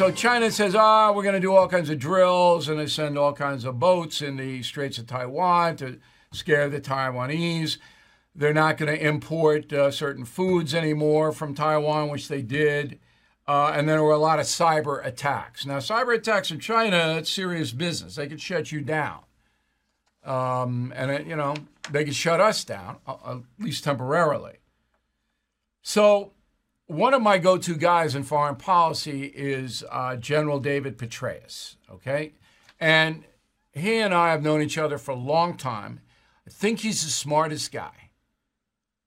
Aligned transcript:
so 0.00 0.10
China 0.10 0.50
says, 0.50 0.74
ah, 0.74 1.12
we're 1.12 1.22
going 1.22 1.34
to 1.34 1.40
do 1.42 1.54
all 1.54 1.68
kinds 1.68 1.90
of 1.90 1.98
drills 1.98 2.70
and 2.70 2.80
they 2.80 2.86
send 2.86 3.18
all 3.18 3.34
kinds 3.34 3.66
of 3.66 3.78
boats 3.78 4.22
in 4.22 4.38
the 4.38 4.62
Straits 4.62 4.96
of 4.96 5.06
Taiwan 5.06 5.76
to 5.76 5.98
scare 6.32 6.70
the 6.70 6.80
Taiwanese. 6.80 7.76
They're 8.34 8.54
not 8.54 8.78
going 8.78 8.90
to 8.96 9.06
import 9.06 9.70
uh, 9.74 9.90
certain 9.90 10.24
foods 10.24 10.74
anymore 10.74 11.32
from 11.32 11.54
Taiwan, 11.54 12.08
which 12.08 12.28
they 12.28 12.40
did. 12.40 12.98
Uh, 13.46 13.74
and 13.74 13.86
there 13.86 14.02
were 14.02 14.12
a 14.12 14.16
lot 14.16 14.38
of 14.38 14.46
cyber 14.46 15.04
attacks. 15.04 15.66
Now, 15.66 15.80
cyber 15.80 16.16
attacks 16.16 16.50
in 16.50 16.60
China, 16.60 17.16
it's 17.18 17.30
serious 17.30 17.72
business. 17.72 18.14
They 18.14 18.26
could 18.26 18.40
shut 18.40 18.72
you 18.72 18.80
down. 18.80 19.20
Um, 20.24 20.94
and, 20.96 21.10
it, 21.10 21.26
you 21.26 21.36
know, 21.36 21.54
they 21.90 22.06
could 22.06 22.16
shut 22.16 22.40
us 22.40 22.64
down, 22.64 22.96
at 23.06 23.40
least 23.58 23.84
temporarily. 23.84 24.60
So, 25.82 26.32
one 26.90 27.14
of 27.14 27.22
my 27.22 27.38
go 27.38 27.56
to 27.56 27.76
guys 27.76 28.16
in 28.16 28.24
foreign 28.24 28.56
policy 28.56 29.26
is 29.26 29.84
uh, 29.92 30.16
General 30.16 30.58
David 30.58 30.98
Petraeus, 30.98 31.76
okay? 31.88 32.32
And 32.80 33.24
he 33.72 33.98
and 33.98 34.12
I 34.12 34.32
have 34.32 34.42
known 34.42 34.60
each 34.60 34.76
other 34.76 34.98
for 34.98 35.12
a 35.12 35.16
long 35.16 35.56
time. 35.56 36.00
I 36.44 36.50
think 36.50 36.80
he's 36.80 37.04
the 37.04 37.10
smartest 37.10 37.70
guy 37.70 38.10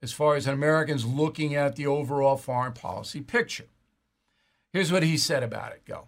as 0.02 0.14
far 0.14 0.36
as 0.36 0.48
Americans 0.48 1.06
looking 1.06 1.56
at 1.56 1.76
the 1.76 1.86
overall 1.86 2.38
foreign 2.38 2.72
policy 2.72 3.20
picture. 3.20 3.68
Here's 4.72 4.92
what 4.92 5.04
he 5.04 5.18
said 5.18 5.44
about 5.44 5.74
it. 5.74 5.84
Go. 5.86 6.08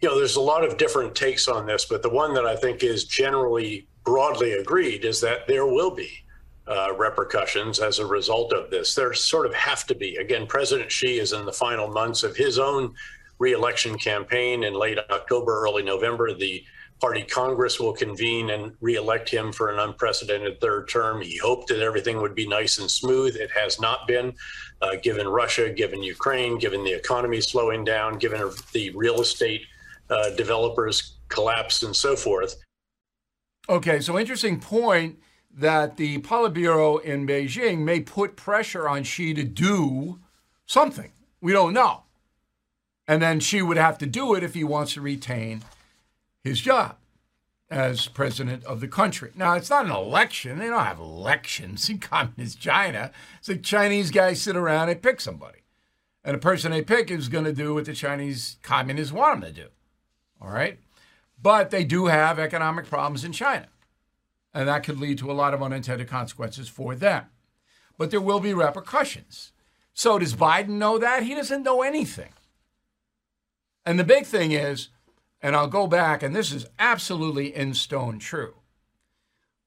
You 0.00 0.08
know, 0.08 0.18
there's 0.18 0.36
a 0.36 0.40
lot 0.40 0.64
of 0.64 0.76
different 0.78 1.14
takes 1.14 1.46
on 1.46 1.66
this, 1.66 1.84
but 1.84 2.02
the 2.02 2.10
one 2.10 2.34
that 2.34 2.44
I 2.44 2.56
think 2.56 2.82
is 2.82 3.04
generally 3.04 3.86
broadly 4.04 4.52
agreed 4.52 5.04
is 5.04 5.20
that 5.20 5.46
there 5.46 5.66
will 5.66 5.92
be 5.92 6.23
uh, 6.66 6.94
repercussions 6.96 7.78
as 7.78 7.98
a 7.98 8.06
result 8.06 8.52
of 8.52 8.70
this. 8.70 8.94
There 8.94 9.12
sort 9.12 9.46
of 9.46 9.54
have 9.54 9.86
to 9.86 9.94
be. 9.94 10.16
Again, 10.16 10.46
President 10.46 10.90
Xi 10.90 11.18
is 11.18 11.32
in 11.32 11.44
the 11.44 11.52
final 11.52 11.88
months 11.88 12.22
of 12.22 12.36
his 12.36 12.58
own 12.58 12.94
reelection 13.38 13.98
campaign 13.98 14.64
in 14.64 14.74
late 14.74 14.98
October, 15.10 15.60
early 15.60 15.82
November. 15.82 16.32
The 16.32 16.64
party 17.00 17.22
Congress 17.22 17.78
will 17.78 17.92
convene 17.92 18.50
and 18.50 18.72
reelect 18.80 19.28
him 19.28 19.52
for 19.52 19.70
an 19.70 19.78
unprecedented 19.78 20.60
third 20.60 20.88
term. 20.88 21.20
He 21.20 21.36
hoped 21.36 21.68
that 21.68 21.80
everything 21.80 22.20
would 22.22 22.34
be 22.34 22.46
nice 22.46 22.78
and 22.78 22.90
smooth. 22.90 23.36
It 23.36 23.50
has 23.50 23.80
not 23.80 24.06
been, 24.06 24.32
uh, 24.80 24.96
given 25.02 25.28
Russia, 25.28 25.70
given 25.70 26.02
Ukraine, 26.02 26.56
given 26.58 26.84
the 26.84 26.92
economy 26.92 27.40
slowing 27.40 27.84
down, 27.84 28.18
given 28.18 28.50
the 28.72 28.90
real 28.90 29.20
estate 29.20 29.62
uh, 30.08 30.30
developers 30.30 31.16
collapse, 31.28 31.82
and 31.82 31.94
so 31.94 32.16
forth. 32.16 32.56
Okay, 33.68 34.00
so 34.00 34.18
interesting 34.18 34.60
point 34.60 35.18
that 35.56 35.96
the 35.96 36.18
Politburo 36.18 37.02
in 37.02 37.26
Beijing 37.26 37.78
may 37.78 38.00
put 38.00 38.36
pressure 38.36 38.88
on 38.88 39.04
Xi 39.04 39.34
to 39.34 39.44
do 39.44 40.18
something. 40.66 41.12
We 41.40 41.52
don't 41.52 41.72
know. 41.72 42.02
And 43.06 43.22
then 43.22 43.40
Xi 43.40 43.62
would 43.62 43.76
have 43.76 43.98
to 43.98 44.06
do 44.06 44.34
it 44.34 44.42
if 44.42 44.54
he 44.54 44.64
wants 44.64 44.94
to 44.94 45.00
retain 45.00 45.62
his 46.42 46.60
job 46.60 46.96
as 47.70 48.06
president 48.08 48.64
of 48.64 48.80
the 48.80 48.88
country. 48.88 49.30
Now, 49.34 49.54
it's 49.54 49.70
not 49.70 49.86
an 49.86 49.90
election. 49.90 50.58
They 50.58 50.68
don't 50.68 50.84
have 50.84 50.98
elections 50.98 51.88
in 51.90 51.98
communist 51.98 52.60
China. 52.60 53.10
It's 53.38 53.48
like 53.48 53.62
Chinese 53.62 54.10
guys 54.10 54.40
sit 54.40 54.56
around 54.56 54.88
and 54.88 55.02
pick 55.02 55.20
somebody. 55.20 55.58
And 56.24 56.34
the 56.34 56.40
person 56.40 56.72
they 56.72 56.82
pick 56.82 57.10
is 57.10 57.28
going 57.28 57.44
to 57.44 57.52
do 57.52 57.74
what 57.74 57.84
the 57.84 57.92
Chinese 57.92 58.56
communists 58.62 59.12
want 59.12 59.40
them 59.40 59.52
to 59.52 59.62
do. 59.62 59.68
All 60.40 60.50
right? 60.50 60.78
But 61.40 61.70
they 61.70 61.84
do 61.84 62.06
have 62.06 62.38
economic 62.38 62.86
problems 62.86 63.24
in 63.24 63.32
China. 63.32 63.68
And 64.54 64.68
that 64.68 64.84
could 64.84 65.00
lead 65.00 65.18
to 65.18 65.30
a 65.30 65.34
lot 65.34 65.52
of 65.52 65.62
unintended 65.62 66.08
consequences 66.08 66.68
for 66.68 66.94
them. 66.94 67.24
But 67.98 68.10
there 68.10 68.20
will 68.20 68.40
be 68.40 68.54
repercussions. 68.54 69.52
So 69.92 70.18
does 70.18 70.34
Biden 70.34 70.70
know 70.70 70.96
that? 70.98 71.24
He 71.24 71.34
doesn't 71.34 71.64
know 71.64 71.82
anything. 71.82 72.32
And 73.84 73.98
the 73.98 74.04
big 74.04 74.26
thing 74.26 74.52
is, 74.52 74.88
and 75.42 75.54
I'll 75.54 75.68
go 75.68 75.86
back, 75.86 76.22
and 76.22 76.34
this 76.34 76.52
is 76.52 76.66
absolutely 76.78 77.54
in 77.54 77.74
stone 77.74 78.18
true. 78.18 78.54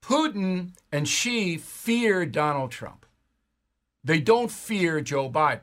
Putin 0.02 0.72
and 0.92 1.08
Xi 1.08 1.58
fear 1.58 2.26
Donald 2.26 2.72
Trump. 2.72 3.06
They 4.04 4.20
don't 4.20 4.50
fear 4.50 5.02
Joe 5.02 5.30
Biden. 5.30 5.62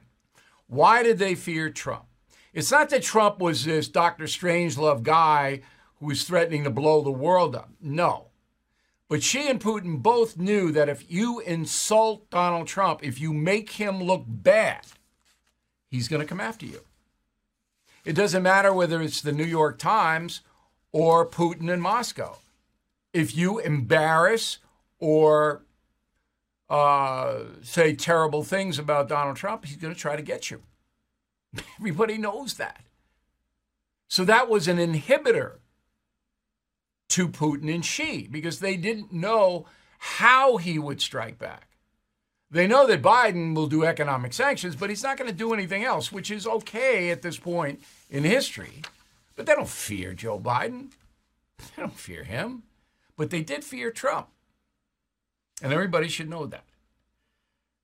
Why 0.66 1.02
did 1.02 1.18
they 1.18 1.34
fear 1.34 1.70
Trump? 1.70 2.04
It's 2.52 2.70
not 2.70 2.90
that 2.90 3.02
Trump 3.02 3.40
was 3.40 3.64
this 3.64 3.88
Dr. 3.88 4.24
Strangelove 4.24 5.02
guy 5.02 5.62
who 5.98 6.06
was 6.06 6.24
threatening 6.24 6.64
to 6.64 6.70
blow 6.70 7.02
the 7.02 7.10
world 7.10 7.56
up. 7.56 7.70
No. 7.80 8.26
But 9.14 9.22
Xi 9.22 9.48
and 9.48 9.60
Putin 9.60 10.02
both 10.02 10.38
knew 10.38 10.72
that 10.72 10.88
if 10.88 11.08
you 11.08 11.38
insult 11.38 12.28
Donald 12.30 12.66
Trump, 12.66 13.04
if 13.04 13.20
you 13.20 13.32
make 13.32 13.70
him 13.70 14.02
look 14.02 14.24
bad, 14.26 14.80
he's 15.88 16.08
going 16.08 16.20
to 16.20 16.26
come 16.26 16.40
after 16.40 16.66
you. 16.66 16.80
It 18.04 18.14
doesn't 18.14 18.42
matter 18.42 18.74
whether 18.74 19.00
it's 19.00 19.20
the 19.20 19.30
New 19.30 19.44
York 19.44 19.78
Times 19.78 20.40
or 20.90 21.24
Putin 21.24 21.72
in 21.72 21.80
Moscow. 21.80 22.38
If 23.12 23.36
you 23.36 23.60
embarrass 23.60 24.58
or 24.98 25.62
uh, 26.68 27.42
say 27.62 27.94
terrible 27.94 28.42
things 28.42 28.80
about 28.80 29.08
Donald 29.08 29.36
Trump, 29.36 29.64
he's 29.64 29.76
going 29.76 29.94
to 29.94 30.00
try 30.00 30.16
to 30.16 30.22
get 30.22 30.50
you. 30.50 30.60
Everybody 31.78 32.18
knows 32.18 32.54
that. 32.54 32.80
So 34.08 34.24
that 34.24 34.48
was 34.48 34.66
an 34.66 34.78
inhibitor 34.78 35.58
to 37.14 37.28
Putin 37.28 37.72
and 37.72 37.84
Xi 37.84 38.26
because 38.26 38.58
they 38.58 38.76
didn't 38.76 39.12
know 39.12 39.66
how 40.00 40.56
he 40.56 40.80
would 40.80 41.00
strike 41.00 41.38
back. 41.38 41.68
They 42.50 42.66
know 42.66 42.88
that 42.88 43.02
Biden 43.02 43.54
will 43.54 43.68
do 43.68 43.84
economic 43.84 44.32
sanctions, 44.32 44.74
but 44.74 44.90
he's 44.90 45.04
not 45.04 45.16
going 45.16 45.30
to 45.30 45.36
do 45.36 45.54
anything 45.54 45.84
else, 45.84 46.10
which 46.10 46.28
is 46.28 46.44
okay 46.44 47.10
at 47.10 47.22
this 47.22 47.38
point 47.38 47.80
in 48.10 48.24
history. 48.24 48.82
But 49.36 49.46
they 49.46 49.54
don't 49.54 49.68
fear 49.68 50.12
Joe 50.12 50.40
Biden. 50.40 50.90
They 51.76 51.82
don't 51.82 51.94
fear 51.94 52.24
him. 52.24 52.64
But 53.16 53.30
they 53.30 53.42
did 53.42 53.62
fear 53.62 53.92
Trump. 53.92 54.26
And 55.62 55.72
everybody 55.72 56.08
should 56.08 56.28
know 56.28 56.46
that. 56.46 56.64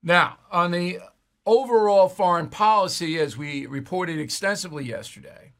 Now, 0.03 0.39
on 0.51 0.71
the 0.71 0.99
overall 1.45 2.09
foreign 2.09 2.49
policy, 2.49 3.17
as 3.17 3.37
we 3.37 3.65
reported 3.65 4.19
extensively 4.19 4.83
yesterday, 4.83 5.53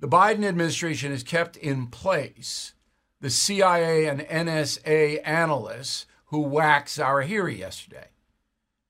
the 0.00 0.08
Biden 0.08 0.44
administration 0.44 1.12
has 1.12 1.22
kept 1.22 1.56
in 1.56 1.86
place 1.86 2.74
the 3.20 3.30
CIA 3.30 4.06
and 4.06 4.20
NSA 4.20 5.20
analysts 5.24 6.06
who 6.26 6.40
whacked 6.40 6.88
Zawahiri 6.88 7.58
yesterday 7.58 8.08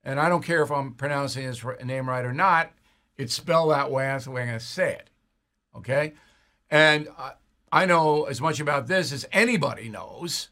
and 0.03 0.19
I 0.19 0.29
don't 0.29 0.43
care 0.43 0.63
if 0.63 0.71
I'm 0.71 0.93
pronouncing 0.93 1.43
his 1.43 1.63
name 1.83 2.09
right 2.09 2.25
or 2.25 2.33
not, 2.33 2.71
it's 3.17 3.33
spelled 3.33 3.71
that 3.71 3.91
way. 3.91 4.05
That's 4.05 4.25
the 4.25 4.31
way 4.31 4.41
I'm 4.41 4.47
going 4.47 4.59
to 4.59 4.65
say 4.65 4.93
it. 4.93 5.09
Okay? 5.75 6.13
And 6.71 7.07
I 7.71 7.85
know 7.85 8.23
as 8.23 8.39
much 8.39 8.59
about 8.59 8.87
this 8.87 9.11
as 9.11 9.27
anybody 9.31 9.89
knows 9.89 10.49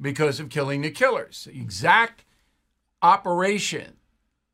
because 0.00 0.40
of 0.40 0.48
killing 0.48 0.82
the 0.82 0.90
killers. 0.90 1.44
The 1.44 1.60
exact 1.60 2.24
operation 3.02 3.96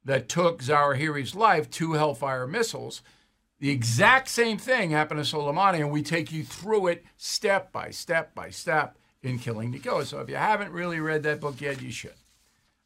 that 0.05 0.29
took 0.29 0.63
Zawahiri's 0.63 1.35
life, 1.35 1.71
two 1.71 1.93
Hellfire 1.93 2.47
missiles, 2.47 3.03
the 3.61 3.71
exact 3.71 4.29
same 4.29 4.59
thing 4.59 4.91
happened 4.91 5.23
to 5.23 5.37
Soleimani, 5.37 5.81
and 5.81 5.91
we 5.91 6.03
take 6.03 6.33
you 6.33 6.45
through 6.45 6.89
it 6.89 7.05
step 7.17 7.71
by 7.73 7.91
step 7.91 8.35
by 8.35 8.51
step 8.51 8.97
in 9.23 9.39
Killing 9.39 9.71
the 9.71 9.79
Killers. 9.79 10.09
So 10.09 10.21
if 10.21 10.29
you 10.31 10.37
haven't 10.37 10.73
really 10.73 10.99
read 10.99 11.23
that 11.25 11.41
book 11.41 11.61
yet, 11.61 11.83
you 11.83 11.91
should. 11.91 12.15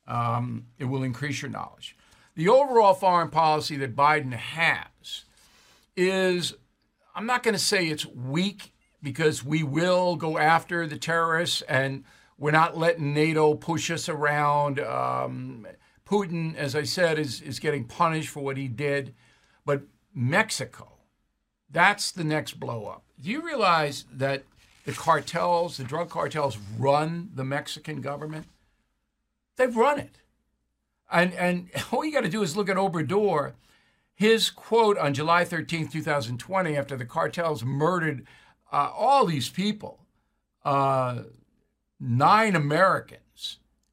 Um, 0.06 0.66
it 0.78 0.84
will 0.86 1.04
increase 1.04 1.40
your 1.42 1.50
knowledge. 1.50 1.96
The 2.34 2.48
overall 2.48 2.94
foreign 2.94 3.30
policy 3.30 3.76
that 3.76 3.94
Biden 3.94 4.32
has 4.32 5.24
is, 5.96 6.54
I'm 7.14 7.26
not 7.26 7.44
going 7.44 7.54
to 7.54 7.60
say 7.60 7.86
it's 7.86 8.04
weak 8.04 8.72
because 9.00 9.44
we 9.44 9.62
will 9.62 10.16
go 10.16 10.38
after 10.38 10.86
the 10.86 10.98
terrorists 10.98 11.62
and 11.62 12.02
we're 12.36 12.50
not 12.50 12.76
letting 12.76 13.14
NATO 13.14 13.54
push 13.54 13.90
us 13.92 14.08
around. 14.08 14.80
Um, 14.80 15.68
Putin, 16.04 16.56
as 16.56 16.74
I 16.74 16.82
said, 16.82 17.18
is, 17.18 17.40
is 17.40 17.60
getting 17.60 17.84
punished 17.84 18.30
for 18.30 18.42
what 18.42 18.56
he 18.56 18.66
did. 18.66 19.14
But 19.64 19.82
Mexico, 20.14 20.92
that's 21.70 22.12
the 22.12 22.24
next 22.24 22.60
blow 22.60 22.86
up. 22.86 23.04
Do 23.20 23.30
you 23.30 23.44
realize 23.44 24.04
that 24.12 24.44
the 24.84 24.92
cartels, 24.92 25.76
the 25.76 25.84
drug 25.84 26.10
cartels, 26.10 26.58
run 26.78 27.30
the 27.34 27.44
Mexican 27.44 28.00
government? 28.00 28.46
They've 29.56 29.74
run 29.74 29.98
it. 29.98 30.18
And, 31.10 31.32
and 31.34 31.68
all 31.92 32.04
you 32.04 32.12
got 32.12 32.24
to 32.24 32.28
do 32.28 32.42
is 32.42 32.56
look 32.56 32.68
at 32.68 32.76
Obrador. 32.76 33.52
His 34.14 34.50
quote 34.50 34.96
on 34.98 35.12
July 35.12 35.44
13th, 35.44 35.90
2020, 35.90 36.76
after 36.76 36.96
the 36.96 37.04
cartels 37.04 37.64
murdered 37.64 38.26
uh, 38.72 38.90
all 38.94 39.26
these 39.26 39.48
people, 39.48 40.06
uh, 40.64 41.24
nine 41.98 42.54
Americans, 42.54 43.23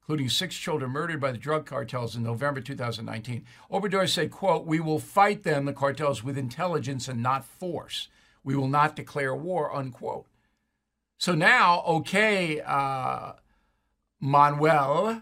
including 0.01 0.29
six 0.29 0.55
children 0.55 0.91
murdered 0.91 1.21
by 1.21 1.31
the 1.31 1.37
drug 1.37 1.65
cartels 1.65 2.15
in 2.15 2.23
November 2.23 2.59
2019. 2.59 3.45
Obrador 3.71 4.09
said, 4.09 4.31
quote, 4.31 4.65
we 4.65 4.79
will 4.79 4.99
fight 4.99 5.43
them, 5.43 5.65
the 5.65 5.73
cartels, 5.73 6.23
with 6.23 6.37
intelligence 6.37 7.07
and 7.07 7.21
not 7.21 7.45
force. 7.45 8.07
We 8.43 8.55
will 8.55 8.67
not 8.67 8.95
declare 8.95 9.35
war, 9.35 9.73
unquote. 9.73 10.25
So 11.17 11.35
now, 11.35 11.83
okay, 11.83 12.61
uh, 12.61 13.33
Manuel, 14.19 15.21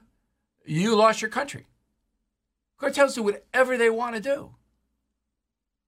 you 0.65 0.95
lost 0.95 1.21
your 1.21 1.29
country. 1.29 1.67
Cartels 2.77 3.15
do 3.15 3.23
whatever 3.23 3.77
they 3.77 3.89
want 3.89 4.15
to 4.15 4.21
do. 4.21 4.55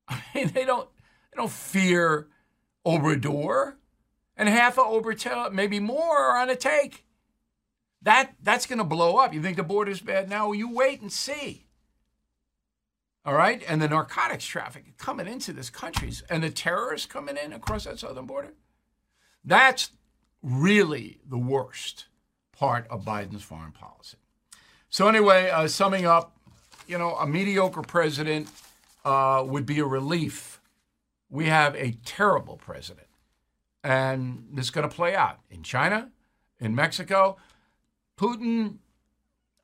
I 0.10 0.22
mean, 0.36 0.50
they 0.50 0.66
don't 0.66 0.90
They 1.32 1.38
don't 1.38 1.52
fear 1.52 2.28
Obrador. 2.86 3.76
And 4.36 4.50
half 4.50 4.78
of 4.78 4.86
Obrador, 4.86 5.52
maybe 5.52 5.80
more, 5.80 6.18
are 6.18 6.38
on 6.38 6.50
a 6.50 6.56
take. 6.56 7.06
That 8.02 8.34
that's 8.42 8.66
going 8.66 8.80
to 8.80 8.84
blow 8.86 9.18
up. 9.18 9.34
You 9.34 9.42
think 9.42 9.58
the 9.58 9.64
border's 9.64 10.02
bad 10.02 10.30
now? 10.30 10.48
Well, 10.48 10.56
you 10.56 10.74
wait 10.74 11.02
and 11.02 11.12
see. 11.12 11.68
All 13.24 13.36
right, 13.36 13.62
and 13.68 13.80
the 13.80 13.88
narcotics 13.88 14.46
traffic 14.46 14.98
coming 14.98 15.28
into 15.28 15.54
this 15.54 15.70
country, 15.70 16.12
and 16.28 16.44
the 16.44 16.50
terrorists 16.50 17.06
coming 17.06 17.38
in 17.38 17.54
across 17.54 17.84
that 17.84 18.00
southern 18.00 18.26
border. 18.26 18.54
That's 19.46 19.92
really 20.42 21.20
the 21.30 21.38
worst 21.38 22.06
part 22.52 22.88
of 22.90 23.06
Biden's 23.06 23.44
foreign 23.44 23.74
policy. 23.74 24.18
So 24.90 25.08
anyway, 25.08 25.52
uh, 25.52 25.68
summing 25.68 26.06
up, 26.08 26.36
you 26.88 26.98
know, 26.98 27.16
a 27.16 27.28
mediocre 27.28 27.84
president 27.84 28.50
uh, 29.06 29.44
would 29.46 29.68
be 29.68 29.80
a 29.80 29.86
relief. 29.86 30.60
We 31.30 31.46
have 31.46 31.76
a 31.76 31.92
terrible 32.04 32.58
president, 32.58 33.08
and 33.84 34.48
it's 34.58 34.72
going 34.72 34.90
to 34.90 34.94
play 34.94 35.16
out 35.16 35.40
in 35.52 35.62
China, 35.62 36.10
in 36.60 36.74
Mexico. 36.74 37.38
Putin, 38.22 38.76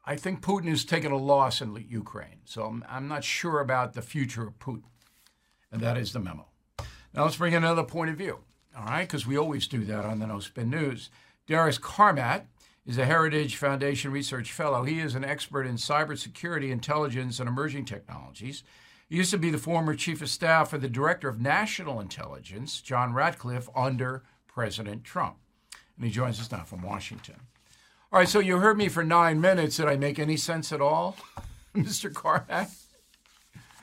I 0.04 0.16
think 0.16 0.42
Putin 0.42 0.68
is 0.68 0.84
taking 0.84 1.12
a 1.12 1.18
loss 1.18 1.62
in 1.62 1.76
Ukraine. 1.88 2.42
So 2.46 2.64
I'm, 2.64 2.84
I'm 2.90 3.08
not 3.08 3.24
sure 3.24 3.60
about 3.60 3.94
the 3.94 4.02
future 4.02 4.48
of 4.48 4.58
Putin. 4.58 4.90
And 5.72 5.80
that 5.82 5.96
is 5.96 6.12
the 6.12 6.20
memo. 6.20 6.48
Now 7.14 7.26
let's 7.26 7.38
bring 7.38 7.54
in 7.54 7.64
another 7.64 7.84
point 7.84 8.10
of 8.10 8.18
view, 8.18 8.40
all 8.76 8.86
right? 8.86 9.08
Because 9.08 9.28
we 9.28 9.38
always 9.38 9.68
do 9.68 9.86
that 9.86 10.06
on 10.06 10.18
the 10.18 10.26
No 10.26 10.40
Spin 10.40 10.72
News. 10.72 11.12
Darius 11.46 11.78
Carmack 11.78 12.48
is 12.84 12.98
a 12.98 13.06
Heritage 13.06 13.58
Foundation 13.58 14.12
Research 14.12 14.52
Fellow. 14.52 14.84
He 14.84 15.02
is 15.02 15.14
an 15.14 15.24
expert 15.24 15.68
in 15.68 15.76
cybersecurity, 15.76 16.72
intelligence, 16.72 17.40
and 17.40 17.48
emerging 17.48 17.86
technologies. 17.86 18.64
He 19.08 19.18
used 19.18 19.30
to 19.30 19.38
be 19.38 19.52
the 19.52 19.60
former 19.60 19.94
Chief 19.94 20.20
of 20.24 20.30
Staff 20.30 20.72
for 20.72 20.80
the 20.80 20.90
Director 20.90 21.30
of 21.30 21.40
National 21.40 22.00
Intelligence, 22.00 22.82
John 22.82 23.14
Ratcliffe, 23.14 23.70
under 23.76 24.24
President 24.48 25.04
Trump. 25.04 25.36
And 25.96 26.06
he 26.06 26.12
joins 26.12 26.40
us 26.40 26.52
now 26.52 26.64
from 26.64 26.82
Washington. 26.82 27.36
All 28.10 28.20
right, 28.20 28.30
so 28.30 28.40
you 28.40 28.60
heard 28.60 28.78
me 28.78 28.88
for 28.88 29.04
nine 29.04 29.42
minutes. 29.42 29.76
Did 29.76 29.88
I 29.88 29.98
make 29.98 30.18
any 30.18 30.38
sense 30.38 30.72
at 30.72 30.80
all, 30.80 31.18
Mr. 31.76 32.14
Carmack? 32.14 32.70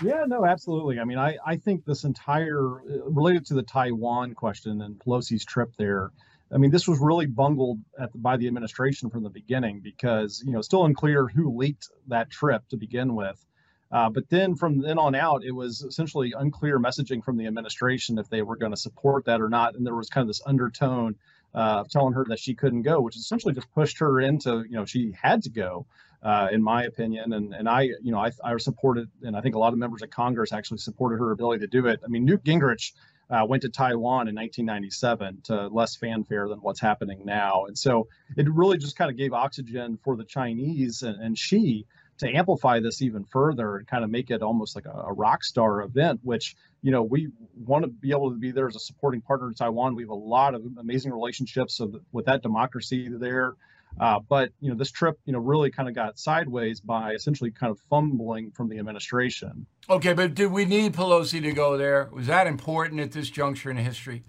Yeah, 0.02 0.24
no, 0.26 0.46
absolutely. 0.46 0.98
I 0.98 1.04
mean, 1.04 1.18
I, 1.18 1.36
I 1.44 1.56
think 1.56 1.84
this 1.84 2.04
entire 2.04 2.80
uh, 2.80 3.04
related 3.04 3.44
to 3.46 3.54
the 3.54 3.62
Taiwan 3.62 4.32
question 4.32 4.80
and 4.80 4.98
Pelosi's 4.98 5.44
trip 5.44 5.74
there. 5.76 6.10
I 6.50 6.56
mean, 6.56 6.70
this 6.70 6.88
was 6.88 7.00
really 7.00 7.26
bungled 7.26 7.80
the, 7.98 8.08
by 8.14 8.38
the 8.38 8.46
administration 8.46 9.10
from 9.10 9.24
the 9.24 9.30
beginning 9.30 9.80
because 9.84 10.42
you 10.44 10.52
know 10.52 10.62
still 10.62 10.86
unclear 10.86 11.26
who 11.26 11.54
leaked 11.54 11.90
that 12.08 12.30
trip 12.30 12.66
to 12.70 12.78
begin 12.78 13.14
with. 13.14 13.44
Uh, 13.92 14.08
but 14.08 14.30
then 14.30 14.56
from 14.56 14.80
then 14.80 14.98
on 14.98 15.14
out, 15.14 15.44
it 15.44 15.52
was 15.52 15.82
essentially 15.82 16.32
unclear 16.36 16.78
messaging 16.78 17.22
from 17.22 17.36
the 17.36 17.46
administration 17.46 18.16
if 18.16 18.30
they 18.30 18.40
were 18.40 18.56
going 18.56 18.72
to 18.72 18.76
support 18.76 19.26
that 19.26 19.42
or 19.42 19.50
not, 19.50 19.74
and 19.74 19.86
there 19.86 19.94
was 19.94 20.08
kind 20.08 20.22
of 20.22 20.28
this 20.28 20.42
undertone 20.46 21.14
uh, 21.54 21.84
telling 21.90 22.12
her 22.12 22.24
that 22.28 22.38
she 22.38 22.54
couldn't 22.54 22.82
go, 22.82 23.00
which 23.00 23.16
essentially 23.16 23.54
just 23.54 23.72
pushed 23.72 23.98
her 23.98 24.20
into, 24.20 24.64
you 24.68 24.76
know, 24.76 24.84
she 24.84 25.12
had 25.20 25.42
to 25.42 25.50
go, 25.50 25.86
uh, 26.22 26.48
in 26.50 26.62
my 26.62 26.84
opinion. 26.84 27.32
And 27.32 27.54
and 27.54 27.68
I, 27.68 27.82
you 27.82 28.12
know, 28.12 28.18
I, 28.18 28.30
I 28.42 28.56
supported, 28.56 29.08
and 29.22 29.36
I 29.36 29.40
think 29.40 29.54
a 29.54 29.58
lot 29.58 29.72
of 29.72 29.78
members 29.78 30.02
of 30.02 30.10
Congress 30.10 30.52
actually 30.52 30.78
supported 30.78 31.18
her 31.18 31.30
ability 31.30 31.60
to 31.60 31.66
do 31.66 31.86
it. 31.86 32.00
I 32.04 32.08
mean, 32.08 32.24
Newt 32.24 32.42
Gingrich 32.44 32.92
uh, 33.30 33.46
went 33.48 33.62
to 33.62 33.68
Taiwan 33.68 34.28
in 34.28 34.34
1997 34.34 35.42
to 35.44 35.68
less 35.68 35.96
fanfare 35.96 36.48
than 36.48 36.58
what's 36.58 36.80
happening 36.80 37.22
now, 37.24 37.64
and 37.66 37.78
so 37.78 38.08
it 38.36 38.48
really 38.50 38.78
just 38.78 38.96
kind 38.96 39.10
of 39.10 39.16
gave 39.16 39.32
oxygen 39.32 39.98
for 40.02 40.16
the 40.16 40.24
Chinese 40.24 41.02
and, 41.02 41.22
and 41.22 41.38
Xi 41.38 41.86
to 42.18 42.28
amplify 42.28 42.80
this 42.80 43.02
even 43.02 43.24
further 43.24 43.76
and 43.76 43.86
kind 43.86 44.04
of 44.04 44.10
make 44.10 44.30
it 44.30 44.42
almost 44.42 44.76
like 44.76 44.86
a, 44.86 45.04
a 45.06 45.12
rock 45.12 45.44
star 45.44 45.82
event, 45.82 46.20
which 46.22 46.56
you 46.82 46.92
know 46.92 47.02
we 47.02 47.28
want 47.56 47.84
to 47.84 47.88
be 47.88 48.10
able 48.10 48.30
to 48.30 48.36
be 48.36 48.52
there 48.52 48.68
as 48.68 48.76
a 48.76 48.80
supporting 48.80 49.20
partner 49.20 49.50
to 49.50 49.54
Taiwan. 49.54 49.94
We 49.94 50.02
have 50.02 50.10
a 50.10 50.14
lot 50.14 50.54
of 50.54 50.62
amazing 50.78 51.12
relationships 51.12 51.80
with 52.12 52.26
that 52.26 52.42
democracy 52.42 53.08
there. 53.10 53.54
Uh, 53.98 54.18
but 54.28 54.50
you 54.60 54.70
know 54.70 54.76
this 54.76 54.90
trip 54.90 55.18
you 55.24 55.32
know 55.32 55.38
really 55.38 55.70
kind 55.70 55.88
of 55.88 55.94
got 55.94 56.18
sideways 56.18 56.80
by 56.80 57.12
essentially 57.12 57.52
kind 57.52 57.70
of 57.70 57.78
fumbling 57.90 58.50
from 58.50 58.68
the 58.68 58.78
administration. 58.78 59.66
Okay, 59.88 60.12
but 60.12 60.34
did 60.34 60.50
we 60.50 60.64
need 60.64 60.94
Pelosi 60.94 61.40
to 61.42 61.52
go 61.52 61.76
there? 61.76 62.08
Was 62.12 62.26
that 62.26 62.46
important 62.46 63.00
at 63.00 63.12
this 63.12 63.30
juncture 63.30 63.70
in 63.70 63.76
history? 63.76 64.24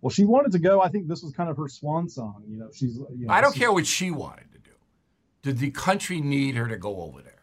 Well, 0.00 0.10
she 0.10 0.24
wanted 0.24 0.52
to 0.52 0.58
go. 0.58 0.80
I 0.80 0.88
think 0.88 1.08
this 1.08 1.22
was 1.22 1.32
kind 1.32 1.50
of 1.50 1.56
her 1.56 1.66
swan 1.66 2.08
song. 2.08 2.44
You 2.46 2.58
know, 2.58 2.68
she's. 2.72 2.96
You 2.96 3.26
know, 3.26 3.32
I 3.32 3.40
don't 3.40 3.56
care 3.56 3.72
what 3.72 3.86
she 3.86 4.10
wanted 4.10 4.53
did 5.44 5.58
the 5.58 5.70
country 5.70 6.22
need 6.22 6.56
her 6.56 6.66
to 6.66 6.78
go 6.78 7.02
over 7.02 7.20
there? 7.20 7.42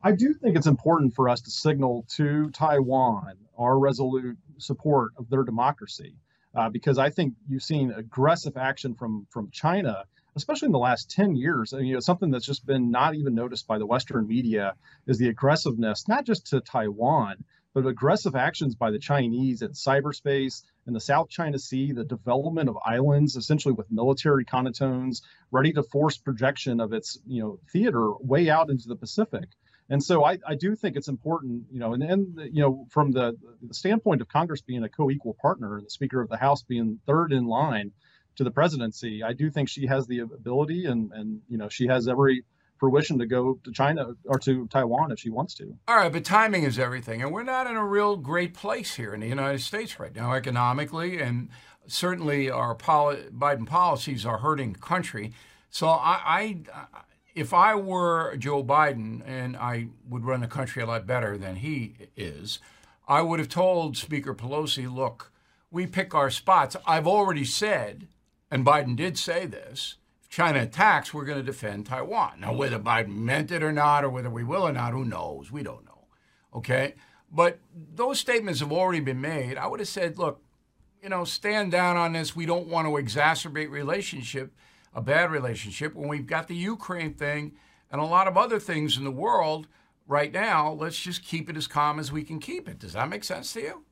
I 0.00 0.12
do 0.12 0.32
think 0.32 0.56
it's 0.56 0.68
important 0.68 1.12
for 1.12 1.28
us 1.28 1.40
to 1.42 1.50
signal 1.50 2.06
to 2.16 2.50
Taiwan 2.50 3.34
our 3.58 3.78
resolute 3.78 4.38
support 4.58 5.10
of 5.18 5.28
their 5.28 5.42
democracy, 5.42 6.14
uh, 6.54 6.68
because 6.70 6.98
I 6.98 7.10
think 7.10 7.34
you've 7.48 7.64
seen 7.64 7.90
aggressive 7.90 8.56
action 8.56 8.94
from 8.94 9.26
from 9.28 9.50
China, 9.50 10.04
especially 10.36 10.66
in 10.66 10.72
the 10.72 10.78
last 10.78 11.10
ten 11.10 11.34
years. 11.34 11.72
And, 11.72 11.86
you 11.86 11.94
know, 11.94 12.00
something 12.00 12.30
that's 12.30 12.46
just 12.46 12.64
been 12.64 12.92
not 12.92 13.16
even 13.16 13.34
noticed 13.34 13.66
by 13.66 13.78
the 13.78 13.86
Western 13.86 14.28
media 14.28 14.74
is 15.06 15.18
the 15.18 15.28
aggressiveness, 15.28 16.06
not 16.06 16.24
just 16.24 16.46
to 16.46 16.60
Taiwan, 16.60 17.44
but 17.74 17.86
aggressive 17.86 18.36
actions 18.36 18.74
by 18.74 18.90
the 18.90 18.98
Chinese 18.98 19.62
in 19.62 19.70
cyberspace, 19.70 20.62
in 20.86 20.92
the 20.92 21.00
South 21.00 21.28
China 21.28 21.58
Sea, 21.58 21.92
the 21.92 22.04
development 22.04 22.68
of 22.68 22.76
islands, 22.84 23.36
essentially 23.36 23.72
with 23.72 23.90
military 23.90 24.44
connotones, 24.44 25.22
ready 25.50 25.72
to 25.72 25.82
force 25.82 26.18
projection 26.18 26.80
of 26.80 26.92
its 26.92 27.18
you 27.26 27.42
know 27.42 27.58
theater 27.70 28.12
way 28.20 28.50
out 28.50 28.70
into 28.70 28.88
the 28.88 28.96
Pacific. 28.96 29.48
And 29.88 30.02
so 30.02 30.24
I, 30.24 30.38
I 30.46 30.54
do 30.54 30.74
think 30.74 30.96
it's 30.96 31.08
important, 31.08 31.64
you 31.70 31.78
know, 31.78 31.92
and 31.92 32.02
then 32.02 32.50
you 32.52 32.62
know 32.62 32.86
from 32.90 33.12
the, 33.12 33.36
the 33.62 33.74
standpoint 33.74 34.20
of 34.20 34.28
Congress 34.28 34.60
being 34.60 34.84
a 34.84 34.88
co-equal 34.88 35.36
partner 35.40 35.76
and 35.76 35.86
the 35.86 35.90
Speaker 35.90 36.20
of 36.20 36.28
the 36.28 36.36
House 36.36 36.62
being 36.62 37.00
third 37.06 37.32
in 37.32 37.46
line 37.46 37.92
to 38.36 38.44
the 38.44 38.50
presidency, 38.50 39.22
I 39.22 39.34
do 39.34 39.50
think 39.50 39.68
she 39.68 39.86
has 39.86 40.06
the 40.06 40.20
ability 40.20 40.86
and 40.86 41.12
and 41.12 41.40
you 41.48 41.58
know 41.58 41.68
she 41.68 41.86
has 41.86 42.08
every 42.08 42.44
fruition 42.82 43.16
to 43.16 43.26
go 43.26 43.60
to 43.62 43.70
China 43.70 44.16
or 44.24 44.40
to 44.40 44.66
Taiwan 44.66 45.12
if 45.12 45.20
she 45.20 45.30
wants 45.30 45.54
to. 45.54 45.72
All 45.86 45.94
right, 45.94 46.12
but 46.12 46.24
timing 46.24 46.64
is 46.64 46.80
everything. 46.80 47.22
And 47.22 47.30
we're 47.30 47.44
not 47.44 47.68
in 47.68 47.76
a 47.76 47.86
real 47.86 48.16
great 48.16 48.54
place 48.54 48.96
here 48.96 49.14
in 49.14 49.20
the 49.20 49.28
United 49.28 49.60
States 49.60 50.00
right 50.00 50.12
now, 50.12 50.32
economically, 50.32 51.20
and 51.20 51.48
certainly 51.86 52.50
our 52.50 52.74
poli- 52.74 53.28
Biden 53.32 53.68
policies 53.68 54.26
are 54.26 54.38
hurting 54.38 54.72
the 54.72 54.80
country. 54.80 55.32
So 55.70 55.86
I, 55.86 56.20
I, 56.26 56.56
if 57.36 57.54
I 57.54 57.76
were 57.76 58.34
Joe 58.36 58.64
Biden 58.64 59.22
and 59.24 59.56
I 59.56 59.86
would 60.08 60.24
run 60.24 60.40
the 60.40 60.48
country 60.48 60.82
a 60.82 60.86
lot 60.86 61.06
better 61.06 61.38
than 61.38 61.54
he 61.56 61.94
is, 62.16 62.58
I 63.06 63.22
would 63.22 63.38
have 63.38 63.48
told 63.48 63.96
Speaker 63.96 64.34
Pelosi, 64.34 64.92
look, 64.92 65.30
we 65.70 65.86
pick 65.86 66.16
our 66.16 66.30
spots. 66.30 66.74
I've 66.84 67.06
already 67.06 67.44
said, 67.44 68.08
and 68.50 68.66
Biden 68.66 68.96
did 68.96 69.16
say 69.16 69.46
this, 69.46 69.98
China 70.32 70.62
attacks, 70.62 71.12
we're 71.12 71.26
going 71.26 71.36
to 71.36 71.44
defend 71.44 71.84
Taiwan. 71.84 72.40
Now, 72.40 72.54
whether 72.54 72.78
Biden 72.78 73.16
meant 73.16 73.50
it 73.50 73.62
or 73.62 73.70
not, 73.70 74.02
or 74.02 74.08
whether 74.08 74.30
we 74.30 74.42
will 74.42 74.66
or 74.66 74.72
not, 74.72 74.94
who 74.94 75.04
knows? 75.04 75.52
We 75.52 75.62
don't 75.62 75.84
know. 75.84 76.06
Okay? 76.54 76.94
But 77.30 77.58
those 77.94 78.18
statements 78.18 78.60
have 78.60 78.72
already 78.72 79.00
been 79.00 79.20
made. 79.20 79.58
I 79.58 79.66
would 79.66 79.80
have 79.80 79.90
said, 79.90 80.16
look, 80.16 80.42
you 81.02 81.10
know, 81.10 81.24
stand 81.24 81.70
down 81.70 81.98
on 81.98 82.14
this. 82.14 82.34
We 82.34 82.46
don't 82.46 82.66
want 82.66 82.86
to 82.86 82.92
exacerbate 82.92 83.68
relationship, 83.68 84.54
a 84.94 85.02
bad 85.02 85.30
relationship, 85.30 85.94
when 85.94 86.08
we've 86.08 86.26
got 86.26 86.48
the 86.48 86.56
Ukraine 86.56 87.12
thing 87.12 87.52
and 87.90 88.00
a 88.00 88.06
lot 88.06 88.26
of 88.26 88.38
other 88.38 88.58
things 88.58 88.96
in 88.96 89.04
the 89.04 89.10
world 89.10 89.68
right 90.06 90.32
now. 90.32 90.72
Let's 90.72 90.98
just 90.98 91.22
keep 91.22 91.50
it 91.50 91.58
as 91.58 91.66
calm 91.66 91.98
as 91.98 92.10
we 92.10 92.24
can 92.24 92.38
keep 92.40 92.70
it. 92.70 92.78
Does 92.78 92.94
that 92.94 93.10
make 93.10 93.24
sense 93.24 93.52
to 93.52 93.60
you? 93.60 93.84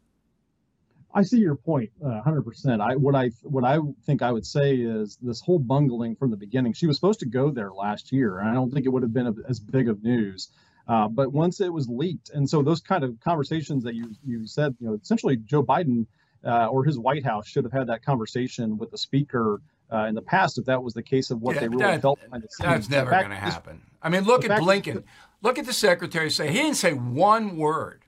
I 1.12 1.22
see 1.22 1.38
your 1.38 1.56
point, 1.56 1.90
uh, 2.04 2.20
hundred 2.22 2.42
percent. 2.42 2.80
I 2.80 2.94
what 2.96 3.14
I 3.14 3.30
what 3.42 3.64
I 3.64 3.78
think 4.06 4.22
I 4.22 4.30
would 4.30 4.46
say 4.46 4.76
is 4.76 5.18
this 5.20 5.40
whole 5.40 5.58
bungling 5.58 6.14
from 6.14 6.30
the 6.30 6.36
beginning. 6.36 6.72
She 6.72 6.86
was 6.86 6.96
supposed 6.96 7.20
to 7.20 7.26
go 7.26 7.50
there 7.50 7.72
last 7.72 8.12
year, 8.12 8.38
and 8.38 8.48
I 8.48 8.54
don't 8.54 8.72
think 8.72 8.86
it 8.86 8.90
would 8.90 9.02
have 9.02 9.12
been 9.12 9.26
a, 9.26 9.34
as 9.48 9.58
big 9.58 9.88
of 9.88 10.02
news. 10.02 10.50
Uh, 10.86 11.08
but 11.08 11.32
once 11.32 11.60
it 11.60 11.72
was 11.72 11.88
leaked, 11.88 12.30
and 12.30 12.48
so 12.48 12.62
those 12.62 12.80
kind 12.80 13.04
of 13.04 13.18
conversations 13.20 13.82
that 13.84 13.94
you 13.94 14.14
you 14.24 14.46
said, 14.46 14.74
you 14.80 14.86
know, 14.86 14.98
essentially 15.02 15.36
Joe 15.36 15.62
Biden 15.62 16.06
uh, 16.44 16.66
or 16.66 16.84
his 16.84 16.98
White 16.98 17.24
House 17.24 17.46
should 17.48 17.64
have 17.64 17.72
had 17.72 17.88
that 17.88 18.04
conversation 18.04 18.78
with 18.78 18.90
the 18.90 18.98
speaker 18.98 19.60
uh, 19.92 20.04
in 20.04 20.14
the 20.14 20.22
past 20.22 20.58
if 20.58 20.66
that 20.66 20.82
was 20.82 20.94
the 20.94 21.02
case 21.02 21.30
of 21.30 21.40
what 21.40 21.56
yeah, 21.56 21.62
they 21.62 21.68
really 21.68 21.82
that, 21.82 22.02
felt 22.02 22.20
behind 22.22 22.44
the 22.44 22.48
scenes. 22.48 22.68
That's 22.68 22.90
never 22.90 23.10
going 23.10 23.30
to 23.30 23.36
happen. 23.36 23.80
I 24.00 24.08
mean, 24.08 24.24
look 24.24 24.44
at 24.44 24.60
Blinken. 24.60 25.02
look 25.42 25.58
at 25.58 25.66
the 25.66 25.72
secretary 25.72 26.30
say 26.30 26.48
he 26.48 26.54
didn't 26.54 26.76
say 26.76 26.92
one 26.92 27.56
word, 27.56 28.04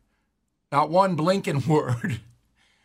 not 0.70 0.88
one 0.88 1.16
Blinken 1.16 1.66
word 1.66 2.20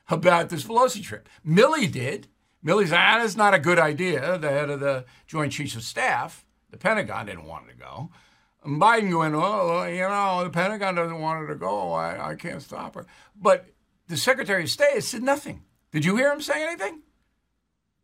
about 0.09 0.49
this 0.49 0.63
Pelosi 0.63 1.03
trip. 1.03 1.27
Milley 1.45 1.91
did. 1.91 2.27
Milley 2.65 2.87
said, 2.87 2.97
ah, 2.99 3.19
that's 3.19 3.35
not 3.35 3.53
a 3.53 3.59
good 3.59 3.79
idea. 3.79 4.37
The 4.37 4.49
head 4.49 4.69
of 4.69 4.79
the 4.79 5.05
Joint 5.27 5.53
Chiefs 5.53 5.75
of 5.75 5.83
Staff, 5.83 6.45
the 6.69 6.77
Pentagon 6.77 7.25
didn't 7.25 7.45
want 7.45 7.67
it 7.67 7.73
to 7.73 7.77
go. 7.77 8.09
And 8.63 8.81
Biden 8.81 9.11
going, 9.11 9.33
oh, 9.35 9.83
you 9.85 10.01
know, 10.01 10.43
the 10.43 10.49
Pentagon 10.49 10.95
doesn't 10.95 11.19
want 11.19 11.39
her 11.39 11.47
to 11.47 11.55
go. 11.55 11.93
I, 11.93 12.31
I 12.31 12.35
can't 12.35 12.61
stop 12.61 12.95
her. 12.95 13.05
But 13.35 13.67
the 14.07 14.17
Secretary 14.17 14.63
of 14.63 14.69
State 14.69 15.03
said 15.03 15.23
nothing. 15.23 15.63
Did 15.91 16.03
you 16.03 16.17
hear 16.17 16.31
him 16.31 16.41
say 16.41 16.63
anything? 16.63 17.01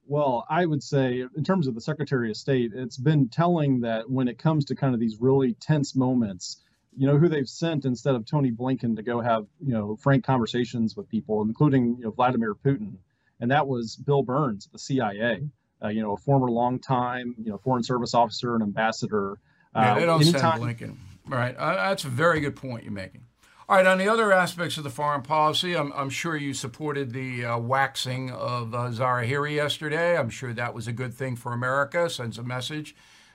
Well, 0.05 0.45
I 0.49 0.65
would 0.65 0.83
say, 0.83 1.25
in 1.35 1.43
terms 1.43 1.67
of 1.67 1.75
the 1.75 1.81
Secretary 1.81 2.29
of 2.29 2.37
State, 2.37 2.71
it's 2.73 2.97
been 2.97 3.29
telling 3.29 3.79
that 3.81 4.09
when 4.09 4.27
it 4.27 4.37
comes 4.37 4.65
to 4.65 4.75
kind 4.75 4.93
of 4.93 4.99
these 4.99 5.17
really 5.19 5.53
tense 5.55 5.95
moments, 5.95 6.61
you 6.97 7.07
know 7.07 7.17
who 7.17 7.27
they've 7.27 7.47
sent 7.47 7.85
instead 7.85 8.15
of 8.15 8.25
Tony 8.25 8.51
Blinken 8.51 8.95
to 8.95 9.03
go 9.03 9.19
have 9.21 9.45
you 9.59 9.73
know 9.73 9.95
frank 9.95 10.23
conversations 10.23 10.95
with 10.95 11.09
people, 11.09 11.41
including 11.41 11.97
you 11.97 12.05
know 12.05 12.11
Vladimir 12.11 12.53
Putin, 12.55 12.95
and 13.39 13.51
that 13.51 13.67
was 13.67 13.95
Bill 13.95 14.23
Burns, 14.23 14.67
the 14.71 14.79
CIA, 14.79 15.43
uh, 15.83 15.89
you 15.89 16.01
know 16.01 16.13
a 16.13 16.17
former 16.17 16.49
longtime 16.49 17.35
you 17.37 17.51
know 17.51 17.57
foreign 17.57 17.83
service 17.83 18.13
officer 18.13 18.53
and 18.53 18.63
ambassador. 18.63 19.37
Yeah, 19.75 19.95
they 19.95 20.05
don't 20.05 20.21
anytime, 20.21 20.61
send 20.61 20.77
Blinken. 20.77 20.97
Right, 21.27 21.55
uh, 21.55 21.75
that's 21.75 22.03
a 22.03 22.09
very 22.09 22.39
good 22.39 22.55
point 22.55 22.83
you're 22.83 22.93
making. 22.93 23.25
All 23.69 23.77
right, 23.77 23.85
on 23.85 23.97
the 23.97 24.09
other 24.09 24.33
aspects 24.33 24.77
of 24.77 24.83
the 24.83 24.89
foreign 24.89 25.21
policy, 25.21 25.73
I'm, 25.73 25.93
I'm 25.93 26.09
sure 26.09 26.35
you 26.35 26.53
supported 26.53 27.13
the 27.13 27.45
uh, 27.45 27.57
waxing 27.57 28.29
of 28.29 28.75
uh, 28.75 28.89
Zawahiri 28.89 29.55
yesterday. 29.55 30.17
I'm 30.17 30.29
sure 30.29 30.53
that 30.53 30.73
was 30.73 30.85
a 30.85 30.91
good 30.91 31.13
thing 31.13 31.37
for 31.37 31.53
America, 31.53 32.09
sends 32.09 32.37
a 32.37 32.43
message. 32.43 32.93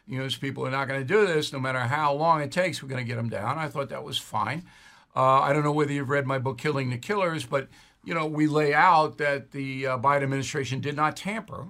You 0.09 0.19
know, 0.19 0.25
these 0.25 0.37
people 0.37 0.67
are 0.67 0.71
not 0.71 0.88
going 0.88 1.00
to 1.00 1.07
do 1.07 1.27
this 1.27 1.53
no 1.53 1.61
matter 1.61 1.81
how 1.81 2.15
long 2.15 2.41
it 2.41 2.50
takes, 2.50 2.83
we're 2.83 2.88
going 2.88 3.05
to 3.05 3.07
get 3.07 3.17
them 3.17 3.29
down. 3.29 3.59
I 3.59 3.69
thought 3.69 3.91
that 3.91 4.03
was 4.03 4.17
fine. 4.17 4.65
Uh, 5.15 5.41
I 5.41 5.53
don't 5.53 5.65
know 5.65 5.73
whether 5.73 5.93
you've 5.93 6.09
read 6.09 6.27
my 6.27 6.38
book, 6.38 6.57
Killing 6.59 6.91
the 6.91 6.97
Killers, 6.97 7.45
but, 7.45 7.69
you 8.05 8.15
know, 8.15 8.27
we 8.27 8.47
lay 8.47 8.73
out 8.73 9.19
that 9.19 9.50
the 9.50 9.87
uh, 9.87 9.99
Biden 9.99 10.23
administration 10.23 10.81
did 10.81 10.97
not 10.97 11.17
tamper 11.17 11.69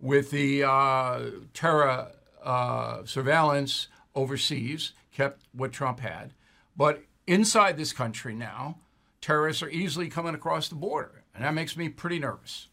with 0.00 0.30
the 0.30 0.62
uh, 0.62 1.30
terror 1.52 2.12
uh, 2.44 3.04
surveillance 3.04 3.88
overseas, 4.14 4.92
kept 5.12 5.42
what 5.52 5.72
Trump 5.72 6.00
had. 6.00 6.34
But 6.76 7.02
inside 7.26 7.76
this 7.76 7.92
country 7.92 8.34
now, 8.34 8.78
terrorists 9.20 9.62
are 9.62 9.70
easily 9.70 10.08
coming 10.08 10.34
across 10.34 10.68
the 10.68 10.76
border, 10.76 11.24
and 11.34 11.44
that 11.44 11.54
makes 11.54 11.76
me 11.76 11.88
pretty 11.88 12.20
nervous. 12.20 12.67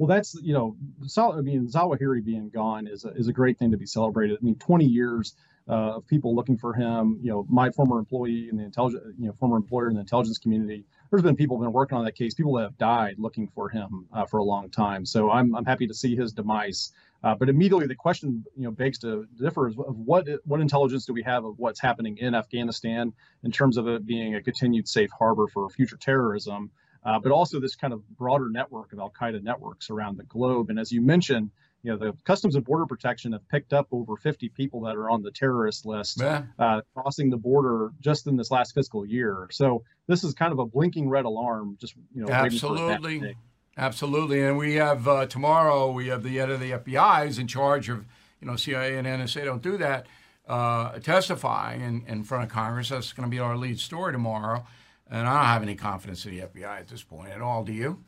Well, 0.00 0.06
that's 0.06 0.34
you 0.42 0.54
know, 0.54 0.76
I 1.18 1.42
mean, 1.42 1.68
Zawahiri 1.68 2.24
being 2.24 2.48
gone 2.48 2.86
is 2.86 3.04
a, 3.04 3.10
is 3.10 3.28
a 3.28 3.34
great 3.34 3.58
thing 3.58 3.70
to 3.70 3.76
be 3.76 3.84
celebrated. 3.84 4.38
I 4.40 4.42
mean, 4.42 4.54
20 4.54 4.86
years 4.86 5.34
uh, 5.68 5.96
of 5.96 6.06
people 6.06 6.34
looking 6.34 6.56
for 6.56 6.72
him. 6.72 7.18
You 7.20 7.30
know, 7.30 7.46
my 7.50 7.70
former 7.70 7.98
employee 7.98 8.48
in 8.50 8.56
the 8.56 8.64
intelligence, 8.64 9.04
you 9.18 9.26
know, 9.26 9.34
former 9.38 9.58
employer 9.58 9.90
in 9.90 9.94
the 9.96 10.00
intelligence 10.00 10.38
community. 10.38 10.86
There's 11.10 11.22
been 11.22 11.36
people 11.36 11.58
been 11.58 11.74
working 11.74 11.98
on 11.98 12.06
that 12.06 12.14
case. 12.14 12.32
People 12.32 12.54
that 12.54 12.62
have 12.62 12.78
died 12.78 13.16
looking 13.18 13.48
for 13.48 13.68
him 13.68 14.06
uh, 14.14 14.24
for 14.24 14.38
a 14.38 14.42
long 14.42 14.70
time. 14.70 15.04
So 15.04 15.30
I'm 15.30 15.54
I'm 15.54 15.66
happy 15.66 15.86
to 15.86 15.92
see 15.92 16.16
his 16.16 16.32
demise. 16.32 16.92
Uh, 17.22 17.34
but 17.34 17.50
immediately 17.50 17.86
the 17.86 17.94
question, 17.94 18.42
you 18.56 18.64
know, 18.64 18.70
begs 18.70 18.98
to 19.00 19.26
differ 19.38 19.66
of 19.66 19.76
what 19.76 20.26
what 20.46 20.62
intelligence 20.62 21.04
do 21.04 21.12
we 21.12 21.22
have 21.24 21.44
of 21.44 21.58
what's 21.58 21.78
happening 21.78 22.16
in 22.16 22.34
Afghanistan 22.34 23.12
in 23.44 23.52
terms 23.52 23.76
of 23.76 23.86
it 23.86 24.06
being 24.06 24.34
a 24.34 24.42
continued 24.42 24.88
safe 24.88 25.10
harbor 25.18 25.46
for 25.46 25.68
future 25.68 25.98
terrorism, 25.98 26.70
uh, 27.04 27.18
but 27.18 27.32
also 27.32 27.60
this 27.60 27.76
kind 27.76 27.92
of 27.92 28.06
broader 28.16 28.50
network 28.50 28.92
of 28.92 28.98
Al 28.98 29.10
Qaeda 29.10 29.42
networks 29.42 29.90
around 29.90 30.18
the 30.18 30.24
globe. 30.24 30.70
And 30.70 30.78
as 30.78 30.92
you 30.92 31.00
mentioned, 31.00 31.50
you 31.82 31.90
know, 31.90 31.96
the 31.96 32.12
Customs 32.24 32.56
and 32.56 32.64
Border 32.64 32.84
Protection 32.86 33.32
have 33.32 33.48
picked 33.48 33.72
up 33.72 33.88
over 33.90 34.16
50 34.16 34.50
people 34.50 34.82
that 34.82 34.96
are 34.96 35.08
on 35.08 35.22
the 35.22 35.30
terrorist 35.30 35.86
list 35.86 36.18
uh, 36.58 36.82
crossing 36.94 37.30
the 37.30 37.38
border 37.38 37.90
just 38.00 38.26
in 38.26 38.36
this 38.36 38.50
last 38.50 38.74
fiscal 38.74 39.06
year. 39.06 39.48
So 39.50 39.82
this 40.06 40.22
is 40.22 40.34
kind 40.34 40.52
of 40.52 40.58
a 40.58 40.66
blinking 40.66 41.08
red 41.08 41.24
alarm. 41.24 41.78
Just 41.80 41.94
you 42.14 42.22
know, 42.22 42.30
absolutely. 42.30 43.36
Absolutely, 43.76 44.42
and 44.42 44.58
we 44.58 44.74
have 44.74 45.08
uh, 45.08 45.26
tomorrow. 45.26 45.90
We 45.90 46.08
have 46.08 46.22
the 46.22 46.36
head 46.36 46.50
of 46.50 46.60
the 46.60 46.72
FBI 46.72 47.28
is 47.28 47.38
in 47.38 47.46
charge 47.46 47.88
of, 47.88 48.04
you 48.40 48.46
know, 48.46 48.56
CIA 48.56 48.98
and 48.98 49.06
NSA 49.06 49.44
don't 49.44 49.62
do 49.62 49.78
that. 49.78 50.06
Uh, 50.46 50.98
testifying 50.98 51.80
in, 51.80 52.04
in 52.06 52.24
front 52.24 52.44
of 52.44 52.50
Congress. 52.50 52.88
That's 52.88 53.12
going 53.12 53.26
to 53.26 53.30
be 53.30 53.38
our 53.38 53.56
lead 53.56 53.78
story 53.78 54.12
tomorrow. 54.12 54.66
And 55.10 55.26
I 55.26 55.34
don't 55.34 55.44
have 55.46 55.62
any 55.62 55.74
confidence 55.74 56.24
in 56.24 56.36
the 56.36 56.42
FBI 56.42 56.80
at 56.80 56.88
this 56.88 57.02
point 57.02 57.30
at 57.30 57.42
all. 57.42 57.64
Do 57.64 57.72
you? 57.72 58.02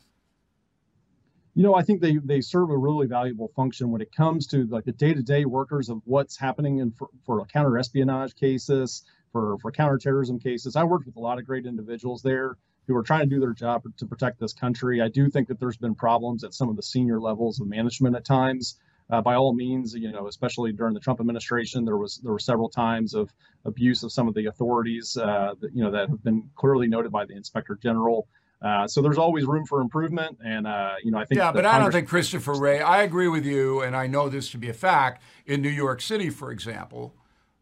You 1.53 1.61
know, 1.61 1.75
I 1.75 1.83
think 1.83 2.01
they, 2.01 2.17
they 2.17 2.41
serve 2.41 2.71
a 2.71 2.77
really 2.77 3.05
valuable 3.05 3.51
function 3.55 3.91
when 3.91 4.01
it 4.01 4.11
comes 4.15 4.47
to 4.47 4.65
like 4.67 4.85
the 4.85 4.93
day-to-day 4.93 5.45
workers 5.45 5.89
of 5.89 6.01
what's 6.05 6.37
happening 6.37 6.79
in 6.79 6.91
for, 6.91 7.09
for 7.25 7.45
counter 7.45 7.77
espionage 7.77 8.33
cases, 8.35 9.03
for 9.31 9.57
for 9.59 9.71
counterterrorism 9.71 10.39
cases. 10.39 10.75
I 10.75 10.83
worked 10.83 11.05
with 11.05 11.17
a 11.17 11.19
lot 11.19 11.37
of 11.37 11.45
great 11.45 11.65
individuals 11.65 12.21
there 12.21 12.57
who 12.87 12.95
are 12.95 13.03
trying 13.03 13.29
to 13.29 13.35
do 13.35 13.39
their 13.39 13.53
job 13.53 13.83
to 13.97 14.05
protect 14.05 14.39
this 14.39 14.53
country. 14.53 15.01
I 15.01 15.09
do 15.09 15.29
think 15.29 15.47
that 15.49 15.59
there's 15.59 15.77
been 15.77 15.95
problems 15.95 16.43
at 16.43 16.53
some 16.53 16.69
of 16.69 16.75
the 16.75 16.83
senior 16.83 17.19
levels 17.19 17.59
of 17.59 17.67
management 17.67 18.15
at 18.15 18.25
times. 18.25 18.77
Uh, 19.09 19.21
by 19.21 19.35
all 19.35 19.53
means, 19.53 19.93
you 19.93 20.11
know, 20.11 20.27
especially 20.27 20.71
during 20.71 20.93
the 20.93 20.99
Trump 20.99 21.19
administration, 21.19 21.85
there 21.85 21.97
was 21.97 22.17
there 22.23 22.31
were 22.31 22.39
several 22.39 22.69
times 22.69 23.13
of 23.13 23.31
abuse 23.65 24.03
of 24.03 24.11
some 24.11 24.27
of 24.27 24.33
the 24.33 24.45
authorities 24.45 25.17
uh, 25.17 25.53
that 25.59 25.75
you 25.75 25.83
know 25.83 25.91
that 25.91 26.09
have 26.09 26.23
been 26.23 26.49
clearly 26.55 26.87
noted 26.87 27.11
by 27.11 27.25
the 27.25 27.35
Inspector 27.35 27.77
General. 27.81 28.27
Uh, 28.61 28.87
so 28.87 29.01
there's 29.01 29.17
always 29.17 29.43
room 29.45 29.65
for 29.65 29.81
improvement, 29.81 30.37
and 30.43 30.65
uh, 30.65 30.93
you 31.03 31.11
know 31.11 31.17
I 31.17 31.25
think. 31.25 31.37
Yeah, 31.37 31.51
but 31.51 31.63
Congress- 31.63 31.73
I 31.73 31.79
don't 31.79 31.91
think 31.91 32.07
Christopher 32.07 32.53
Wray. 32.53 32.79
I 32.79 33.03
agree 33.03 33.27
with 33.27 33.45
you, 33.45 33.81
and 33.81 33.95
I 33.95 34.07
know 34.07 34.29
this 34.29 34.49
to 34.51 34.57
be 34.57 34.69
a 34.69 34.73
fact. 34.73 35.21
In 35.45 35.61
New 35.61 35.69
York 35.69 36.01
City, 36.01 36.29
for 36.29 36.49
example, 36.49 37.13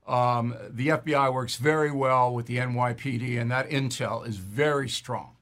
um, 0.08 0.56
the 0.70 0.90
FBI 0.90 1.34
works 1.34 1.56
very 1.56 1.92
well 1.92 2.34
with 2.34 2.46
the 2.46 2.58
NYPD, 2.58 3.42
and 3.42 3.50
that 3.50 3.68
intel 3.70 4.28
is 4.28 4.38
very 4.38 4.88
strong. 4.88 5.36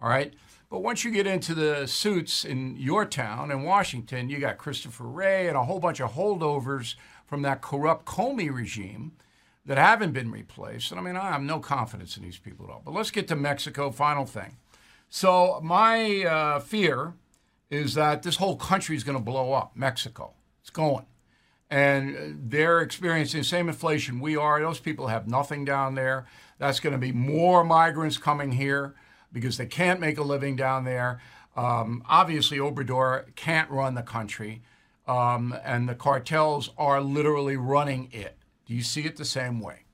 All 0.00 0.08
right. 0.08 0.32
But 0.72 0.82
once 0.82 1.04
you 1.04 1.10
get 1.10 1.26
into 1.26 1.54
the 1.54 1.86
suits 1.86 2.46
in 2.46 2.78
your 2.78 3.04
town 3.04 3.50
in 3.50 3.62
Washington, 3.62 4.30
you 4.30 4.38
got 4.38 4.56
Christopher 4.56 5.04
Wray 5.04 5.46
and 5.46 5.54
a 5.54 5.64
whole 5.64 5.78
bunch 5.78 6.00
of 6.00 6.12
holdovers 6.12 6.94
from 7.26 7.42
that 7.42 7.60
corrupt 7.60 8.06
Comey 8.06 8.50
regime 8.50 9.12
that 9.66 9.76
haven't 9.76 10.12
been 10.12 10.30
replaced. 10.30 10.90
And 10.90 10.98
I 10.98 11.02
mean, 11.02 11.14
I 11.14 11.30
have 11.30 11.42
no 11.42 11.60
confidence 11.60 12.16
in 12.16 12.22
these 12.22 12.38
people 12.38 12.64
at 12.64 12.72
all. 12.72 12.80
But 12.82 12.94
let's 12.94 13.10
get 13.10 13.28
to 13.28 13.36
Mexico. 13.36 13.90
Final 13.90 14.24
thing. 14.24 14.56
So, 15.10 15.60
my 15.62 16.24
uh, 16.24 16.60
fear 16.60 17.12
is 17.68 17.92
that 17.92 18.22
this 18.22 18.36
whole 18.36 18.56
country 18.56 18.96
is 18.96 19.04
going 19.04 19.18
to 19.18 19.22
blow 19.22 19.52
up. 19.52 19.72
Mexico. 19.74 20.32
It's 20.62 20.70
going 20.70 21.04
and 21.68 22.38
they're 22.50 22.80
experiencing 22.80 23.40
the 23.40 23.44
same 23.44 23.68
inflation 23.68 24.20
we 24.20 24.36
are. 24.36 24.60
Those 24.60 24.78
people 24.78 25.06
have 25.06 25.26
nothing 25.26 25.64
down 25.64 25.94
there. 25.94 26.26
That's 26.58 26.80
going 26.80 26.92
to 26.92 26.98
be 26.98 27.12
more 27.12 27.64
migrants 27.64 28.18
coming 28.18 28.52
here 28.52 28.94
because 29.32 29.56
they 29.56 29.66
can't 29.66 30.00
make 30.00 30.18
a 30.18 30.22
living 30.22 30.56
down 30.56 30.84
there. 30.84 31.20
Um, 31.56 32.02
obviously, 32.08 32.58
Obrador 32.58 33.34
can't 33.34 33.70
run 33.70 33.94
the 33.94 34.02
country, 34.02 34.62
um, 35.06 35.54
and 35.64 35.88
the 35.88 35.94
cartels 35.94 36.70
are 36.78 37.00
literally 37.00 37.56
running 37.56 38.08
it. 38.12 38.38
Do 38.66 38.74
you 38.74 38.82
see 38.82 39.02
it 39.02 39.16
the 39.16 39.24
same 39.24 39.60
way? 39.60 39.84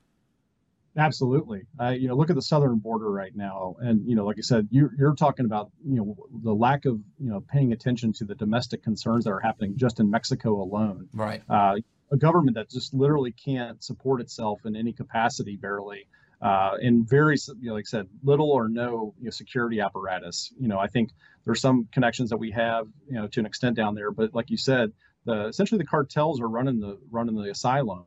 Absolutely. 0.97 1.63
Uh, 1.81 1.91
you 1.91 2.09
know, 2.09 2.17
look 2.17 2.29
at 2.29 2.37
the 2.37 2.43
southern 2.43 2.79
border 2.79 3.11
right 3.11 3.35
now, 3.35 3.77
and 3.81 4.07
you 4.09 4.17
know, 4.17 4.25
like 4.25 4.37
I 4.39 4.43
said, 4.43 4.69
you're, 4.71 4.91
you're 4.99 5.15
talking 5.15 5.47
about 5.47 5.71
you 5.87 5.97
know 5.97 6.17
the 6.43 6.53
lack 6.53 6.87
of 6.87 6.99
you 7.19 7.31
know 7.31 7.41
paying 7.41 7.73
attention 7.73 8.13
to 8.15 8.25
the 8.25 8.35
domestic 8.35 8.83
concerns 8.83 9.25
that 9.25 9.31
are 9.31 9.41
happening 9.41 9.75
just 9.77 10.01
in 10.01 10.11
Mexico 10.11 10.61
alone. 10.61 11.09
Right. 11.15 11.43
Uh, 11.49 11.77
a 12.11 12.17
government 12.17 12.57
that 12.57 12.71
just 12.71 12.95
literally 12.95 13.33
can't 13.33 13.83
support 13.83 14.21
itself 14.21 14.61
in 14.65 14.75
any 14.75 14.93
capacity, 14.93 15.57
barely, 15.57 16.09
uh, 16.41 16.73
and 16.81 17.09
very, 17.09 17.37
you 17.61 17.69
know, 17.69 17.75
like 17.75 17.85
I 17.89 17.91
said, 17.91 18.07
little 18.23 18.51
or 18.51 18.69
no 18.69 19.15
you 19.19 19.25
know, 19.25 19.31
security 19.31 19.81
apparatus. 19.81 20.53
You 20.59 20.69
know, 20.69 20.79
I 20.79 20.87
think 20.87 21.11
there's 21.45 21.61
some 21.61 21.89
connections 21.93 22.31
that 22.31 22.37
we 22.37 22.51
have, 22.53 22.87
you 23.09 23.15
know, 23.15 23.27
to 23.29 23.41
an 23.41 23.47
extent 23.47 23.77
down 23.77 23.95
there, 23.95 24.11
but 24.11 24.35
like 24.35 24.51
you 24.51 24.57
said, 24.57 24.93
the 25.25 25.49
essentially 25.49 25.79
the 25.79 25.87
cartels 25.87 26.41
are 26.41 26.49
running 26.49 26.81
the 26.81 26.99
running 27.11 27.35
the 27.35 27.51
asylum 27.51 28.07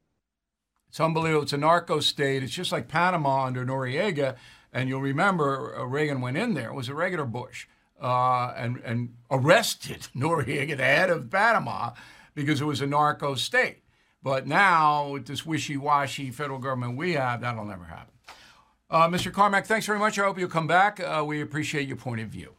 it's 0.92 1.00
unbelievable. 1.00 1.44
It's 1.44 1.54
a 1.54 1.58
narco 1.58 2.02
state. 2.02 2.44
It's 2.44 2.52
just 2.52 2.74
like 2.74 2.90
Panama 2.90 3.46
under 3.46 3.66
Noriega. 3.66 4.36
And 4.74 4.90
you'll 4.90 5.00
remember 5.00 5.74
uh, 5.80 5.86
Reagan 5.86 6.20
went 6.20 6.36
in 6.36 6.54
there. 6.54 6.68
It 6.68 6.74
was 6.74 6.90
a 6.90 6.94
regular 6.94 7.24
Bush. 7.24 7.66
Uh, 8.02 8.54
and, 8.58 8.82
and 8.84 9.14
arrested 9.30 10.10
Noriega, 10.16 10.76
the 10.76 10.84
head 10.84 11.10
of 11.10 11.30
Panama, 11.30 11.92
because 12.36 12.60
it 12.60 12.66
was 12.66 12.82
a 12.82 12.88
narco 12.88 13.36
state. 13.36 13.84
But 14.22 14.48
now, 14.48 15.08
with 15.12 15.28
this 15.28 15.46
wishy 15.46 15.78
washy 15.78 16.30
federal 16.30 16.60
government 16.60 16.98
we 16.98 17.14
have, 17.14 17.40
that'll 17.40 17.64
never 17.64 17.86
happen. 17.86 18.14
Uh, 18.92 19.08
Mr. 19.08 19.32
Carmack, 19.32 19.66
thanks 19.66 19.86
very 19.86 19.98
much. 19.98 20.20
I 20.20 20.26
hope 20.26 20.38
you'll 20.38 20.50
come 20.50 20.68
back. 20.68 21.00
Uh, 21.00 21.24
we 21.26 21.40
appreciate 21.40 21.88
your 21.88 21.96
point 21.96 22.20
of 22.20 22.28
view. 22.28 22.54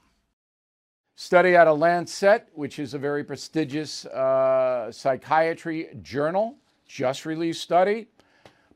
Study 1.14 1.56
out 1.56 1.68
of 1.68 1.78
Lancet, 1.78 2.48
which 2.54 2.78
is 2.78 2.94
a 2.94 2.98
very 2.98 3.22
prestigious 3.22 4.06
uh, 4.06 4.90
psychiatry 4.90 5.88
journal, 6.00 6.56
just 6.86 7.26
released 7.26 7.60
study. 7.60 8.06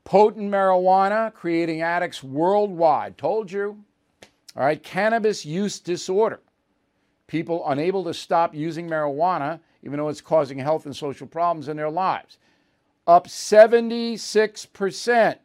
Potent 0.03 0.51
marijuana 0.51 1.33
creating 1.33 1.81
addicts 1.81 2.21
worldwide. 2.21 3.17
Told 3.17 3.51
you. 3.51 3.83
All 4.55 4.63
right, 4.63 4.81
cannabis 4.83 5.43
use 5.43 5.79
disorder. 5.79 6.41
People 7.25 7.67
unable 7.69 8.03
to 8.03 8.13
stop 8.13 8.53
using 8.53 8.87
marijuana, 8.87 9.59
even 9.81 9.97
though 9.97 10.09
it's 10.09 10.21
causing 10.21 10.59
health 10.59 10.85
and 10.85 10.95
social 10.95 11.25
problems 11.25 11.69
in 11.69 11.77
their 11.77 11.89
lives. 11.89 12.37
Up 13.07 13.27
76% 13.27 15.37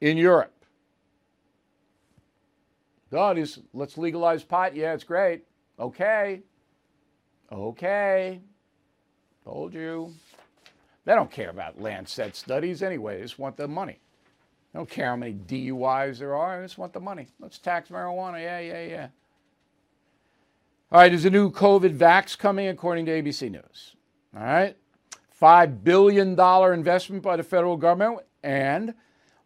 in 0.00 0.16
Europe. 0.16 0.52
God, 3.12 3.36
is 3.36 3.60
let's 3.74 3.98
legalize 3.98 4.42
pot. 4.42 4.74
Yeah, 4.74 4.94
it's 4.94 5.04
great. 5.04 5.42
Okay. 5.78 6.40
Okay. 7.52 8.40
Told 9.44 9.74
you. 9.74 10.14
They 11.04 11.14
don't 11.14 11.30
care 11.30 11.50
about 11.50 11.78
Lancet 11.78 12.34
studies 12.34 12.82
anyway. 12.82 13.16
They 13.16 13.22
just 13.22 13.38
want 13.38 13.58
the 13.58 13.68
money. 13.68 14.00
They 14.72 14.78
don't 14.78 14.88
care 14.88 15.08
how 15.08 15.16
many 15.16 15.34
DUIs 15.34 16.20
there 16.20 16.34
are. 16.34 16.58
They 16.58 16.64
just 16.64 16.78
want 16.78 16.94
the 16.94 17.00
money. 17.00 17.28
Let's 17.38 17.58
tax 17.58 17.90
marijuana. 17.90 18.40
Yeah, 18.40 18.60
yeah, 18.60 18.86
yeah. 18.86 19.08
All 20.90 21.00
right, 21.00 21.10
there's 21.10 21.26
a 21.26 21.30
new 21.30 21.50
COVID 21.50 21.94
vax 21.94 22.38
coming, 22.38 22.68
according 22.68 23.04
to 23.06 23.22
ABC 23.22 23.50
News. 23.50 23.94
All 24.34 24.42
right. 24.42 24.74
$5 25.38 25.84
billion 25.84 26.38
investment 26.72 27.22
by 27.22 27.36
the 27.36 27.42
federal 27.42 27.76
government 27.76 28.20
and 28.42 28.94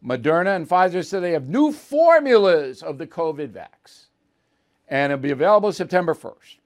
Moderna 0.03 0.55
and 0.55 0.67
Pfizer 0.67 1.05
said 1.05 1.21
they 1.21 1.31
have 1.31 1.49
new 1.49 1.71
formulas 1.71 2.83
of 2.83 2.97
the 2.97 3.07
COVID 3.07 3.49
vax, 3.49 4.05
and 4.87 5.11
it'll 5.11 5.21
be 5.21 5.31
available 5.31 5.71
September 5.71 6.13
1st. 6.13 6.57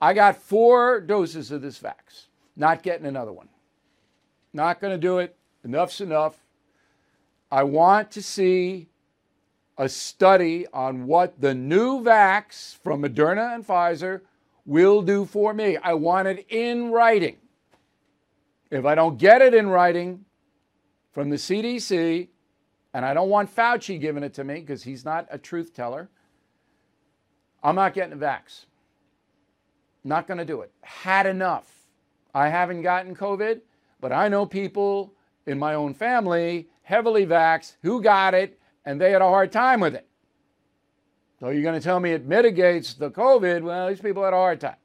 I 0.00 0.12
got 0.12 0.36
four 0.36 1.00
doses 1.00 1.50
of 1.50 1.62
this 1.62 1.78
vax, 1.78 2.26
not 2.56 2.82
getting 2.82 3.06
another 3.06 3.32
one. 3.32 3.48
Not 4.52 4.80
going 4.80 4.92
to 4.92 4.98
do 4.98 5.18
it. 5.18 5.36
Enough's 5.64 6.00
enough. 6.00 6.36
I 7.50 7.62
want 7.62 8.10
to 8.12 8.22
see 8.22 8.88
a 9.76 9.88
study 9.88 10.66
on 10.72 11.06
what 11.06 11.40
the 11.40 11.54
new 11.54 12.00
vax 12.02 12.76
from 12.78 13.02
Moderna 13.02 13.54
and 13.54 13.66
Pfizer 13.66 14.20
will 14.66 15.02
do 15.02 15.24
for 15.24 15.52
me. 15.52 15.76
I 15.76 15.94
want 15.94 16.28
it 16.28 16.46
in 16.48 16.90
writing. 16.90 17.36
If 18.70 18.84
I 18.84 18.94
don't 18.94 19.18
get 19.18 19.42
it 19.42 19.54
in 19.54 19.68
writing 19.68 20.24
from 21.12 21.30
the 21.30 21.36
CDC, 21.36 22.28
and 22.94 23.04
I 23.04 23.12
don't 23.12 23.28
want 23.28 23.54
Fauci 23.54 24.00
giving 24.00 24.22
it 24.22 24.32
to 24.34 24.44
me 24.44 24.60
because 24.60 24.84
he's 24.84 25.04
not 25.04 25.26
a 25.30 25.36
truth 25.36 25.74
teller, 25.74 26.08
I'm 27.62 27.74
not 27.74 27.92
getting 27.92 28.12
a 28.12 28.16
vax. 28.16 28.66
Not 30.04 30.28
going 30.28 30.38
to 30.38 30.44
do 30.44 30.60
it. 30.60 30.70
Had 30.82 31.26
enough. 31.26 31.70
I 32.34 32.48
haven't 32.48 32.82
gotten 32.82 33.16
COVID, 33.16 33.60
but 34.00 34.12
I 34.12 34.28
know 34.28 34.46
people 34.46 35.12
in 35.46 35.58
my 35.58 35.74
own 35.74 35.92
family, 35.92 36.68
heavily 36.82 37.26
vaxxed, 37.26 37.76
who 37.82 38.00
got 38.00 38.32
it 38.32 38.58
and 38.84 39.00
they 39.00 39.10
had 39.10 39.22
a 39.22 39.28
hard 39.28 39.50
time 39.50 39.80
with 39.80 39.94
it. 39.94 40.06
So 41.40 41.48
you're 41.48 41.62
going 41.62 41.78
to 41.78 41.84
tell 41.84 41.98
me 41.98 42.12
it 42.12 42.26
mitigates 42.26 42.94
the 42.94 43.10
COVID? 43.10 43.62
Well, 43.62 43.88
these 43.88 44.00
people 44.00 44.22
had 44.22 44.32
a 44.32 44.36
hard 44.36 44.60
time. 44.60 44.76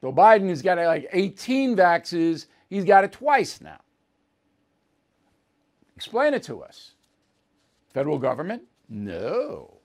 So 0.00 0.12
Biden 0.12 0.48
has 0.50 0.60
got 0.60 0.76
like 0.78 1.08
18 1.12 1.76
vaxes. 1.76 2.46
He's 2.68 2.84
got 2.84 3.04
it 3.04 3.12
twice 3.12 3.60
now. 3.60 3.80
Explain 5.96 6.34
it 6.34 6.42
to 6.44 6.62
us. 6.62 6.92
Federal 7.92 8.18
government? 8.18 8.62
No. 8.88 9.78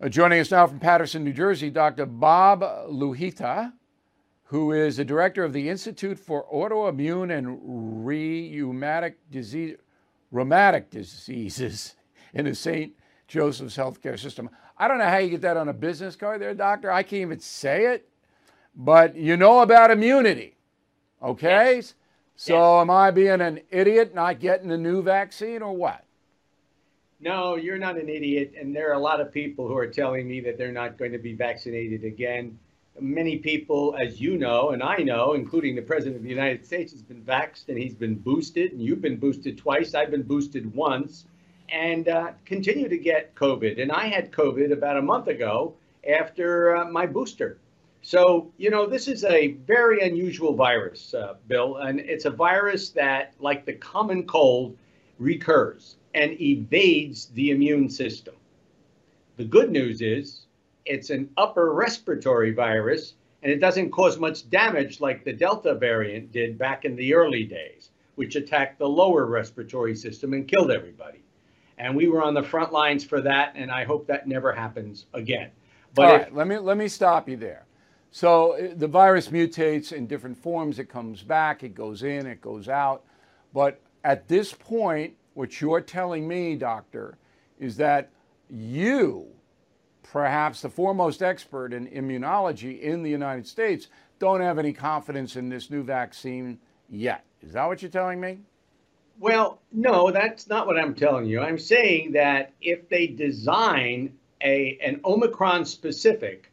Uh, 0.00 0.08
joining 0.08 0.40
us 0.40 0.50
now 0.50 0.66
from 0.66 0.80
Paterson, 0.80 1.22
New 1.22 1.32
Jersey, 1.32 1.70
Dr. 1.70 2.06
Bob 2.06 2.62
Lahita, 2.62 3.72
who 4.44 4.72
is 4.72 4.96
the 4.96 5.04
director 5.04 5.44
of 5.44 5.52
the 5.52 5.68
Institute 5.68 6.18
for 6.18 6.46
Autoimmune 6.52 7.36
and 7.36 7.58
Rheumatic 8.06 9.18
Disease, 9.30 9.76
rheumatic 10.30 10.90
diseases 10.90 11.94
in 12.34 12.46
the 12.46 12.54
St. 12.54 12.94
Joseph's 13.28 13.76
healthcare 13.76 14.18
system. 14.18 14.50
I 14.76 14.88
don't 14.88 14.98
know 14.98 15.08
how 15.08 15.18
you 15.18 15.30
get 15.30 15.42
that 15.42 15.56
on 15.56 15.68
a 15.68 15.72
business 15.72 16.16
card 16.16 16.40
there, 16.40 16.54
doctor. 16.54 16.90
I 16.90 17.02
can't 17.02 17.22
even 17.22 17.40
say 17.40 17.86
it, 17.86 18.08
but 18.74 19.14
you 19.14 19.36
know 19.36 19.60
about 19.60 19.90
immunity, 19.90 20.56
okay? 21.22 21.76
Yes. 21.76 21.94
So 22.36 22.54
yes. 22.54 22.82
am 22.82 22.90
I 22.90 23.10
being 23.10 23.40
an 23.40 23.60
idiot 23.70 24.14
not 24.14 24.40
getting 24.40 24.68
the 24.68 24.78
new 24.78 25.02
vaccine 25.02 25.62
or 25.62 25.74
what? 25.76 26.04
No, 27.20 27.56
you're 27.56 27.78
not 27.78 27.96
an 27.96 28.08
idiot. 28.08 28.54
And 28.58 28.74
there 28.74 28.90
are 28.90 28.94
a 28.94 28.98
lot 28.98 29.20
of 29.20 29.32
people 29.32 29.68
who 29.68 29.76
are 29.76 29.86
telling 29.86 30.28
me 30.28 30.40
that 30.40 30.58
they're 30.58 30.72
not 30.72 30.98
going 30.98 31.12
to 31.12 31.18
be 31.18 31.32
vaccinated 31.32 32.04
again. 32.04 32.58
Many 33.00 33.38
people, 33.38 33.96
as 33.98 34.20
you 34.20 34.36
know, 34.36 34.70
and 34.70 34.82
I 34.82 34.98
know, 34.98 35.32
including 35.32 35.74
the 35.74 35.82
President 35.82 36.16
of 36.16 36.22
the 36.22 36.28
United 36.28 36.66
States, 36.66 36.92
has 36.92 37.02
been 37.02 37.22
vaxxed 37.22 37.68
and 37.68 37.78
he's 37.78 37.94
been 37.94 38.16
boosted. 38.16 38.72
And 38.72 38.82
you've 38.82 39.00
been 39.00 39.16
boosted 39.16 39.56
twice. 39.56 39.94
I've 39.94 40.10
been 40.10 40.22
boosted 40.22 40.74
once 40.74 41.26
and 41.70 42.08
uh, 42.08 42.32
continue 42.44 42.88
to 42.88 42.98
get 42.98 43.34
COVID. 43.34 43.80
And 43.80 43.90
I 43.90 44.06
had 44.06 44.30
COVID 44.30 44.72
about 44.72 44.96
a 44.96 45.02
month 45.02 45.28
ago 45.28 45.74
after 46.08 46.76
uh, 46.76 46.84
my 46.90 47.06
booster. 47.06 47.58
So, 48.04 48.52
you 48.58 48.68
know, 48.68 48.86
this 48.86 49.08
is 49.08 49.24
a 49.24 49.52
very 49.66 50.06
unusual 50.06 50.54
virus, 50.54 51.14
uh, 51.14 51.36
Bill, 51.48 51.76
and 51.78 51.98
it's 51.98 52.26
a 52.26 52.30
virus 52.30 52.90
that, 52.90 53.32
like 53.40 53.64
the 53.64 53.72
common 53.72 54.26
cold, 54.26 54.76
recurs 55.18 55.96
and 56.14 56.38
evades 56.38 57.28
the 57.28 57.50
immune 57.50 57.88
system. 57.88 58.34
The 59.38 59.44
good 59.44 59.70
news 59.70 60.02
is 60.02 60.44
it's 60.84 61.08
an 61.08 61.30
upper 61.38 61.72
respiratory 61.72 62.52
virus 62.52 63.14
and 63.42 63.50
it 63.50 63.58
doesn't 63.58 63.90
cause 63.90 64.18
much 64.18 64.50
damage 64.50 65.00
like 65.00 65.24
the 65.24 65.32
Delta 65.32 65.74
variant 65.74 66.30
did 66.30 66.58
back 66.58 66.84
in 66.84 66.96
the 66.96 67.14
early 67.14 67.44
days, 67.44 67.88
which 68.16 68.36
attacked 68.36 68.78
the 68.78 68.88
lower 68.88 69.24
respiratory 69.24 69.96
system 69.96 70.34
and 70.34 70.46
killed 70.46 70.70
everybody. 70.70 71.22
And 71.78 71.96
we 71.96 72.08
were 72.08 72.22
on 72.22 72.34
the 72.34 72.42
front 72.42 72.70
lines 72.70 73.02
for 73.02 73.22
that, 73.22 73.54
and 73.56 73.70
I 73.70 73.84
hope 73.84 74.06
that 74.08 74.28
never 74.28 74.52
happens 74.52 75.06
again. 75.14 75.50
But 75.94 76.04
All 76.04 76.16
if, 76.16 76.32
let 76.32 76.46
me 76.46 76.58
let 76.58 76.76
me 76.76 76.88
stop 76.88 77.30
you 77.30 77.38
there. 77.38 77.64
So 78.14 78.70
the 78.76 78.86
virus 78.86 79.30
mutates 79.30 79.92
in 79.92 80.06
different 80.06 80.36
forms. 80.36 80.78
It 80.78 80.88
comes 80.88 81.24
back, 81.24 81.64
it 81.64 81.74
goes 81.74 82.04
in, 82.04 82.28
it 82.28 82.40
goes 82.40 82.68
out. 82.68 83.02
But 83.52 83.80
at 84.04 84.28
this 84.28 84.52
point, 84.52 85.14
what 85.32 85.60
you're 85.60 85.80
telling 85.80 86.28
me, 86.28 86.54
doctor, 86.54 87.18
is 87.58 87.76
that 87.78 88.10
you, 88.48 89.26
perhaps 90.04 90.62
the 90.62 90.70
foremost 90.70 91.24
expert 91.24 91.72
in 91.72 91.88
immunology 91.88 92.80
in 92.80 93.02
the 93.02 93.10
United 93.10 93.48
States, 93.48 93.88
don't 94.20 94.40
have 94.40 94.60
any 94.60 94.72
confidence 94.72 95.34
in 95.34 95.48
this 95.48 95.68
new 95.68 95.82
vaccine 95.82 96.60
yet. 96.88 97.24
Is 97.42 97.54
that 97.54 97.66
what 97.66 97.82
you're 97.82 97.90
telling 97.90 98.20
me? 98.20 98.38
Well, 99.18 99.60
no, 99.72 100.12
that's 100.12 100.46
not 100.46 100.68
what 100.68 100.78
I'm 100.78 100.94
telling 100.94 101.26
you. 101.26 101.40
I'm 101.40 101.58
saying 101.58 102.12
that 102.12 102.52
if 102.60 102.88
they 102.88 103.08
design 103.08 104.16
a 104.40 104.78
an 104.80 105.00
Omicron 105.04 105.64
specific 105.64 106.52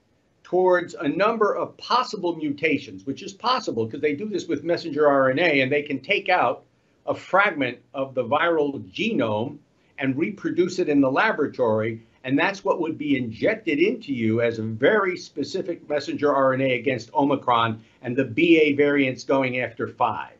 towards 0.51 0.95
a 0.95 1.07
number 1.07 1.55
of 1.55 1.77
possible 1.77 2.35
mutations, 2.35 3.05
which 3.05 3.23
is 3.23 3.31
possible 3.31 3.85
because 3.85 4.01
they 4.01 4.13
do 4.13 4.27
this 4.27 4.49
with 4.49 4.65
messenger 4.65 5.03
RNA 5.03 5.63
and 5.63 5.71
they 5.71 5.81
can 5.81 6.01
take 6.01 6.27
out 6.27 6.65
a 7.05 7.15
fragment 7.15 7.77
of 7.93 8.13
the 8.13 8.25
viral 8.25 8.83
genome 8.91 9.57
and 9.97 10.17
reproduce 10.17 10.77
it 10.77 10.89
in 10.89 10.99
the 10.99 11.09
laboratory. 11.09 12.05
And 12.25 12.37
that's 12.37 12.65
what 12.65 12.81
would 12.81 12.97
be 12.97 13.15
injected 13.15 13.79
into 13.79 14.13
you 14.13 14.41
as 14.41 14.59
a 14.59 14.63
very 14.63 15.15
specific 15.15 15.87
messenger 15.87 16.27
RNA 16.27 16.77
against 16.77 17.13
Omicron 17.13 17.81
and 18.01 18.13
the 18.13 18.25
BA 18.25 18.75
variants 18.75 19.23
going 19.23 19.61
after 19.61 19.87
five. 19.87 20.33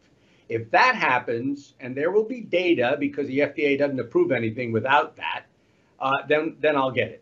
If 0.50 0.70
that 0.72 0.96
happens, 0.96 1.76
and 1.80 1.96
there 1.96 2.12
will 2.12 2.26
be 2.26 2.42
data 2.42 2.98
because 3.00 3.28
the 3.28 3.40
FDA 3.40 3.80
doesn't 3.80 4.02
approve 4.02 4.34
anything 4.34 4.74
without 4.74 5.16
that, 5.16 5.44
uh, 6.02 6.18
then 6.28 6.58
then 6.60 6.76
I'll 6.76 6.92
get 6.92 7.12
it. 7.12 7.21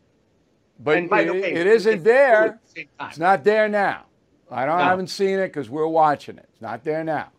But 0.79 0.97
it, 0.97 1.11
way, 1.11 1.25
it 1.25 1.67
isn't 1.67 2.03
there. 2.03 2.59
It's 2.75 3.17
not 3.17 3.43
there 3.43 3.67
now. 3.67 4.05
I 4.49 4.65
don't. 4.65 4.77
No. 4.77 4.83
I 4.83 4.87
haven't 4.87 5.07
seen 5.07 5.37
it 5.39 5.47
because 5.47 5.69
we're 5.69 5.87
watching 5.87 6.37
it. 6.37 6.47
It's 6.53 6.61
not 6.61 6.83
there 6.83 7.03
now. 7.03 7.31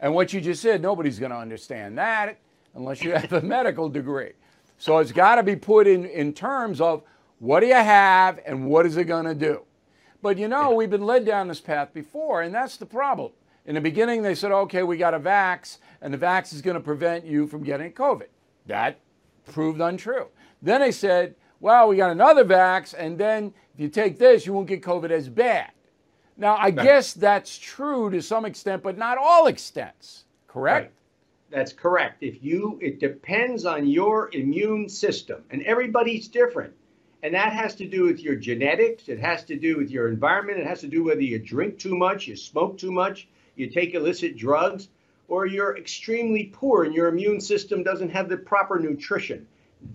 And 0.00 0.14
what 0.14 0.32
you 0.32 0.40
just 0.40 0.62
said, 0.62 0.82
nobody's 0.82 1.18
going 1.18 1.30
to 1.30 1.38
understand 1.38 1.98
that 1.98 2.38
unless 2.74 3.02
you 3.02 3.12
have 3.12 3.32
a 3.32 3.40
medical 3.42 3.88
degree. 3.88 4.32
So 4.78 4.98
it's 4.98 5.12
got 5.12 5.36
to 5.36 5.42
be 5.42 5.56
put 5.56 5.86
in 5.86 6.04
in 6.06 6.32
terms 6.32 6.80
of 6.80 7.02
what 7.38 7.60
do 7.60 7.66
you 7.66 7.74
have 7.74 8.40
and 8.46 8.66
what 8.66 8.86
is 8.86 8.96
it 8.96 9.04
going 9.04 9.26
to 9.26 9.34
do. 9.34 9.62
But 10.22 10.38
you 10.38 10.48
know, 10.48 10.70
yeah. 10.70 10.76
we've 10.76 10.90
been 10.90 11.06
led 11.06 11.24
down 11.24 11.48
this 11.48 11.60
path 11.60 11.92
before, 11.94 12.42
and 12.42 12.54
that's 12.54 12.76
the 12.76 12.86
problem. 12.86 13.32
In 13.66 13.74
the 13.74 13.80
beginning, 13.80 14.22
they 14.22 14.34
said, 14.34 14.52
okay, 14.52 14.82
we 14.82 14.96
got 14.96 15.14
a 15.14 15.20
vax, 15.20 15.78
and 16.00 16.12
the 16.12 16.18
vax 16.18 16.52
is 16.52 16.62
going 16.62 16.74
to 16.74 16.80
prevent 16.80 17.24
you 17.24 17.46
from 17.46 17.62
getting 17.62 17.92
COVID. 17.92 18.26
That 18.66 18.98
proved 19.50 19.80
untrue. 19.80 20.26
Then 20.62 20.80
they 20.80 20.92
said, 20.92 21.34
well, 21.60 21.88
we 21.88 21.96
got 21.96 22.10
another 22.10 22.44
vax, 22.44 22.94
and 22.96 23.18
then 23.18 23.52
if 23.74 23.80
you 23.80 23.88
take 23.88 24.18
this, 24.18 24.46
you 24.46 24.52
won't 24.52 24.66
get 24.66 24.82
COVID 24.82 25.10
as 25.10 25.28
bad. 25.28 25.70
Now, 26.36 26.54
I 26.54 26.64
right. 26.64 26.74
guess 26.74 27.12
that's 27.12 27.58
true 27.58 28.10
to 28.10 28.22
some 28.22 28.44
extent, 28.46 28.82
but 28.82 28.96
not 28.96 29.18
all 29.18 29.46
extents, 29.46 30.24
correct? 30.48 30.86
Right. 30.86 30.92
That's 31.50 31.72
correct. 31.72 32.22
If 32.22 32.42
you, 32.42 32.78
it 32.80 32.98
depends 32.98 33.66
on 33.66 33.86
your 33.86 34.30
immune 34.32 34.88
system, 34.88 35.42
and 35.50 35.62
everybody's 35.64 36.28
different. 36.28 36.72
And 37.22 37.34
that 37.34 37.52
has 37.52 37.74
to 37.74 37.86
do 37.86 38.04
with 38.04 38.20
your 38.20 38.36
genetics. 38.36 39.08
It 39.08 39.18
has 39.20 39.44
to 39.44 39.56
do 39.56 39.76
with 39.76 39.90
your 39.90 40.08
environment. 40.08 40.58
It 40.58 40.66
has 40.66 40.80
to 40.80 40.88
do 40.88 41.04
whether 41.04 41.20
you 41.20 41.38
drink 41.38 41.78
too 41.78 41.94
much, 41.94 42.26
you 42.26 42.36
smoke 42.36 42.78
too 42.78 42.92
much, 42.92 43.28
you 43.56 43.68
take 43.68 43.94
illicit 43.94 44.38
drugs, 44.38 44.88
or 45.28 45.46
you're 45.46 45.76
extremely 45.76 46.50
poor 46.52 46.84
and 46.84 46.94
your 46.94 47.08
immune 47.08 47.40
system 47.40 47.82
doesn't 47.82 48.08
have 48.08 48.28
the 48.28 48.36
proper 48.36 48.78
nutrition. 48.78 49.46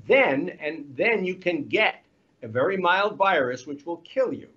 Then, 0.07 0.57
and 0.59 0.85
then 0.95 1.25
you 1.25 1.35
can 1.35 1.65
get 1.65 2.03
a 2.41 2.47
very 2.47 2.77
mild 2.77 3.17
virus 3.17 3.65
which 3.65 3.85
will 3.85 3.97
kill 3.97 4.33
you. 4.33 4.47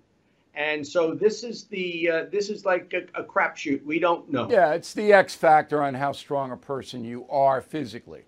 And 0.55 0.85
so 0.85 1.13
this 1.13 1.43
is 1.43 1.65
the 1.65 2.09
uh, 2.09 2.25
this 2.31 2.49
is 2.49 2.65
like 2.65 2.93
a, 2.93 3.21
a 3.21 3.23
crapshoot. 3.23 3.83
We 3.85 3.99
don't 3.99 4.29
know. 4.31 4.49
Yeah, 4.49 4.73
it's 4.73 4.93
the 4.93 5.13
X 5.13 5.35
factor 5.35 5.81
on 5.81 5.93
how 5.93 6.11
strong 6.11 6.51
a 6.51 6.57
person 6.57 7.03
you 7.03 7.25
are 7.29 7.61
physically. 7.61 8.23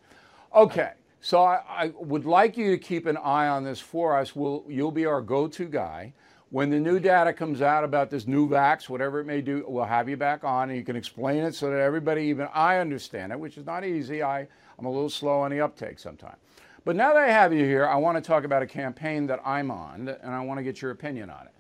Okay, 0.53 0.91
so 1.19 1.43
I, 1.43 1.61
I 1.67 1.93
would 1.97 2.25
like 2.25 2.57
you 2.57 2.71
to 2.71 2.77
keep 2.77 3.05
an 3.05 3.17
eye 3.17 3.47
on 3.47 3.63
this 3.63 3.79
for 3.79 4.17
us. 4.17 4.35
We'll, 4.35 4.63
you'll 4.67 4.91
be 4.91 5.05
our 5.05 5.21
go-to 5.21 5.65
guy. 5.65 6.13
When 6.49 6.69
the 6.69 6.79
new 6.79 6.99
data 6.99 7.31
comes 7.31 7.61
out 7.61 7.85
about 7.85 8.09
this 8.09 8.27
new 8.27 8.49
vax, 8.49 8.89
whatever 8.89 9.21
it 9.21 9.25
may 9.25 9.41
do, 9.41 9.63
we'll 9.67 9.85
have 9.85 10.09
you 10.09 10.17
back 10.17 10.43
on 10.43 10.69
and 10.69 10.77
you 10.77 10.83
can 10.83 10.97
explain 10.97 11.43
it 11.43 11.55
so 11.55 11.69
that 11.69 11.79
everybody, 11.79 12.23
even 12.23 12.49
I 12.53 12.79
understand 12.79 13.31
it, 13.31 13.39
which 13.39 13.57
is 13.57 13.65
not 13.65 13.85
easy. 13.85 14.21
I, 14.21 14.47
I'm 14.77 14.85
a 14.85 14.91
little 14.91 15.09
slow 15.09 15.39
on 15.39 15.51
the 15.51 15.61
uptake 15.61 15.97
sometimes. 15.97 16.35
But 16.83 16.95
now 16.95 17.13
that 17.13 17.23
I 17.23 17.31
have 17.31 17.53
you 17.53 17.63
here, 17.63 17.85
I 17.85 17.95
want 17.95 18.17
to 18.17 18.27
talk 18.27 18.43
about 18.43 18.63
a 18.63 18.67
campaign 18.67 19.27
that 19.27 19.39
I'm 19.45 19.69
on 19.69 20.07
and 20.07 20.33
I 20.33 20.41
want 20.41 20.57
to 20.57 20.63
get 20.63 20.81
your 20.81 20.91
opinion 20.91 21.29
on 21.29 21.45
it. 21.45 21.53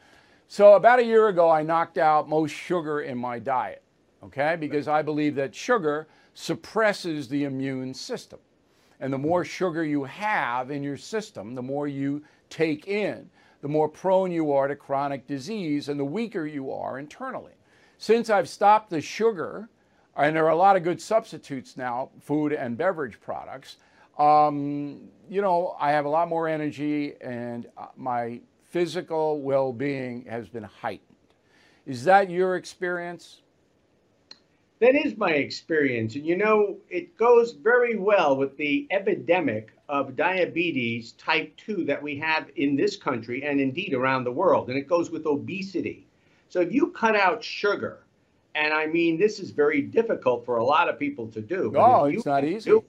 So, 0.47 0.73
about 0.73 0.99
a 0.99 1.05
year 1.05 1.27
ago, 1.27 1.49
I 1.49 1.61
knocked 1.61 1.97
out 1.97 2.27
most 2.27 2.51
sugar 2.51 3.01
in 3.01 3.17
my 3.17 3.39
diet, 3.39 3.83
okay, 4.23 4.57
because 4.59 4.87
I 4.87 5.01
believe 5.01 5.35
that 5.35 5.55
sugar 5.55 6.07
suppresses 6.33 7.29
the 7.29 7.43
immune 7.43 7.93
system. 7.93 8.39
And 8.99 9.13
the 9.13 9.17
more 9.17 9.45
sugar 9.45 9.83
you 9.83 10.03
have 10.03 10.71
in 10.71 10.83
your 10.83 10.97
system, 10.97 11.55
the 11.55 11.61
more 11.61 11.87
you 11.87 12.23
take 12.49 12.87
in, 12.87 13.29
the 13.61 13.67
more 13.67 13.87
prone 13.87 14.31
you 14.31 14.51
are 14.51 14.67
to 14.67 14.75
chronic 14.75 15.27
disease 15.27 15.87
and 15.87 15.99
the 15.99 16.05
weaker 16.05 16.45
you 16.45 16.71
are 16.71 16.99
internally. 16.99 17.53
Since 17.97 18.29
I've 18.29 18.49
stopped 18.49 18.89
the 18.89 19.01
sugar, 19.01 19.69
and 20.17 20.35
there 20.35 20.45
are 20.45 20.49
a 20.49 20.55
lot 20.55 20.75
of 20.75 20.83
good 20.83 20.99
substitutes 20.99 21.77
now, 21.77 22.09
food 22.19 22.51
and 22.51 22.77
beverage 22.77 23.21
products, 23.21 23.77
um, 24.21 25.09
you 25.29 25.41
know, 25.41 25.75
I 25.79 25.91
have 25.91 26.05
a 26.05 26.09
lot 26.09 26.27
more 26.27 26.47
energy 26.47 27.13
and 27.21 27.67
uh, 27.77 27.87
my 27.97 28.41
physical 28.69 29.41
well 29.41 29.73
being 29.73 30.25
has 30.25 30.47
been 30.47 30.63
heightened. 30.63 31.07
Is 31.85 32.03
that 32.03 32.29
your 32.29 32.55
experience? 32.55 33.41
That 34.79 34.95
is 34.95 35.17
my 35.17 35.31
experience. 35.31 36.15
And 36.15 36.25
you 36.25 36.37
know, 36.37 36.77
it 36.89 37.17
goes 37.17 37.53
very 37.53 37.97
well 37.97 38.35
with 38.35 38.57
the 38.57 38.87
epidemic 38.91 39.71
of 39.89 40.15
diabetes 40.15 41.13
type 41.13 41.55
2 41.57 41.85
that 41.85 42.01
we 42.01 42.17
have 42.17 42.49
in 42.55 42.75
this 42.75 42.95
country 42.95 43.43
and 43.43 43.59
indeed 43.59 43.93
around 43.93 44.23
the 44.23 44.31
world. 44.31 44.69
And 44.69 44.77
it 44.77 44.87
goes 44.87 45.09
with 45.09 45.25
obesity. 45.25 46.07
So 46.49 46.61
if 46.61 46.71
you 46.71 46.91
cut 46.91 47.15
out 47.15 47.43
sugar, 47.43 48.03
and 48.53 48.73
I 48.73 48.85
mean, 48.85 49.17
this 49.17 49.39
is 49.39 49.51
very 49.51 49.81
difficult 49.81 50.45
for 50.45 50.57
a 50.57 50.63
lot 50.63 50.89
of 50.89 50.99
people 50.99 51.27
to 51.29 51.41
do. 51.41 51.71
No, 51.73 52.05
it's 52.05 52.25
not 52.25 52.43
easy. 52.43 52.71
Do, 52.71 52.83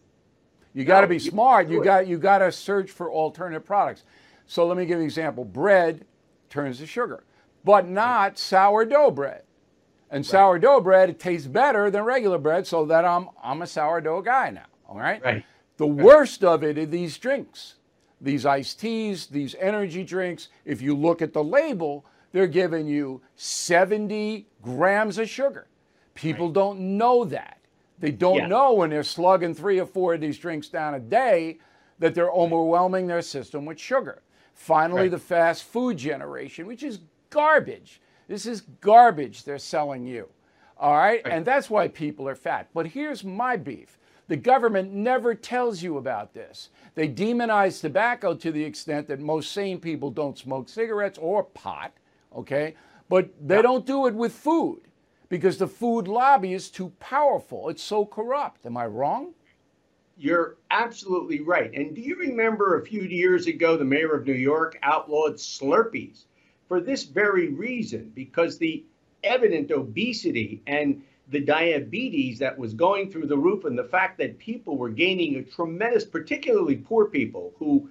you 0.74 0.84
got 0.84 1.02
to 1.02 1.06
no, 1.06 1.10
be 1.10 1.18
smart. 1.18 1.68
You, 1.68 1.78
you 1.78 1.84
got 1.84 2.06
you 2.06 2.18
got 2.18 2.38
to 2.38 2.50
search 2.50 2.90
for 2.90 3.10
alternative 3.10 3.64
products. 3.64 4.04
So 4.46 4.66
let 4.66 4.76
me 4.76 4.84
give 4.84 4.96
you 4.96 5.02
an 5.02 5.04
example. 5.04 5.44
Bread 5.44 6.04
turns 6.50 6.78
to 6.78 6.86
sugar, 6.86 7.24
but 7.64 7.88
not 7.88 8.38
sourdough 8.38 9.10
bread. 9.12 9.42
And 10.10 10.20
right. 10.20 10.30
sourdough 10.30 10.80
bread 10.80 11.10
it 11.10 11.18
tastes 11.18 11.46
better 11.46 11.90
than 11.90 12.02
regular 12.04 12.38
bread, 12.38 12.66
so 12.66 12.84
that 12.86 13.04
I'm 13.04 13.28
I'm 13.42 13.62
a 13.62 13.66
sourdough 13.66 14.22
guy 14.22 14.50
now. 14.50 14.66
All 14.88 14.98
right. 14.98 15.22
Right. 15.22 15.44
The 15.76 15.86
right. 15.86 16.04
worst 16.04 16.44
of 16.44 16.62
it 16.62 16.78
are 16.78 16.86
these 16.86 17.18
drinks, 17.18 17.76
these 18.20 18.46
iced 18.46 18.80
teas, 18.80 19.26
these 19.26 19.54
energy 19.58 20.04
drinks. 20.04 20.48
If 20.64 20.82
you 20.82 20.94
look 20.94 21.22
at 21.22 21.32
the 21.32 21.42
label, 21.42 22.04
they're 22.32 22.46
giving 22.46 22.86
you 22.86 23.22
70 23.36 24.46
grams 24.60 25.18
of 25.18 25.28
sugar. 25.28 25.66
People 26.14 26.46
right. 26.46 26.54
don't 26.54 26.80
know 26.98 27.24
that. 27.24 27.58
They 28.02 28.10
don't 28.10 28.36
yeah. 28.36 28.46
know 28.48 28.72
when 28.72 28.90
they're 28.90 29.04
slugging 29.04 29.54
three 29.54 29.78
or 29.78 29.86
four 29.86 30.14
of 30.14 30.20
these 30.20 30.36
drinks 30.36 30.68
down 30.68 30.94
a 30.94 30.98
day 30.98 31.58
that 32.00 32.16
they're 32.16 32.32
overwhelming 32.32 33.06
their 33.06 33.22
system 33.22 33.64
with 33.64 33.78
sugar. 33.78 34.22
Finally, 34.54 35.02
right. 35.02 35.10
the 35.12 35.18
fast 35.18 35.62
food 35.62 35.98
generation, 35.98 36.66
which 36.66 36.82
is 36.82 36.98
garbage. 37.30 38.00
This 38.26 38.44
is 38.44 38.62
garbage 38.80 39.44
they're 39.44 39.56
selling 39.56 40.04
you. 40.04 40.28
All 40.78 40.94
right? 40.94 41.22
right? 41.24 41.32
And 41.32 41.46
that's 41.46 41.70
why 41.70 41.86
people 41.86 42.28
are 42.28 42.34
fat. 42.34 42.68
But 42.74 42.88
here's 42.88 43.22
my 43.22 43.56
beef 43.56 43.98
the 44.26 44.36
government 44.36 44.92
never 44.92 45.32
tells 45.32 45.80
you 45.80 45.96
about 45.96 46.34
this. 46.34 46.70
They 46.96 47.08
demonize 47.08 47.80
tobacco 47.80 48.34
to 48.34 48.50
the 48.50 48.64
extent 48.64 49.06
that 49.06 49.20
most 49.20 49.52
sane 49.52 49.78
people 49.78 50.10
don't 50.10 50.36
smoke 50.36 50.68
cigarettes 50.68 51.18
or 51.22 51.44
pot, 51.44 51.92
okay? 52.34 52.74
But 53.08 53.30
they 53.40 53.56
yeah. 53.56 53.62
don't 53.62 53.86
do 53.86 54.08
it 54.08 54.14
with 54.14 54.32
food 54.32 54.80
because 55.32 55.56
the 55.56 55.66
food 55.66 56.08
lobby 56.08 56.52
is 56.52 56.68
too 56.68 56.90
powerful. 57.00 57.70
It's 57.70 57.82
so 57.82 58.04
corrupt. 58.04 58.66
Am 58.66 58.76
I 58.76 58.84
wrong? 58.84 59.32
You're 60.18 60.58
absolutely 60.70 61.40
right. 61.40 61.72
And 61.72 61.94
do 61.94 62.02
you 62.02 62.16
remember 62.16 62.78
a 62.78 62.84
few 62.84 63.00
years 63.00 63.46
ago, 63.46 63.78
the 63.78 63.84
mayor 63.86 64.12
of 64.12 64.26
New 64.26 64.34
York 64.34 64.78
outlawed 64.82 65.36
Slurpees 65.36 66.24
for 66.68 66.82
this 66.82 67.04
very 67.04 67.48
reason? 67.48 68.12
Because 68.14 68.58
the 68.58 68.84
evident 69.24 69.70
obesity 69.70 70.60
and 70.66 71.02
the 71.30 71.40
diabetes 71.40 72.38
that 72.40 72.58
was 72.58 72.74
going 72.74 73.10
through 73.10 73.28
the 73.28 73.38
roof, 73.38 73.64
and 73.64 73.78
the 73.78 73.84
fact 73.84 74.18
that 74.18 74.38
people 74.38 74.76
were 74.76 74.90
gaining 74.90 75.36
a 75.36 75.42
tremendous, 75.42 76.04
particularly 76.04 76.76
poor 76.76 77.06
people 77.06 77.54
who 77.58 77.88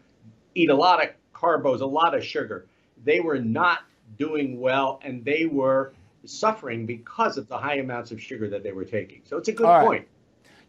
eat 0.54 0.69
a 0.69 0.75
lot 0.75 1.04
of 1.04 1.10
carbos, 1.34 1.82
a 1.82 1.86
lot 1.88 2.13
of 2.13 2.23
sugar, 2.23 2.67
they 3.04 3.19
were 3.19 3.39
not 3.39 3.80
doing 4.19 4.60
well 4.60 4.99
and 5.04 5.25
they 5.25 5.47
were 5.47 5.93
suffering 6.25 6.86
because 6.86 7.38
of 7.38 7.47
the 7.47 7.57
high 7.57 7.75
amounts 7.75 8.12
of 8.12 8.21
sugar 8.21 8.49
that 8.49 8.63
they 8.63 8.71
were 8.71 8.86
taking. 8.86 9.21
So 9.25 9.38
it's 9.38 9.47
a 9.47 9.53
good 9.53 9.65
point. 9.86 10.07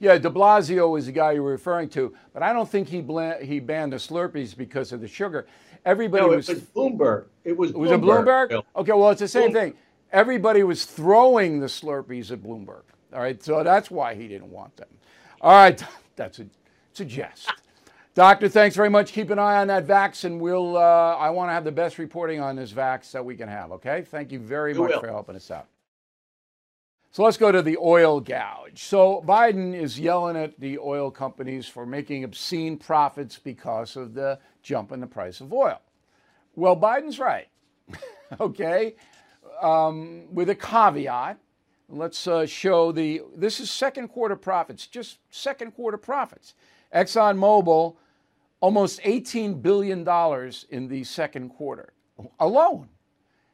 Yeah, 0.01 0.19
de 0.19 0.29
Blasio 0.29 0.99
is 0.99 1.07
the 1.07 1.12
guy 1.12 1.33
you 1.33 1.45
were 1.45 1.53
referring 1.53 1.88
to, 1.91 2.12
but 2.35 2.43
I 2.43 2.53
don't 2.53 2.69
think 2.69 2.88
he 2.88 3.03
he 3.45 3.61
banned 3.61 3.93
the 3.93 3.99
Slurpees 3.99 4.57
because 4.57 4.91
of 4.93 5.01
the 5.01 5.07
sugar. 5.07 5.47
Everybody 5.85 6.23
no, 6.25 6.37
was, 6.37 6.49
was 6.49 6.61
Bloomberg. 6.61 7.27
It 7.45 7.57
was 7.57 7.71
Bloomberg. 7.71 7.79
Was 7.79 7.91
it 7.93 8.01
Bloomberg? 8.01 8.65
Okay, 8.75 8.93
well, 8.93 9.11
it's 9.11 9.21
the 9.21 9.29
same 9.29 9.51
Bloomberg. 9.51 9.53
thing. 9.53 9.75
Everybody 10.11 10.62
was 10.65 10.85
throwing 10.85 11.61
the 11.61 11.67
Slurpees 11.67 12.33
at 12.33 12.43
Bloomberg. 12.43 12.83
All 13.12 13.21
right, 13.21 13.41
so 13.43 13.62
that's 13.62 13.91
why 13.91 14.15
he 14.15 14.27
didn't 14.27 14.51
want 14.51 14.77
them. 14.77 14.88
All 15.41 15.53
right, 15.53 15.83
that's 16.17 16.41
a, 16.41 16.47
it's 16.91 17.01
a 17.01 17.05
jest. 17.05 17.53
Doctor, 18.14 18.46
thanks 18.51 18.77
very 18.77 18.90
much. 18.90 19.12
Keep 19.12 19.31
an 19.31 19.38
eye 19.38 19.57
on 19.62 19.68
that 19.68 19.87
vax, 19.87 20.25
and 20.25 20.38
we'll. 20.38 20.77
Uh, 20.77 21.16
I 21.16 21.31
want 21.31 21.48
to 21.48 21.55
have 21.55 21.64
the 21.64 21.72
best 21.72 21.96
reporting 21.96 22.40
on 22.40 22.57
this 22.57 22.70
vax 22.70 23.11
that 23.12 23.25
we 23.25 23.37
can 23.37 23.48
have. 23.48 23.72
Okay, 23.72 24.03
thank 24.03 24.31
you 24.31 24.38
very 24.38 24.75
you 24.75 24.81
much 24.81 24.90
will. 24.90 25.01
for 25.01 25.07
helping 25.07 25.35
us 25.35 25.51
out. 25.51 25.66
So 27.11 27.22
let's 27.22 27.38
go 27.38 27.51
to 27.51 27.62
the 27.62 27.79
oil 27.79 28.20
gouge. 28.20 28.83
So 28.83 29.22
Biden 29.27 29.75
is 29.75 29.98
yelling 29.98 30.37
at 30.37 30.61
the 30.61 30.79
oil 30.79 31.11
companies 31.11 31.66
for 31.66 31.87
making 31.87 32.25
obscene 32.25 32.77
profits 32.77 33.38
because 33.38 33.96
of 33.96 34.12
the 34.12 34.38
jump 34.62 34.92
in 34.92 35.01
the 35.01 35.07
price 35.07 35.40
of 35.40 35.53
oil. 35.53 35.81
Well, 36.55 36.77
Biden's 36.77 37.18
right. 37.18 37.48
okay, 38.40 38.94
um, 39.62 40.25
with 40.35 40.51
a 40.51 40.55
caveat. 40.55 41.38
Let's 41.88 42.27
uh, 42.27 42.44
show 42.44 42.92
the. 42.92 43.22
This 43.35 43.59
is 43.59 43.70
second 43.70 44.09
quarter 44.09 44.37
profits, 44.37 44.87
just 44.87 45.16
second 45.31 45.72
quarter 45.72 45.96
profits. 45.96 46.53
ExxonMobil, 46.94 47.96
almost 48.62 49.03
$18 49.03 49.61
billion 49.61 50.09
in 50.70 50.88
the 50.88 51.05
second 51.05 51.51
quarter 51.51 51.92
alone. 52.38 52.88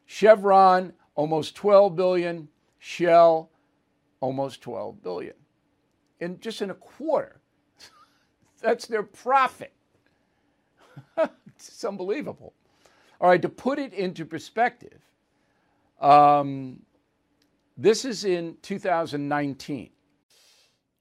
Chevron, 0.06 0.92
almost 1.14 1.56
12 1.56 1.96
billion. 1.96 2.48
Shell, 2.78 3.50
almost 4.20 4.60
12 4.60 5.02
billion. 5.02 5.34
In 6.20 6.38
just 6.38 6.62
in 6.62 6.70
a 6.70 6.74
quarter. 6.74 7.40
That's 8.60 8.86
their 8.86 9.02
profit. 9.02 9.72
it's 11.56 11.84
unbelievable. 11.84 12.52
All 13.20 13.30
right, 13.30 13.42
to 13.42 13.48
put 13.48 13.78
it 13.78 13.94
into 13.94 14.24
perspective, 14.26 15.00
um, 16.00 16.80
this 17.78 18.04
is 18.04 18.24
in 18.24 18.56
2019. 18.62 19.90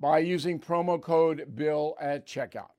by 0.00 0.18
using 0.18 0.58
promo 0.58 1.00
code 1.00 1.54
BILL 1.54 1.96
at 2.00 2.26
checkout. 2.26 2.70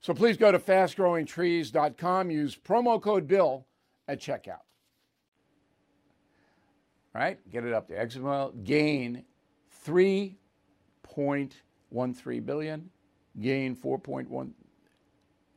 So 0.00 0.14
please 0.14 0.36
go 0.36 0.52
to 0.52 0.58
fastgrowingtrees.com, 0.58 2.30
use 2.30 2.56
promo 2.56 3.00
code 3.00 3.26
BILL 3.26 3.66
at 4.06 4.20
checkout 4.20 4.60
right? 7.14 7.38
Get 7.50 7.64
it 7.64 7.72
up 7.72 7.88
there. 7.88 8.04
ExxonMobil 8.04 8.64
gain 8.64 9.24
3.13 9.86 12.44
billion, 12.44 12.90
gain 13.40 13.74
4.1, 13.76 14.50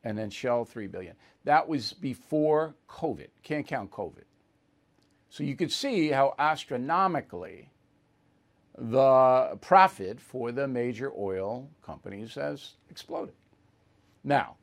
and 0.03 0.17
then 0.17 0.29
Shell 0.29 0.65
3 0.65 0.87
billion. 0.87 1.15
That 1.43 1.67
was 1.67 1.91
before 1.93 2.75
COVID. 2.87 3.27
Can't 3.43 3.67
count 3.67 3.91
COVID. 3.91 4.23
So 5.29 5.43
you 5.43 5.57
could 5.57 5.71
see 5.71 6.09
how 6.09 6.35
astronomically 6.39 7.69
the 8.77 9.57
profit 9.61 10.19
for 10.19 10.51
the 10.51 10.67
major 10.67 11.11
oil 11.17 11.69
companies 11.83 12.35
has 12.35 12.73
exploded. 12.89 13.33
Now, 14.23 14.55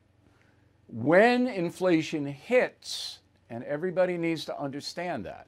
when 0.89 1.47
inflation 1.47 2.27
hits, 2.27 3.19
and 3.51 3.65
everybody 3.65 4.17
needs 4.17 4.45
to 4.45 4.59
understand 4.59 5.25
that, 5.27 5.47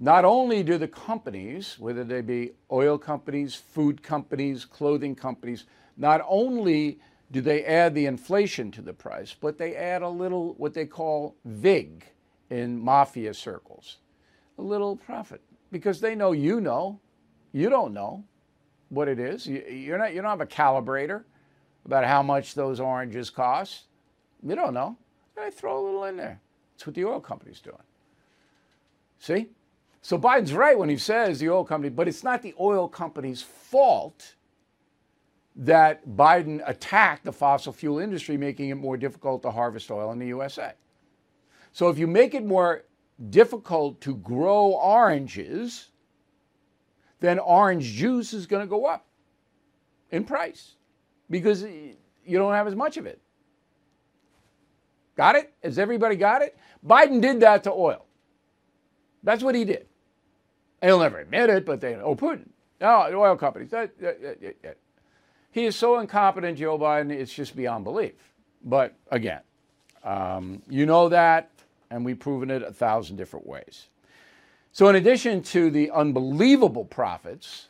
not 0.00 0.24
only 0.24 0.62
do 0.62 0.78
the 0.78 0.88
companies, 0.88 1.78
whether 1.78 2.04
they 2.04 2.20
be 2.20 2.52
oil 2.70 2.98
companies, 2.98 3.54
food 3.54 4.02
companies, 4.02 4.64
clothing 4.64 5.14
companies, 5.14 5.64
not 5.96 6.20
only 6.28 6.98
do 7.30 7.40
they 7.40 7.64
add 7.64 7.94
the 7.94 8.06
inflation 8.06 8.70
to 8.72 8.82
the 8.82 8.92
price, 8.92 9.34
but 9.38 9.58
they 9.58 9.74
add 9.76 10.02
a 10.02 10.08
little 10.08 10.54
what 10.54 10.74
they 10.74 10.86
call 10.86 11.36
VIG 11.44 12.04
in 12.50 12.78
mafia 12.78 13.32
circles, 13.32 13.98
a 14.58 14.62
little 14.62 14.96
profit, 14.96 15.40
because 15.72 16.00
they 16.00 16.14
know 16.14 16.32
you 16.32 16.60
know, 16.60 17.00
you 17.54 17.70
don't 17.70 17.94
know 17.94 18.24
what 18.88 19.06
it 19.06 19.20
is. 19.20 19.46
You, 19.46 19.94
are 19.94 19.98
not, 19.98 20.12
you 20.12 20.20
don't 20.20 20.30
have 20.30 20.40
a 20.40 20.46
calibrator 20.46 21.22
about 21.86 22.04
how 22.04 22.20
much 22.20 22.54
those 22.54 22.80
oranges 22.80 23.30
cost. 23.30 23.84
You 24.42 24.56
don't 24.56 24.74
know. 24.74 24.96
They 25.36 25.50
throw 25.50 25.78
a 25.78 25.82
little 25.82 26.04
in 26.04 26.16
there. 26.16 26.40
That's 26.72 26.86
what 26.88 26.96
the 26.96 27.04
oil 27.04 27.20
company's 27.20 27.60
doing. 27.60 27.76
See? 29.20 29.50
So 30.02 30.18
Biden's 30.18 30.52
right 30.52 30.76
when 30.76 30.88
he 30.88 30.96
says 30.96 31.38
the 31.38 31.48
oil 31.48 31.64
company, 31.64 31.90
but 31.90 32.08
it's 32.08 32.24
not 32.24 32.42
the 32.42 32.54
oil 32.58 32.88
company's 32.88 33.40
fault 33.40 34.34
that 35.54 36.06
Biden 36.08 36.60
attacked 36.66 37.24
the 37.24 37.32
fossil 37.32 37.72
fuel 37.72 38.00
industry, 38.00 38.36
making 38.36 38.70
it 38.70 38.74
more 38.74 38.96
difficult 38.96 39.42
to 39.42 39.52
harvest 39.52 39.92
oil 39.92 40.10
in 40.10 40.18
the 40.18 40.26
USA. 40.26 40.72
So 41.72 41.88
if 41.88 41.98
you 41.98 42.08
make 42.08 42.34
it 42.34 42.44
more 42.44 42.84
difficult 43.30 44.00
to 44.00 44.16
grow 44.16 44.72
oranges, 44.72 45.90
then 47.24 47.38
orange 47.38 47.84
juice 47.92 48.32
is 48.32 48.46
going 48.46 48.62
to 48.62 48.68
go 48.68 48.86
up 48.86 49.06
in 50.10 50.24
price 50.24 50.74
because 51.30 51.62
you 51.62 51.96
don't 52.38 52.52
have 52.52 52.66
as 52.66 52.74
much 52.74 52.96
of 52.96 53.06
it. 53.06 53.20
Got 55.16 55.36
it? 55.36 55.52
Has 55.62 55.78
everybody 55.78 56.16
got 56.16 56.42
it? 56.42 56.56
Biden 56.86 57.20
did 57.20 57.40
that 57.40 57.64
to 57.64 57.72
oil. 57.72 58.04
That's 59.22 59.42
what 59.42 59.54
he 59.54 59.64
did. 59.64 59.86
He'll 60.82 60.98
never 60.98 61.18
admit 61.18 61.48
it, 61.48 61.64
but 61.64 61.80
they, 61.80 61.94
oh, 61.94 62.14
Putin, 62.14 62.48
oh, 62.80 63.10
the 63.10 63.16
oil 63.16 63.36
companies. 63.36 63.70
That, 63.70 63.98
that, 64.00 64.40
that, 64.62 64.76
he 65.50 65.64
is 65.64 65.76
so 65.76 65.98
incompetent, 66.00 66.58
Joe 66.58 66.78
Biden, 66.78 67.10
it's 67.10 67.32
just 67.32 67.56
beyond 67.56 67.84
belief. 67.84 68.12
But 68.62 68.94
again, 69.10 69.40
um, 70.02 70.62
you 70.68 70.84
know 70.84 71.08
that, 71.08 71.50
and 71.90 72.04
we've 72.04 72.18
proven 72.18 72.50
it 72.50 72.62
a 72.62 72.72
thousand 72.72 73.16
different 73.16 73.46
ways. 73.46 73.88
So, 74.74 74.88
in 74.88 74.96
addition 74.96 75.40
to 75.44 75.70
the 75.70 75.92
unbelievable 75.92 76.84
profits 76.84 77.68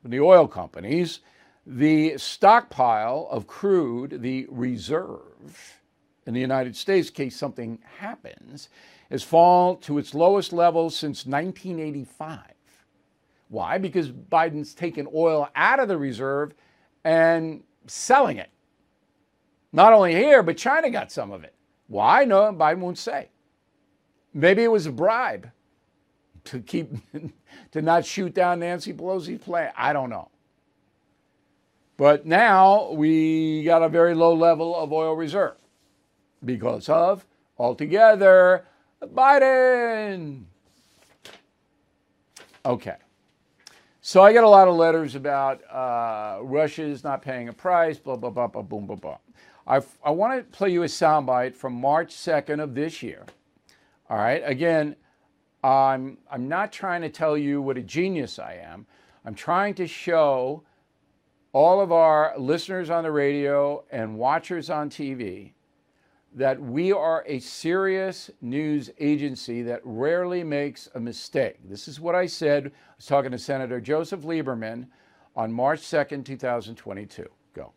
from 0.00 0.12
the 0.12 0.20
oil 0.20 0.48
companies, 0.48 1.20
the 1.66 2.16
stockpile 2.16 3.28
of 3.30 3.46
crude, 3.46 4.22
the 4.22 4.46
reserve 4.48 5.82
in 6.24 6.32
the 6.32 6.40
United 6.40 6.74
States, 6.74 7.10
in 7.10 7.14
case 7.14 7.36
something 7.36 7.78
happens, 7.98 8.70
has 9.10 9.22
fallen 9.22 9.78
to 9.80 9.98
its 9.98 10.14
lowest 10.14 10.54
level 10.54 10.88
since 10.88 11.26
1985. 11.26 12.40
Why? 13.50 13.76
Because 13.76 14.10
Biden's 14.10 14.72
taken 14.72 15.06
oil 15.14 15.50
out 15.54 15.80
of 15.80 15.88
the 15.88 15.98
reserve 15.98 16.54
and 17.04 17.62
selling 17.86 18.38
it. 18.38 18.48
Not 19.70 19.92
only 19.92 20.14
here, 20.14 20.42
but 20.42 20.56
China 20.56 20.88
got 20.88 21.12
some 21.12 21.30
of 21.30 21.44
it. 21.44 21.54
Why? 21.88 22.24
No, 22.24 22.50
Biden 22.54 22.78
won't 22.78 22.96
say. 22.96 23.28
Maybe 24.32 24.64
it 24.64 24.72
was 24.72 24.86
a 24.86 24.92
bribe 24.92 25.50
to 26.48 26.60
keep 26.60 26.90
to 27.72 27.82
not 27.82 28.04
shoot 28.04 28.34
down 28.34 28.60
Nancy 28.60 28.92
Pelosi's 28.92 29.42
plan. 29.42 29.72
I 29.76 29.92
don't 29.92 30.10
know. 30.10 30.30
But 31.96 32.26
now 32.26 32.92
we 32.92 33.64
got 33.64 33.82
a 33.82 33.88
very 33.88 34.14
low 34.14 34.34
level 34.34 34.76
of 34.76 34.92
oil 34.92 35.14
reserve 35.14 35.56
because 36.44 36.88
of 36.88 37.26
altogether 37.58 38.64
Biden. 39.02 40.44
Okay. 42.64 42.96
So 44.00 44.22
I 44.22 44.32
get 44.32 44.44
a 44.44 44.48
lot 44.48 44.68
of 44.68 44.76
letters 44.76 45.16
about 45.16 45.60
uh, 45.70 46.38
Russia 46.42 46.82
is 46.82 47.04
not 47.04 47.20
paying 47.20 47.48
a 47.48 47.52
price, 47.52 47.98
blah, 47.98 48.16
blah, 48.16 48.30
blah, 48.30 48.46
blah, 48.46 48.62
boom, 48.62 48.86
blah, 48.86 48.96
blah. 48.96 49.18
i 49.66 49.80
I 50.02 50.10
want 50.10 50.38
to 50.38 50.56
play 50.56 50.70
you 50.70 50.84
a 50.84 50.86
soundbite 50.86 51.54
from 51.54 51.74
March 51.74 52.14
2nd 52.14 52.62
of 52.62 52.74
this 52.74 53.02
year. 53.02 53.26
All 54.08 54.16
right. 54.16 54.42
Again, 54.44 54.96
I'm, 55.62 56.18
I'm 56.30 56.48
not 56.48 56.72
trying 56.72 57.02
to 57.02 57.08
tell 57.08 57.36
you 57.36 57.60
what 57.60 57.76
a 57.76 57.82
genius 57.82 58.38
I 58.38 58.54
am. 58.54 58.86
I'm 59.24 59.34
trying 59.34 59.74
to 59.74 59.86
show 59.86 60.62
all 61.52 61.80
of 61.80 61.90
our 61.90 62.34
listeners 62.38 62.90
on 62.90 63.02
the 63.02 63.10
radio 63.10 63.84
and 63.90 64.16
watchers 64.16 64.70
on 64.70 64.90
TV 64.90 65.52
that 66.34 66.60
we 66.60 66.92
are 66.92 67.24
a 67.26 67.38
serious 67.40 68.30
news 68.40 68.90
agency 69.00 69.62
that 69.62 69.80
rarely 69.82 70.44
makes 70.44 70.88
a 70.94 71.00
mistake. 71.00 71.56
This 71.68 71.88
is 71.88 71.98
what 71.98 72.14
I 72.14 72.26
said. 72.26 72.66
I 72.66 72.70
was 72.96 73.06
talking 73.06 73.30
to 73.32 73.38
Senator 73.38 73.80
Joseph 73.80 74.20
Lieberman 74.20 74.86
on 75.34 75.52
March 75.52 75.80
2nd, 75.80 76.24
2022. 76.24 77.26
Go. 77.54 77.72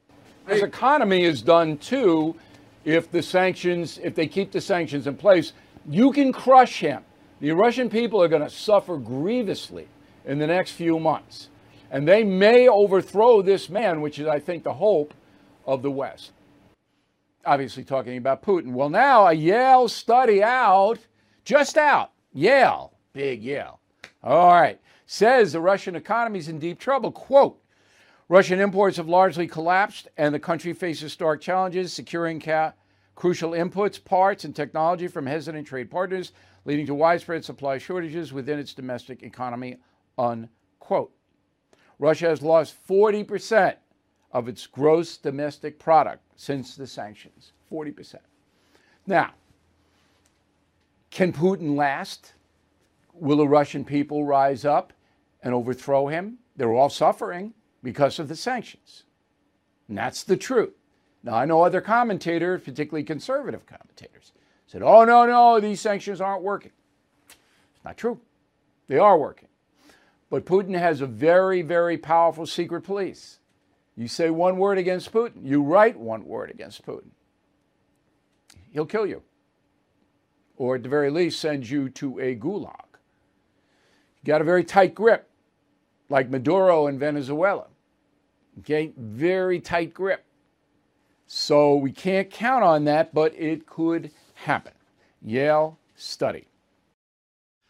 This 0.45 0.61
economy 0.63 1.23
is 1.23 1.41
done 1.41 1.77
too 1.77 2.35
if 2.83 3.09
the 3.11 3.21
sanctions, 3.21 3.99
if 4.03 4.15
they 4.15 4.27
keep 4.27 4.51
the 4.51 4.61
sanctions 4.61 5.07
in 5.07 5.15
place. 5.15 5.53
You 5.89 6.11
can 6.11 6.31
crush 6.31 6.79
him. 6.79 7.03
The 7.41 7.51
Russian 7.51 7.89
people 7.89 8.23
are 8.23 8.29
going 8.29 8.43
to 8.43 8.49
suffer 8.49 8.97
grievously 8.97 9.87
in 10.25 10.39
the 10.39 10.47
next 10.47 10.71
few 10.71 10.99
months. 10.99 11.49
And 11.91 12.07
they 12.07 12.23
may 12.23 12.69
overthrow 12.69 13.41
this 13.41 13.69
man, 13.69 13.99
which 13.99 14.17
is, 14.19 14.27
I 14.27 14.39
think, 14.39 14.63
the 14.63 14.73
hope 14.73 15.13
of 15.65 15.81
the 15.81 15.91
West 15.91 16.31
obviously 17.45 17.83
talking 17.83 18.17
about 18.17 18.43
Putin. 18.43 18.73
Well, 18.73 18.89
now 18.89 19.27
a 19.27 19.33
Yale 19.33 19.87
study 19.87 20.43
out, 20.43 20.99
just 21.43 21.77
out, 21.77 22.11
Yale, 22.33 22.93
big 23.13 23.43
Yale. 23.43 23.79
All 24.23 24.51
right, 24.51 24.79
says 25.05 25.53
the 25.53 25.61
Russian 25.61 25.95
economy 25.95 26.39
is 26.39 26.47
in 26.47 26.59
deep 26.59 26.79
trouble. 26.79 27.11
Quote, 27.11 27.59
Russian 28.29 28.59
imports 28.59 28.97
have 28.97 29.09
largely 29.09 29.47
collapsed 29.47 30.07
and 30.17 30.33
the 30.33 30.39
country 30.39 30.73
faces 30.73 31.11
stark 31.11 31.41
challenges 31.41 31.91
securing 31.91 32.39
ca- 32.39 32.73
crucial 33.15 33.51
inputs, 33.51 34.03
parts, 34.03 34.45
and 34.45 34.55
technology 34.55 35.07
from 35.07 35.25
hesitant 35.25 35.67
trade 35.67 35.91
partners, 35.91 36.31
leading 36.65 36.85
to 36.85 36.93
widespread 36.93 37.43
supply 37.43 37.77
shortages 37.77 38.33
within 38.33 38.59
its 38.59 38.73
domestic 38.73 39.23
economy, 39.23 39.77
unquote. 40.17 41.11
Russia 41.99 42.27
has 42.27 42.41
lost 42.41 42.75
40% 42.87 43.75
of 44.31 44.47
its 44.47 44.65
gross 44.67 45.17
domestic 45.17 45.77
product 45.79 46.23
since 46.35 46.75
the 46.75 46.87
sanctions 46.87 47.51
40%. 47.71 48.15
Now, 49.07 49.31
can 51.09 51.33
Putin 51.33 51.75
last? 51.75 52.33
Will 53.13 53.37
the 53.37 53.47
Russian 53.47 53.83
people 53.85 54.25
rise 54.25 54.65
up 54.65 54.93
and 55.43 55.53
overthrow 55.53 56.07
him? 56.07 56.37
They're 56.55 56.73
all 56.73 56.89
suffering 56.89 57.53
because 57.83 58.19
of 58.19 58.27
the 58.27 58.35
sanctions. 58.35 59.03
And 59.87 59.97
that's 59.97 60.23
the 60.23 60.37
truth. 60.37 60.73
Now, 61.23 61.35
I 61.35 61.45
know 61.45 61.61
other 61.61 61.81
commentators, 61.81 62.61
particularly 62.61 63.03
conservative 63.03 63.65
commentators, 63.65 64.31
said, 64.71 64.83
oh, 64.83 65.03
no, 65.03 65.25
no, 65.25 65.59
these 65.59 65.81
sanctions 65.81 66.21
aren't 66.21 66.43
working. 66.43 66.71
It's 67.27 67.83
not 67.83 67.97
true. 67.97 68.21
They 68.87 68.97
are 68.97 69.17
working. 69.17 69.49
But 70.29 70.45
Putin 70.45 70.77
has 70.79 71.01
a 71.01 71.05
very, 71.05 71.61
very 71.61 71.97
powerful 71.97 72.45
secret 72.45 72.83
police. 72.83 73.39
You 73.97 74.07
say 74.07 74.29
one 74.29 74.57
word 74.57 74.77
against 74.77 75.11
Putin, 75.11 75.43
you 75.43 75.61
write 75.61 75.99
one 75.99 76.25
word 76.25 76.49
against 76.49 76.85
Putin. 76.85 77.09
He'll 78.71 78.85
kill 78.85 79.05
you. 79.05 79.23
Or 80.55 80.75
at 80.75 80.83
the 80.83 80.89
very 80.89 81.09
least, 81.09 81.41
send 81.41 81.69
you 81.69 81.89
to 81.89 82.17
a 82.19 82.35
gulag. 82.37 82.85
You 84.23 84.27
got 84.27 84.39
a 84.39 84.45
very 84.45 84.63
tight 84.63 84.95
grip, 84.95 85.27
like 86.07 86.29
Maduro 86.29 86.87
in 86.87 86.97
Venezuela. 86.97 87.65
Okay, 88.59 88.93
very 88.95 89.59
tight 89.59 89.93
grip. 89.93 90.23
So 91.27 91.75
we 91.75 91.91
can't 91.91 92.29
count 92.29 92.63
on 92.63 92.85
that, 92.85 93.13
but 93.13 93.33
it 93.35 93.65
could 93.65 94.11
happen. 94.41 94.73
Yale 95.21 95.77
study. 95.95 96.47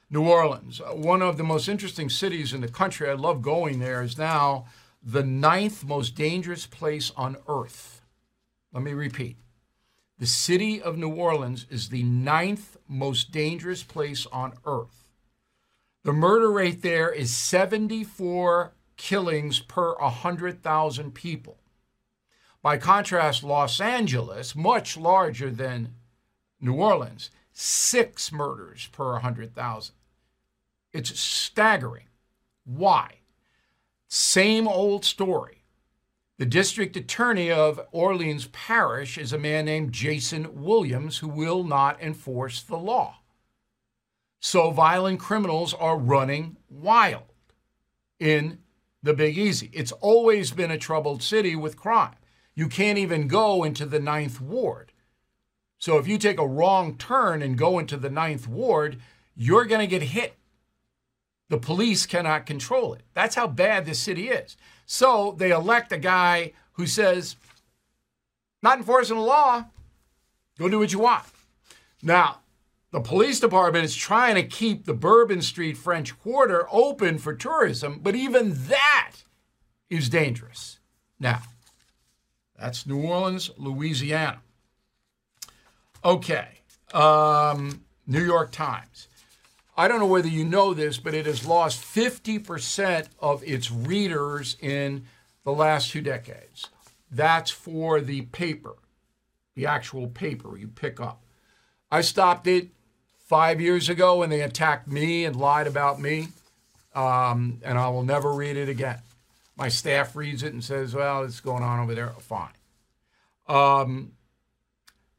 New 0.09 0.27
Orleans, 0.27 0.81
one 0.93 1.21
of 1.21 1.37
the 1.37 1.43
most 1.43 1.69
interesting 1.69 2.09
cities 2.09 2.53
in 2.53 2.61
the 2.61 2.67
country. 2.67 3.09
I 3.09 3.13
love 3.13 3.41
going 3.41 3.79
there. 3.79 4.01
Is 4.01 4.17
now 4.17 4.65
the 5.01 5.23
ninth 5.23 5.85
most 5.85 6.15
dangerous 6.15 6.65
place 6.65 7.11
on 7.15 7.37
earth. 7.47 8.01
Let 8.73 8.83
me 8.83 8.93
repeat. 8.93 9.37
The 10.19 10.27
city 10.27 10.81
of 10.81 10.97
New 10.97 11.13
Orleans 11.15 11.65
is 11.69 11.89
the 11.89 12.03
ninth 12.03 12.77
most 12.87 13.31
dangerous 13.31 13.83
place 13.83 14.27
on 14.31 14.53
earth. 14.65 15.09
The 16.03 16.13
murder 16.13 16.51
rate 16.51 16.81
there 16.81 17.11
is 17.11 17.33
74 17.33 18.73
killings 18.97 19.59
per 19.59 19.95
100,000 19.95 21.11
people. 21.13 21.57
By 22.61 22.77
contrast, 22.77 23.43
Los 23.43 23.81
Angeles, 23.81 24.55
much 24.55 24.97
larger 24.97 25.49
than 25.49 25.95
New 26.61 26.75
Orleans, 26.75 27.31
six 27.51 28.31
murders 28.31 28.87
per 28.91 29.13
100,000. 29.13 29.95
It's 30.93 31.19
staggering. 31.19 32.07
Why? 32.63 33.15
Same 34.07 34.67
old 34.67 35.03
story. 35.03 35.63
The 36.37 36.45
district 36.45 36.95
attorney 36.95 37.51
of 37.51 37.79
Orleans 37.91 38.47
Parish 38.47 39.17
is 39.17 39.31
a 39.33 39.37
man 39.37 39.65
named 39.65 39.93
Jason 39.93 40.63
Williams 40.63 41.19
who 41.19 41.27
will 41.27 41.63
not 41.63 42.01
enforce 42.01 42.61
the 42.61 42.77
law. 42.77 43.17
So 44.39 44.71
violent 44.71 45.19
criminals 45.19 45.73
are 45.73 45.97
running 45.97 46.57
wild 46.67 47.33
in 48.19 48.57
the 49.03 49.13
Big 49.13 49.37
Easy. 49.37 49.69
It's 49.71 49.91
always 49.91 50.51
been 50.51 50.71
a 50.71 50.77
troubled 50.77 51.21
city 51.21 51.55
with 51.55 51.77
crime. 51.77 52.15
You 52.55 52.67
can't 52.67 52.97
even 52.97 53.27
go 53.27 53.63
into 53.63 53.85
the 53.85 53.99
Ninth 53.99 54.41
Ward. 54.41 54.91
So 55.81 55.97
if 55.97 56.07
you 56.07 56.19
take 56.19 56.39
a 56.39 56.47
wrong 56.47 56.95
turn 56.95 57.41
and 57.41 57.57
go 57.57 57.79
into 57.79 57.97
the 57.97 58.11
Ninth 58.11 58.47
Ward, 58.47 59.01
you're 59.35 59.65
going 59.65 59.81
to 59.81 59.87
get 59.87 60.03
hit. 60.03 60.35
The 61.49 61.57
police 61.57 62.05
cannot 62.05 62.45
control 62.45 62.93
it. 62.93 63.01
That's 63.15 63.33
how 63.33 63.47
bad 63.47 63.87
this 63.87 63.97
city 63.97 64.29
is. 64.29 64.55
So 64.85 65.35
they 65.39 65.49
elect 65.49 65.91
a 65.91 65.97
guy 65.97 66.53
who 66.73 66.85
says, 66.85 67.35
not 68.61 68.77
enforcing 68.77 69.15
the 69.15 69.23
law, 69.23 69.65
go 70.59 70.69
do 70.69 70.77
what 70.77 70.93
you 70.93 70.99
want. 70.99 71.25
Now, 72.03 72.41
the 72.91 73.01
police 73.01 73.39
department 73.39 73.83
is 73.83 73.95
trying 73.95 74.35
to 74.35 74.43
keep 74.43 74.85
the 74.85 74.93
Bourbon 74.93 75.41
Street 75.41 75.77
French 75.77 76.15
Quarter 76.19 76.67
open 76.71 77.17
for 77.17 77.33
tourism, 77.33 78.01
but 78.03 78.13
even 78.13 78.53
that 78.67 79.13
is 79.89 80.09
dangerous. 80.09 80.77
Now, 81.19 81.41
that's 82.55 82.85
New 82.85 83.01
Orleans, 83.01 83.49
Louisiana. 83.57 84.41
Okay, 86.03 86.47
um, 86.93 87.83
New 88.07 88.23
York 88.23 88.51
Times. 88.51 89.07
I 89.77 89.87
don't 89.87 89.99
know 89.99 90.07
whether 90.07 90.27
you 90.27 90.43
know 90.43 90.73
this, 90.73 90.97
but 90.97 91.13
it 91.13 91.27
has 91.27 91.45
lost 91.45 91.83
50% 91.83 93.07
of 93.19 93.43
its 93.43 93.71
readers 93.71 94.57
in 94.59 95.05
the 95.43 95.51
last 95.51 95.91
two 95.91 96.01
decades. 96.01 96.69
That's 97.11 97.51
for 97.51 98.01
the 98.01 98.21
paper, 98.23 98.75
the 99.55 99.67
actual 99.67 100.07
paper 100.07 100.57
you 100.57 100.67
pick 100.67 100.99
up. 100.99 101.23
I 101.91 102.01
stopped 102.01 102.47
it 102.47 102.69
five 103.27 103.61
years 103.61 103.87
ago 103.87 104.19
when 104.19 104.29
they 104.29 104.41
attacked 104.41 104.87
me 104.87 105.23
and 105.23 105.35
lied 105.35 105.67
about 105.67 106.01
me, 106.01 106.29
um, 106.95 107.59
and 107.63 107.77
I 107.77 107.89
will 107.89 108.03
never 108.03 108.33
read 108.33 108.57
it 108.57 108.69
again. 108.69 108.99
My 109.55 109.69
staff 109.69 110.15
reads 110.15 110.41
it 110.41 110.53
and 110.53 110.63
says, 110.63 110.95
well, 110.95 111.23
it's 111.23 111.41
going 111.41 111.63
on 111.63 111.79
over 111.79 111.93
there. 111.93 112.09
Fine. 112.19 112.53
Um, 113.47 114.13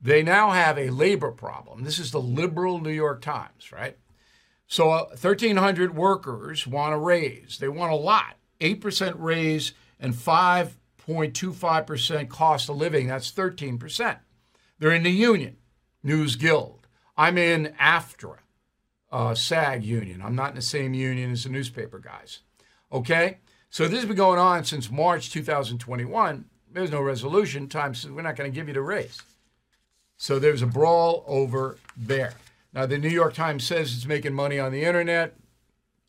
they 0.03 0.23
now 0.23 0.51
have 0.51 0.77
a 0.79 0.91
labor 0.91 1.31
problem. 1.31 1.85
This 1.85 2.01
is 2.01 2.11
the 2.11 2.21
liberal 2.21 2.81
New 2.81 2.91
York 2.91 3.23
Times, 3.23 3.71
right? 3.71 3.97
So 4.67 4.91
uh, 4.91 5.05
1,300 5.11 5.95
workers 5.95 6.67
want 6.67 6.95
a 6.95 6.99
raise. 6.99 7.59
They 7.59 7.69
want 7.69 7.93
a 7.93 7.97
lot 7.97 8.37
8% 8.61 9.15
raise 9.19 9.75
and 10.01 10.13
5.25% 10.13 12.29
cost 12.29 12.69
of 12.69 12.77
living. 12.77 13.07
That's 13.07 13.31
13%. 13.31 14.19
They're 14.79 14.91
in 14.91 15.05
the 15.05 15.11
union, 15.11 15.59
News 16.03 16.37
Guild. 16.37 16.89
I'm 17.17 17.39
in 17.39 17.73
AFTRA, 17.79 18.39
uh, 19.13 19.35
SAG 19.35 19.85
union. 19.85 20.21
I'm 20.23 20.35
not 20.35 20.51
in 20.51 20.57
the 20.57 20.63
same 20.63 20.93
union 20.95 21.31
as 21.33 21.45
the 21.45 21.51
newspaper 21.51 21.99
guys. 21.99 22.41
Okay? 22.91 23.39
So 23.71 23.87
this 23.87 24.01
has 24.01 24.07
been 24.07 24.17
going 24.17 24.41
on 24.41 24.65
since 24.65 24.91
March 24.91 25.31
2021. 25.31 26.47
There's 26.73 26.91
no 26.91 27.03
resolution. 27.03 27.69
Time 27.69 27.95
we're 28.11 28.23
not 28.23 28.37
going 28.37 28.51
to 28.51 28.55
give 28.55 28.67
you 28.69 28.75
the 28.75 28.83
raise. 28.83 29.21
So 30.23 30.39
there's 30.39 30.63
a 30.63 30.69
brawl 30.69 31.25
over 31.27 31.79
there. 31.97 32.35
Now, 32.73 32.87
the 32.87 32.97
New 32.97 33.09
York 33.09 33.35
Times 33.35 33.65
says 33.65 33.93
it's 33.93 34.07
making 34.07 34.35
money 34.35 34.57
on 34.57 34.71
the 34.71 34.85
internet. 34.85 35.35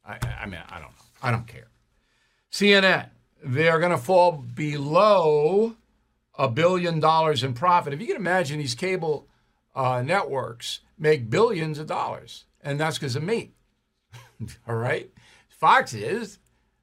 I, 0.05 0.19
I 0.39 0.45
mean, 0.45 0.61
I 0.69 0.75
don't 0.75 0.91
know. 0.91 1.05
I 1.23 1.31
don't 1.31 1.47
care. 1.47 1.69
CNN, 2.51 3.09
they 3.43 3.69
are 3.69 3.79
going 3.79 3.91
to 3.91 3.97
fall 3.97 4.33
below 4.33 5.77
a 6.37 6.47
billion 6.47 6.99
dollars 6.99 7.43
in 7.43 7.55
profit. 7.55 7.91
If 7.91 8.01
you 8.01 8.05
can 8.05 8.15
imagine, 8.15 8.59
these 8.59 8.75
cable 8.75 9.27
uh, 9.73 10.03
networks 10.03 10.81
make 10.95 11.31
billions 11.31 11.79
of 11.79 11.87
dollars, 11.87 12.45
and 12.61 12.79
that's 12.79 12.99
because 12.99 13.15
of 13.15 13.23
me. 13.23 13.53
All 14.67 14.75
right? 14.75 15.09
Fox 15.49 15.91
is, 15.91 16.37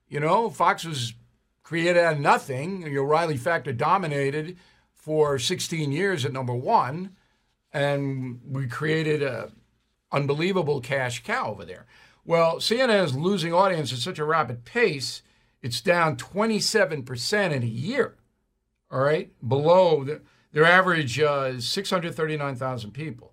you 0.09 0.19
know, 0.19 0.51
Fox 0.51 0.85
was 0.85 1.15
created 1.63 1.97
out 1.97 2.15
of 2.15 2.21
nothing. 2.21 2.85
O'Reilly 2.99 3.37
Factor 3.37 3.73
dominated 3.73 4.57
for 4.93 5.39
16 5.39 5.93
years 5.93 6.25
at 6.25 6.33
number 6.33 6.57
one, 6.57 7.15
and 7.73 8.41
we 8.47 8.67
created 8.67 9.23
a 9.23 9.51
unbelievable 10.13 10.81
cash 10.81 11.23
cow 11.23 11.51
over 11.51 11.65
there. 11.65 11.87
Well, 12.25 12.57
CNN 12.57 13.05
is 13.05 13.15
losing 13.15 13.53
audience 13.53 13.93
at 13.93 13.99
such 13.99 14.19
a 14.19 14.25
rapid 14.25 14.65
pace, 14.65 15.23
it's 15.63 15.81
down 15.81 16.17
27% 16.17 17.53
in 17.53 17.63
a 17.63 17.67
year. 17.67 18.17
All 18.91 19.01
right, 19.01 19.31
below 19.47 20.05
the, 20.05 20.21
their 20.53 20.65
average 20.65 21.21
uh, 21.21 21.53
is 21.55 21.69
639,000 21.69 22.93
people. 22.93 23.33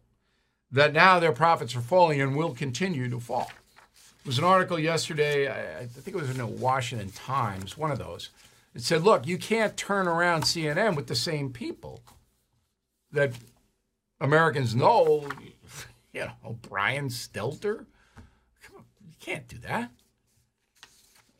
That 0.71 0.93
now 0.93 1.19
their 1.19 1.31
profits 1.31 1.75
are 1.75 1.81
falling 1.81 2.21
and 2.21 2.35
will 2.35 2.53
continue 2.53 3.09
to 3.09 3.19
fall. 3.19 3.49
There 4.23 4.29
was 4.29 4.37
an 4.37 4.43
article 4.43 4.77
yesterday, 4.77 5.47
I, 5.47 5.81
I 5.81 5.85
think 5.85 6.15
it 6.15 6.19
was 6.19 6.29
in 6.29 6.37
the 6.37 6.45
Washington 6.45 7.09
Times, 7.09 7.77
one 7.77 7.91
of 7.91 7.97
those. 7.97 8.29
It 8.75 8.83
said, 8.83 9.03
look, 9.03 9.25
you 9.25 9.37
can't 9.37 9.75
turn 9.77 10.07
around 10.07 10.43
CNN 10.43 10.95
with 10.95 11.07
the 11.07 11.15
same 11.15 11.51
people 11.51 12.01
that 13.11 13.31
Americans 14.19 14.75
know 14.75 15.27
you 16.17 16.25
know, 16.25 16.57
Brian 16.63 17.09
Stelter. 17.09 17.85
Come 18.63 18.77
on, 18.77 18.85
you 19.07 19.15
can't 19.19 19.47
do 19.47 19.57
that. 19.59 19.91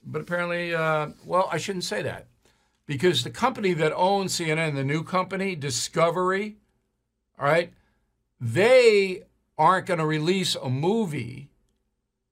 But 0.06 0.22
apparently, 0.22 0.74
uh, 0.74 1.10
well, 1.26 1.50
I 1.52 1.58
shouldn't 1.58 1.84
say 1.84 2.02
that 2.04 2.28
because 2.86 3.24
the 3.24 3.30
company 3.30 3.74
that 3.74 3.94
owns 3.94 4.38
CNN, 4.38 4.76
the 4.76 4.84
new 4.84 5.04
company, 5.04 5.56
Discovery, 5.56 6.58
all 7.40 7.46
right, 7.46 7.74
they 8.40 9.24
aren't 9.58 9.88
going 9.88 10.00
to 10.00 10.06
release 10.06 10.56
a 10.56 10.70
movie 10.70 11.50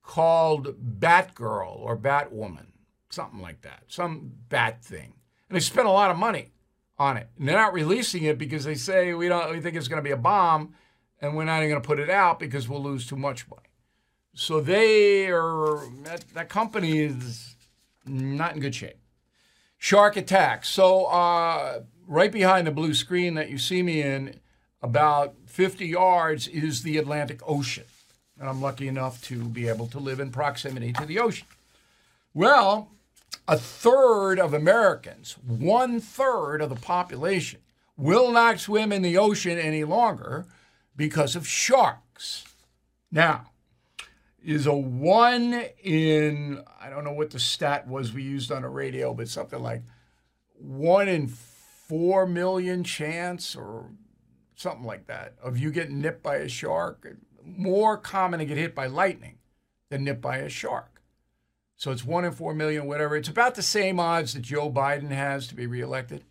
called 0.03 0.99
Batgirl 0.99 1.79
or 1.79 1.97
Batwoman, 1.97 2.67
something 3.09 3.41
like 3.41 3.61
that, 3.61 3.83
some 3.87 4.31
bat 4.49 4.83
thing. 4.83 5.13
And 5.49 5.55
they 5.55 5.59
spent 5.61 5.87
a 5.87 5.91
lot 5.91 6.11
of 6.11 6.17
money 6.17 6.51
on 6.97 7.17
it. 7.17 7.29
And 7.37 7.47
they're 7.47 7.57
not 7.57 7.73
releasing 7.73 8.23
it 8.23 8.37
because 8.37 8.63
they 8.63 8.75
say 8.75 9.13
we 9.13 9.27
don't 9.27 9.51
we 9.51 9.59
think 9.59 9.75
it's 9.75 9.87
going 9.87 10.01
to 10.01 10.03
be 10.03 10.11
a 10.11 10.17
bomb 10.17 10.73
and 11.21 11.35
we're 11.35 11.45
not 11.45 11.57
even 11.57 11.69
going 11.69 11.81
to 11.81 11.87
put 11.87 11.99
it 11.99 12.09
out 12.09 12.39
because 12.39 12.67
we'll 12.69 12.83
lose 12.83 13.07
too 13.07 13.15
much 13.15 13.49
money. 13.49 13.61
So 14.33 14.59
they 14.59 15.27
are 15.27 15.79
that, 16.03 16.25
that 16.33 16.49
company 16.49 16.99
is 16.99 17.55
not 18.05 18.53
in 18.53 18.59
good 18.61 18.75
shape. 18.75 18.97
Shark 19.77 20.17
attacks. 20.17 20.69
So 20.69 21.05
uh, 21.05 21.81
right 22.07 22.31
behind 22.31 22.67
the 22.67 22.71
blue 22.71 22.93
screen 22.93 23.35
that 23.35 23.49
you 23.49 23.57
see 23.57 23.83
me 23.83 24.01
in, 24.01 24.39
about 24.81 25.35
50 25.47 25.87
yards 25.87 26.47
is 26.47 26.83
the 26.83 26.97
Atlantic 26.97 27.39
Ocean, 27.47 27.85
and 28.39 28.47
I'm 28.47 28.61
lucky 28.61 28.87
enough 28.87 29.21
to 29.23 29.43
be 29.45 29.67
able 29.67 29.87
to 29.87 29.99
live 29.99 30.19
in 30.19 30.31
proximity 30.31 30.93
to 30.93 31.05
the 31.05 31.19
ocean. 31.19 31.47
Well, 32.33 32.91
a 33.47 33.57
third 33.57 34.39
of 34.39 34.53
Americans, 34.53 35.37
one 35.45 35.99
third 35.99 36.61
of 36.61 36.69
the 36.69 36.75
population, 36.75 37.59
will 37.97 38.31
not 38.31 38.59
swim 38.59 38.91
in 38.91 39.01
the 39.01 39.17
ocean 39.17 39.57
any 39.57 39.83
longer 39.83 40.45
because 40.95 41.35
of 41.35 41.47
sharks. 41.47 42.45
Now, 43.11 43.51
is 44.43 44.67
a 44.67 44.73
one 44.73 45.65
in, 45.83 46.63
I 46.79 46.89
don't 46.89 47.03
know 47.03 47.13
what 47.13 47.31
the 47.31 47.39
stat 47.39 47.87
was 47.87 48.13
we 48.13 48.23
used 48.23 48.51
on 48.51 48.61
the 48.61 48.69
radio, 48.69 49.13
but 49.13 49.27
something 49.27 49.61
like 49.61 49.81
one 50.57 51.07
in 51.07 51.27
four 51.27 52.25
million 52.25 52.83
chance 52.83 53.55
or 53.55 53.85
something 54.55 54.85
like 54.85 55.07
that 55.07 55.33
of 55.41 55.57
you 55.57 55.71
getting 55.71 56.01
nipped 56.01 56.23
by 56.23 56.37
a 56.37 56.47
shark. 56.47 57.07
More 57.43 57.97
common 57.97 58.39
to 58.39 58.45
get 58.45 58.57
hit 58.57 58.75
by 58.75 58.87
lightning 58.87 59.37
than 59.89 60.03
nipped 60.03 60.21
by 60.21 60.37
a 60.37 60.49
shark. 60.49 60.94
So 61.77 61.91
it's 61.91 62.05
one 62.05 62.25
in 62.25 62.31
four 62.31 62.53
million, 62.53 62.85
whatever. 62.85 63.15
It's 63.15 63.29
about 63.29 63.55
the 63.55 63.61
same 63.61 63.99
odds 63.99 64.33
that 64.33 64.41
Joe 64.41 64.71
Biden 64.71 65.11
has 65.11 65.47
to 65.47 65.55
be 65.55 65.67
reelected. 65.67 66.23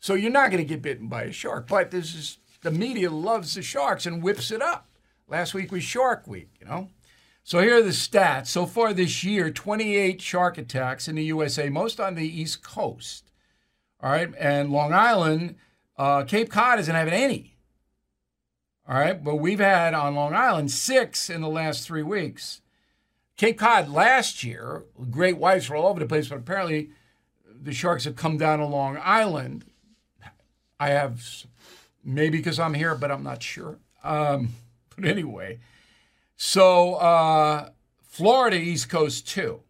So 0.00 0.14
you're 0.14 0.32
not 0.32 0.50
going 0.50 0.62
to 0.62 0.68
get 0.68 0.82
bitten 0.82 1.06
by 1.06 1.22
a 1.22 1.32
shark, 1.32 1.68
but 1.68 1.90
this 1.92 2.14
is 2.14 2.38
the 2.62 2.70
media 2.70 3.10
loves 3.10 3.54
the 3.54 3.62
Sharks 3.62 4.06
and 4.06 4.22
whips 4.22 4.50
it 4.50 4.62
up. 4.62 4.88
Last 5.28 5.52
week 5.52 5.72
was 5.72 5.82
Shark 5.82 6.26
Week, 6.26 6.48
you 6.60 6.66
know. 6.66 6.88
So 7.44 7.60
here 7.60 7.78
are 7.78 7.82
the 7.82 7.90
stats. 7.90 8.46
So 8.46 8.66
far 8.66 8.92
this 8.92 9.24
year, 9.24 9.50
28 9.50 10.20
shark 10.20 10.58
attacks 10.58 11.08
in 11.08 11.16
the 11.16 11.24
USA, 11.24 11.68
most 11.68 11.98
on 11.98 12.14
the 12.14 12.26
East 12.26 12.62
Coast. 12.62 13.30
All 14.00 14.10
right, 14.10 14.32
and 14.38 14.70
Long 14.70 14.92
Island, 14.92 15.56
uh, 15.96 16.24
Cape 16.24 16.50
Cod 16.50 16.78
isn't 16.78 16.94
having 16.94 17.14
any. 17.14 17.56
All 18.88 18.98
right, 18.98 19.22
but 19.22 19.36
we've 19.36 19.60
had 19.60 19.94
on 19.94 20.14
Long 20.14 20.34
Island 20.34 20.70
six 20.70 21.30
in 21.30 21.40
the 21.40 21.48
last 21.48 21.86
three 21.86 22.02
weeks. 22.02 22.61
Cape 23.36 23.58
Cod 23.58 23.88
last 23.88 24.44
year, 24.44 24.84
great 25.10 25.38
whites 25.38 25.68
were 25.68 25.76
all 25.76 25.88
over 25.88 26.00
the 26.00 26.06
place, 26.06 26.28
but 26.28 26.38
apparently 26.38 26.90
the 27.44 27.72
sharks 27.72 28.04
have 28.04 28.16
come 28.16 28.36
down 28.36 28.58
to 28.58 28.66
Long 28.66 28.98
Island. 29.02 29.64
I 30.78 30.90
have 30.90 31.46
Maybe 32.04 32.38
because 32.38 32.58
I'm 32.58 32.74
here, 32.74 32.94
but 32.94 33.10
I'm 33.10 33.22
not 33.22 33.42
sure. 33.42 33.78
Um, 34.02 34.50
but 34.96 35.04
anyway, 35.04 35.60
so 36.36 36.94
uh, 36.94 37.70
Florida 38.02 38.56
East 38.56 38.88
Coast 38.88 39.28
too, 39.28 39.60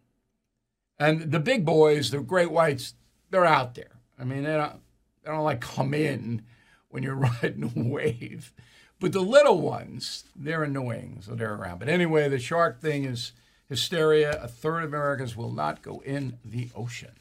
and 0.99 1.31
the 1.31 1.39
big 1.39 1.65
boys, 1.65 2.11
the 2.11 2.19
great 2.19 2.51
whites, 2.51 2.93
they're 3.29 3.45
out 3.45 3.75
there. 3.75 3.99
I 4.19 4.23
mean, 4.23 4.43
they 4.43 4.53
don't, 4.53 4.79
they 5.23 5.31
don't 5.31 5.43
like 5.43 5.61
come 5.61 5.93
in 5.93 6.43
when 6.89 7.03
you're 7.03 7.15
riding 7.43 7.71
a 7.75 7.87
wave. 7.87 8.53
But 8.99 9.11
the 9.11 9.21
little 9.21 9.59
ones, 9.59 10.23
they're 10.35 10.63
annoying, 10.63 11.19
so 11.21 11.35
they're 11.35 11.55
around. 11.55 11.79
But 11.79 11.89
anyway, 11.89 12.29
the 12.29 12.39
shark 12.39 12.79
thing 12.79 13.03
is 13.03 13.33
hysteria. 13.73 14.39
A 14.41 14.47
third 14.47 14.83
of 14.83 14.89
Americans 14.89 15.35
will 15.35 15.51
not 15.51 15.81
go 15.81 16.01
in 16.05 16.37
the 16.45 16.69
ocean. 16.75 17.11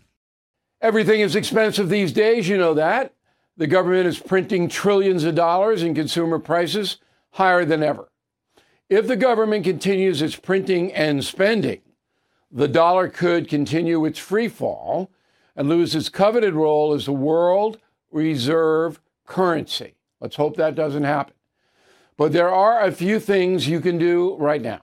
Everything 0.83 1.21
is 1.21 1.35
expensive 1.35 1.89
these 1.89 2.13
days, 2.13 2.49
you 2.49 2.59
know 2.59 2.75
that. 2.75 3.15
The 3.57 3.67
government 3.67 4.07
is 4.07 4.19
printing 4.19 4.69
trillions 4.69 5.25
of 5.25 5.35
dollars 5.35 5.83
and 5.83 5.97
consumer 5.97 6.39
prices 6.39 6.99
higher 7.33 7.65
than 7.65 7.83
ever. 7.83 8.11
If 8.91 9.07
the 9.07 9.17
government 9.17 9.65
continues 9.65 10.21
its 10.21 10.37
printing 10.37 10.93
and 10.93 11.25
spending, 11.25 11.81
the 12.51 12.69
dollar 12.69 13.09
could 13.09 13.49
continue 13.49 14.05
its 14.05 14.19
free 14.19 14.49
fall 14.49 15.11
and 15.57 15.69
lose 15.69 15.95
its 15.95 16.11
coveted 16.11 16.55
role 16.55 16.93
as 16.93 17.07
the 17.07 17.13
world 17.13 17.79
reserve 18.11 19.01
currency. 19.25 19.95
Let's 20.21 20.37
hope 20.37 20.57
that 20.57 20.75
doesn't 20.75 21.05
happen. 21.05 21.35
But 22.19 22.33
there 22.33 22.53
are 22.53 22.83
a 22.83 22.93
few 22.93 23.19
things 23.19 23.69
you 23.69 23.81
can 23.81 23.97
do 23.97 24.37
right 24.37 24.61
now. 24.61 24.83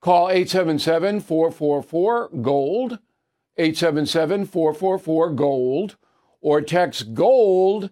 Call 0.00 0.28
877 0.28 1.20
444 1.20 2.28
GOLD, 2.42 2.98
877 3.56 4.46
444 4.46 5.30
GOLD, 5.32 5.96
or 6.40 6.60
text 6.60 7.14
GOLD 7.14 7.90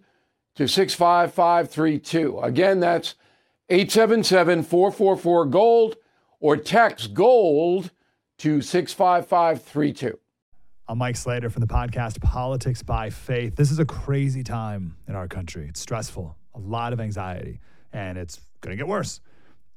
to 0.54 0.68
65532. 0.68 2.38
Again, 2.40 2.80
that's 2.80 3.14
877 3.68 4.62
444 4.62 5.46
GOLD, 5.46 5.96
or 6.40 6.56
text 6.56 7.14
GOLD 7.14 7.90
to 8.38 8.60
65532. 8.60 10.18
I'm 10.86 10.98
Mike 10.98 11.16
Slater 11.16 11.48
from 11.48 11.62
the 11.62 11.66
podcast 11.66 12.20
Politics 12.20 12.82
by 12.82 13.08
Faith. 13.08 13.56
This 13.56 13.70
is 13.70 13.78
a 13.78 13.86
crazy 13.86 14.42
time 14.42 14.96
in 15.08 15.14
our 15.14 15.26
country. 15.26 15.66
It's 15.66 15.80
stressful, 15.80 16.36
a 16.54 16.58
lot 16.58 16.92
of 16.92 17.00
anxiety, 17.00 17.60
and 17.92 18.18
it's 18.18 18.38
going 18.60 18.72
to 18.72 18.76
get 18.76 18.86
worse. 18.86 19.20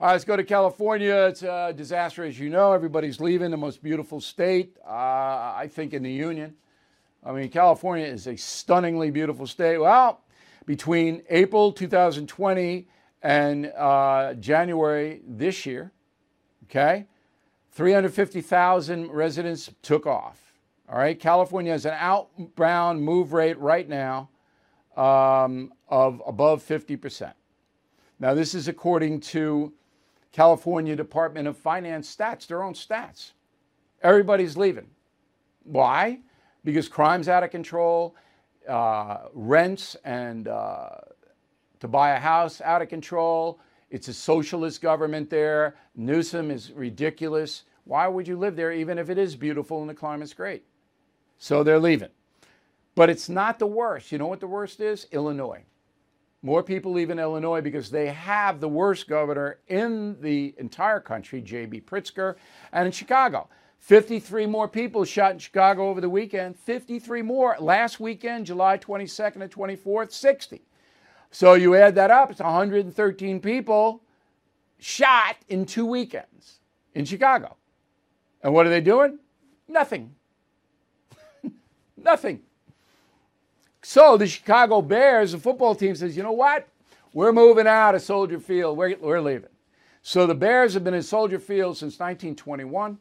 All 0.00 0.06
right, 0.06 0.12
let's 0.12 0.24
go 0.24 0.34
to 0.34 0.44
California. 0.44 1.14
It's 1.26 1.42
a 1.42 1.74
disaster, 1.76 2.24
as 2.24 2.40
you 2.40 2.48
know. 2.48 2.72
Everybody's 2.72 3.20
leaving 3.20 3.50
the 3.50 3.58
most 3.58 3.82
beautiful 3.82 4.18
state, 4.18 4.78
uh, 4.82 4.88
I 4.88 5.68
think, 5.70 5.92
in 5.92 6.02
the 6.02 6.10
union. 6.10 6.54
I 7.22 7.32
mean, 7.32 7.50
California 7.50 8.06
is 8.06 8.26
a 8.26 8.34
stunningly 8.34 9.10
beautiful 9.10 9.46
state. 9.46 9.76
Well, 9.76 10.22
between 10.64 11.20
April 11.28 11.70
2020 11.70 12.88
and 13.20 13.66
uh, 13.66 14.32
January 14.40 15.20
this 15.28 15.66
year, 15.66 15.92
okay, 16.64 17.06
350,000 17.72 19.10
residents 19.10 19.68
took 19.82 20.06
off. 20.06 20.40
All 20.88 20.96
right, 20.96 21.20
California 21.20 21.72
has 21.72 21.84
an 21.84 21.96
outbound 21.98 23.02
move 23.02 23.34
rate 23.34 23.58
right 23.58 23.86
now 23.86 24.30
um, 24.96 25.74
of 25.90 26.22
above 26.26 26.66
50%. 26.66 27.34
Now, 28.18 28.32
this 28.32 28.54
is 28.54 28.66
according 28.66 29.20
to 29.20 29.74
California 30.32 30.94
Department 30.94 31.48
of 31.48 31.56
Finance 31.56 32.14
stats, 32.14 32.46
their 32.46 32.62
own 32.62 32.74
stats. 32.74 33.32
Everybody's 34.02 34.56
leaving. 34.56 34.88
Why? 35.64 36.20
Because 36.64 36.88
crime's 36.88 37.28
out 37.28 37.42
of 37.42 37.50
control, 37.50 38.14
uh, 38.68 39.28
rents 39.32 39.96
and 40.04 40.48
uh, 40.48 40.90
to 41.80 41.88
buy 41.88 42.10
a 42.10 42.20
house 42.20 42.60
out 42.60 42.82
of 42.82 42.88
control. 42.88 43.60
It's 43.90 44.08
a 44.08 44.14
socialist 44.14 44.80
government 44.80 45.30
there. 45.30 45.76
Newsom 45.96 46.50
is 46.50 46.70
ridiculous. 46.72 47.64
Why 47.84 48.06
would 48.06 48.28
you 48.28 48.36
live 48.36 48.56
there 48.56 48.72
even 48.72 48.98
if 48.98 49.10
it 49.10 49.18
is 49.18 49.34
beautiful 49.34 49.80
and 49.80 49.90
the 49.90 49.94
climate's 49.94 50.32
great? 50.32 50.64
So 51.38 51.64
they're 51.64 51.80
leaving. 51.80 52.10
But 52.94 53.10
it's 53.10 53.28
not 53.28 53.58
the 53.58 53.66
worst. 53.66 54.12
You 54.12 54.18
know 54.18 54.26
what 54.26 54.40
the 54.40 54.46
worst 54.46 54.80
is? 54.80 55.06
Illinois. 55.10 55.64
More 56.42 56.62
people 56.62 56.92
leave 56.92 57.10
in 57.10 57.18
Illinois 57.18 57.60
because 57.60 57.90
they 57.90 58.06
have 58.06 58.60
the 58.60 58.68
worst 58.68 59.08
governor 59.08 59.58
in 59.68 60.18
the 60.20 60.54
entire 60.58 61.00
country, 61.00 61.42
J.B. 61.42 61.82
Pritzker, 61.82 62.36
and 62.72 62.86
in 62.86 62.92
Chicago. 62.92 63.48
53 63.80 64.46
more 64.46 64.68
people 64.68 65.04
shot 65.04 65.32
in 65.32 65.38
Chicago 65.38 65.88
over 65.88 66.00
the 66.00 66.08
weekend. 66.08 66.58
53 66.58 67.22
more. 67.22 67.56
Last 67.58 68.00
weekend, 68.00 68.46
July 68.46 68.78
22nd 68.78 69.42
and 69.42 69.50
24th, 69.50 70.12
60. 70.12 70.62
So 71.30 71.54
you 71.54 71.74
add 71.74 71.94
that 71.94 72.10
up, 72.10 72.30
it's 72.30 72.40
113 72.40 73.40
people 73.40 74.02
shot 74.78 75.36
in 75.48 75.64
two 75.66 75.86
weekends 75.86 76.60
in 76.94 77.04
Chicago. 77.04 77.56
And 78.42 78.52
what 78.52 78.66
are 78.66 78.70
they 78.70 78.80
doing? 78.80 79.18
Nothing. 79.68 80.14
Nothing. 81.96 82.42
So 83.82 84.16
the 84.16 84.26
Chicago 84.26 84.82
Bears, 84.82 85.32
the 85.32 85.38
football 85.38 85.74
team 85.74 85.94
says, 85.94 86.16
you 86.16 86.22
know 86.22 86.32
what? 86.32 86.68
We're 87.12 87.32
moving 87.32 87.66
out 87.66 87.94
of 87.94 88.02
Soldier 88.02 88.38
Field. 88.38 88.76
We're, 88.76 88.96
we're 88.98 89.20
leaving. 89.20 89.48
So 90.02 90.26
the 90.26 90.34
Bears 90.34 90.74
have 90.74 90.84
been 90.84 90.94
in 90.94 91.02
Soldier 91.02 91.38
Field 91.38 91.76
since 91.76 91.98
1921. 91.98 92.98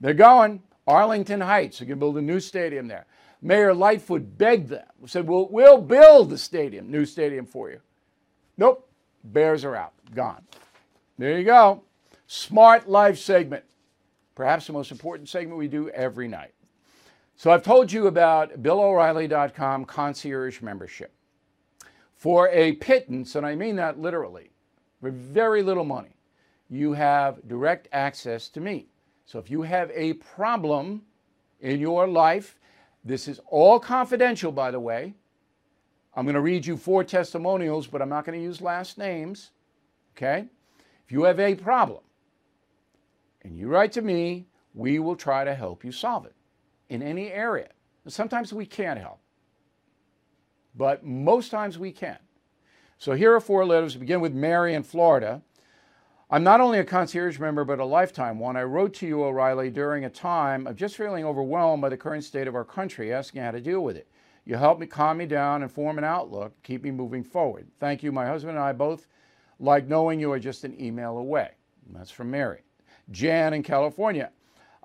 They're 0.00 0.14
going. 0.14 0.62
Arlington 0.86 1.40
Heights. 1.40 1.78
They're 1.78 1.86
going 1.86 1.98
to 1.98 2.00
build 2.00 2.16
a 2.16 2.22
new 2.22 2.40
stadium 2.40 2.88
there. 2.88 3.06
Mayor 3.42 3.74
Lightfoot 3.74 4.38
begged 4.38 4.70
them, 4.70 4.86
said, 5.06 5.28
well, 5.28 5.48
we'll 5.50 5.80
build 5.80 6.30
the 6.30 6.38
stadium, 6.38 6.90
new 6.90 7.04
stadium 7.04 7.46
for 7.46 7.70
you. 7.70 7.80
Nope. 8.56 8.88
Bears 9.22 9.64
are 9.64 9.76
out. 9.76 9.92
Gone. 10.14 10.42
There 11.18 11.38
you 11.38 11.44
go. 11.44 11.82
Smart 12.26 12.88
Life 12.88 13.18
segment. 13.18 13.64
Perhaps 14.34 14.66
the 14.66 14.72
most 14.72 14.90
important 14.90 15.28
segment 15.28 15.58
we 15.58 15.68
do 15.68 15.88
every 15.90 16.26
night. 16.26 16.54
So 17.38 17.52
I've 17.52 17.62
told 17.62 17.92
you 17.92 18.08
about 18.08 18.64
BillO'Reilly.com 18.64 19.84
concierge 19.84 20.60
membership. 20.60 21.12
For 22.16 22.48
a 22.48 22.72
pittance, 22.72 23.36
and 23.36 23.46
I 23.46 23.54
mean 23.54 23.76
that 23.76 24.00
literally, 24.00 24.50
for 25.00 25.12
very 25.12 25.62
little 25.62 25.84
money, 25.84 26.16
you 26.68 26.94
have 26.94 27.46
direct 27.46 27.86
access 27.92 28.48
to 28.48 28.60
me. 28.60 28.88
So 29.24 29.38
if 29.38 29.52
you 29.52 29.62
have 29.62 29.92
a 29.94 30.14
problem 30.14 31.02
in 31.60 31.78
your 31.78 32.08
life, 32.08 32.58
this 33.04 33.28
is 33.28 33.40
all 33.46 33.78
confidential, 33.78 34.50
by 34.50 34.72
the 34.72 34.80
way. 34.80 35.14
I'm 36.16 36.24
going 36.24 36.34
to 36.34 36.40
read 36.40 36.66
you 36.66 36.76
four 36.76 37.04
testimonials, 37.04 37.86
but 37.86 38.02
I'm 38.02 38.08
not 38.08 38.24
going 38.24 38.36
to 38.36 38.44
use 38.44 38.60
last 38.60 38.98
names. 38.98 39.52
Okay? 40.16 40.46
If 41.06 41.12
you 41.12 41.22
have 41.22 41.38
a 41.38 41.54
problem 41.54 42.02
and 43.42 43.56
you 43.56 43.68
write 43.68 43.92
to 43.92 44.02
me, 44.02 44.48
we 44.74 44.98
will 44.98 45.14
try 45.14 45.44
to 45.44 45.54
help 45.54 45.84
you 45.84 45.92
solve 45.92 46.26
it 46.26 46.34
in 46.88 47.02
any 47.02 47.30
area. 47.30 47.68
Sometimes 48.06 48.52
we 48.52 48.66
can't 48.66 48.98
help, 48.98 49.20
but 50.74 51.04
most 51.04 51.50
times 51.50 51.78
we 51.78 51.92
can. 51.92 52.18
So 52.96 53.12
here 53.12 53.34
are 53.34 53.40
four 53.40 53.64
letters. 53.64 53.94
We 53.94 54.00
begin 54.00 54.20
with 54.20 54.32
Mary 54.32 54.74
in 54.74 54.82
Florida. 54.82 55.42
I'm 56.30 56.42
not 56.42 56.60
only 56.60 56.78
a 56.78 56.84
concierge 56.84 57.38
member, 57.38 57.64
but 57.64 57.78
a 57.78 57.84
lifetime 57.84 58.38
one. 58.38 58.56
I 58.56 58.62
wrote 58.64 58.92
to 58.94 59.06
you, 59.06 59.22
O'Reilly, 59.22 59.70
during 59.70 60.04
a 60.04 60.10
time 60.10 60.66
of 60.66 60.76
just 60.76 60.96
feeling 60.96 61.24
overwhelmed 61.24 61.80
by 61.80 61.88
the 61.88 61.96
current 61.96 62.24
state 62.24 62.46
of 62.46 62.54
our 62.54 62.64
country, 62.64 63.12
asking 63.12 63.42
how 63.42 63.52
to 63.52 63.60
deal 63.60 63.82
with 63.82 63.96
it. 63.96 64.08
You 64.44 64.56
helped 64.56 64.80
me 64.80 64.86
calm 64.86 65.18
me 65.18 65.26
down 65.26 65.62
and 65.62 65.70
form 65.70 65.98
an 65.98 66.04
outlook, 66.04 66.54
keep 66.62 66.82
me 66.82 66.90
moving 66.90 67.22
forward. 67.22 67.68
Thank 67.78 68.02
you. 68.02 68.12
My 68.12 68.26
husband 68.26 68.56
and 68.56 68.64
I 68.64 68.72
both 68.72 69.06
like 69.60 69.86
knowing 69.86 70.20
you 70.20 70.32
are 70.32 70.38
just 70.38 70.64
an 70.64 70.78
email 70.80 71.18
away. 71.18 71.50
That's 71.92 72.10
from 72.10 72.30
Mary. 72.30 72.60
Jan 73.10 73.54
in 73.54 73.62
California. 73.62 74.30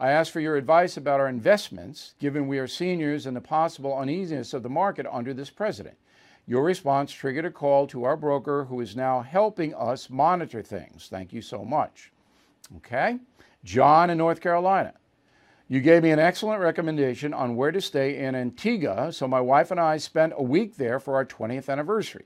I 0.04 0.12
ask 0.12 0.34
for 0.34 0.42
your 0.42 0.58
advice 0.58 0.98
about 0.98 1.22
our 1.22 1.30
investments, 1.30 2.14
given 2.20 2.46
we 2.46 2.60
are 2.60 2.68
seniors 2.68 3.26
and 3.26 3.34
the 3.38 3.40
possible 3.40 3.98
uneasiness 3.98 4.54
of 4.54 4.62
the 4.62 4.70
market 4.70 5.06
under 5.10 5.34
this 5.34 5.50
president. 5.50 5.96
Your 6.46 6.62
response 6.62 7.10
triggered 7.14 7.46
a 7.46 7.50
call 7.50 7.88
to 7.88 8.04
our 8.04 8.18
broker 8.18 8.66
who 8.66 8.82
is 8.82 8.98
now 8.98 9.22
helping 9.22 9.74
us 9.74 10.10
monitor 10.10 10.62
things. 10.62 11.08
Thank 11.10 11.32
you 11.32 11.42
so 11.42 11.64
much. 11.64 12.12
Okay? 12.76 13.18
John 13.64 14.10
in 14.10 14.18
North 14.18 14.42
Carolina. 14.42 14.94
You 15.70 15.80
gave 15.80 16.04
me 16.04 16.12
an 16.12 16.20
excellent 16.20 16.60
recommendation 16.60 17.34
on 17.34 17.56
where 17.56 17.72
to 17.72 17.80
stay 17.80 18.18
in 18.18 18.36
Antigua, 18.36 19.14
so 19.14 19.26
my 19.26 19.40
wife 19.40 19.72
and 19.72 19.80
I 19.80 19.96
spent 19.96 20.34
a 20.36 20.44
week 20.44 20.76
there 20.76 21.00
for 21.00 21.16
our 21.16 21.24
20th 21.24 21.70
anniversary. 21.70 22.26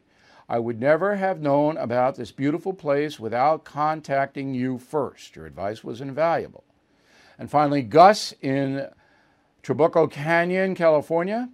I 0.49 0.57
would 0.57 0.79
never 0.79 1.17
have 1.17 1.41
known 1.41 1.77
about 1.77 2.15
this 2.15 2.31
beautiful 2.31 2.73
place 2.73 3.19
without 3.19 3.65
contacting 3.65 4.55
you 4.55 4.79
first. 4.79 5.35
Your 5.35 5.45
advice 5.45 5.83
was 5.83 6.01
invaluable. 6.01 6.63
And 7.39 7.49
finally, 7.49 7.81
Gus 7.81 8.33
in 8.41 8.87
Trabuco 9.63 10.09
Canyon, 10.09 10.75
California. 10.75 11.49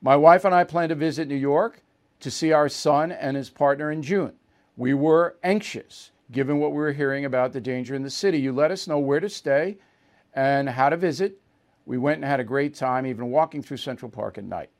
My 0.00 0.16
wife 0.16 0.44
and 0.44 0.54
I 0.54 0.64
plan 0.64 0.88
to 0.88 0.94
visit 0.94 1.28
New 1.28 1.34
York 1.34 1.82
to 2.20 2.30
see 2.30 2.52
our 2.52 2.68
son 2.68 3.12
and 3.12 3.36
his 3.36 3.50
partner 3.50 3.90
in 3.90 4.02
June. 4.02 4.32
We 4.76 4.94
were 4.94 5.36
anxious 5.42 6.10
given 6.32 6.58
what 6.58 6.70
we 6.70 6.78
were 6.78 6.92
hearing 6.92 7.24
about 7.24 7.52
the 7.52 7.60
danger 7.60 7.94
in 7.94 8.02
the 8.02 8.10
city. 8.10 8.38
You 8.38 8.52
let 8.52 8.70
us 8.70 8.86
know 8.86 8.98
where 8.98 9.20
to 9.20 9.28
stay 9.28 9.78
and 10.34 10.68
how 10.68 10.88
to 10.88 10.96
visit. 10.96 11.40
We 11.86 11.98
went 11.98 12.16
and 12.16 12.24
had 12.24 12.40
a 12.40 12.44
great 12.44 12.74
time, 12.74 13.06
even 13.06 13.30
walking 13.30 13.62
through 13.62 13.78
Central 13.78 14.10
Park 14.10 14.38
at 14.38 14.44
night. 14.44 14.70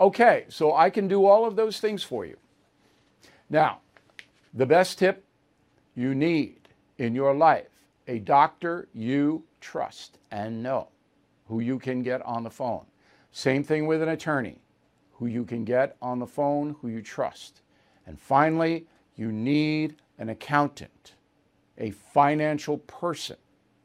Okay, 0.00 0.46
so 0.48 0.74
I 0.74 0.90
can 0.90 1.06
do 1.06 1.24
all 1.24 1.46
of 1.46 1.54
those 1.54 1.78
things 1.78 2.02
for 2.02 2.26
you. 2.26 2.36
Now, 3.48 3.80
the 4.52 4.66
best 4.66 4.98
tip 4.98 5.24
you 5.94 6.14
need 6.14 6.68
in 6.98 7.14
your 7.14 7.34
life 7.34 7.68
a 8.06 8.18
doctor 8.18 8.88
you 8.92 9.44
trust 9.64 10.18
and 10.30 10.62
know 10.62 10.88
who 11.48 11.60
you 11.60 11.78
can 11.78 12.02
get 12.02 12.20
on 12.22 12.44
the 12.44 12.50
phone. 12.50 12.84
Same 13.32 13.64
thing 13.64 13.86
with 13.86 14.02
an 14.02 14.10
attorney 14.10 14.58
who 15.12 15.26
you 15.26 15.44
can 15.44 15.64
get 15.64 15.96
on 16.02 16.18
the 16.18 16.26
phone, 16.26 16.76
who 16.80 16.88
you 16.88 17.00
trust. 17.00 17.62
And 18.06 18.20
finally, 18.20 18.86
you 19.16 19.32
need 19.32 19.96
an 20.18 20.28
accountant, 20.28 21.14
a 21.78 21.90
financial 21.90 22.78
person. 22.78 23.36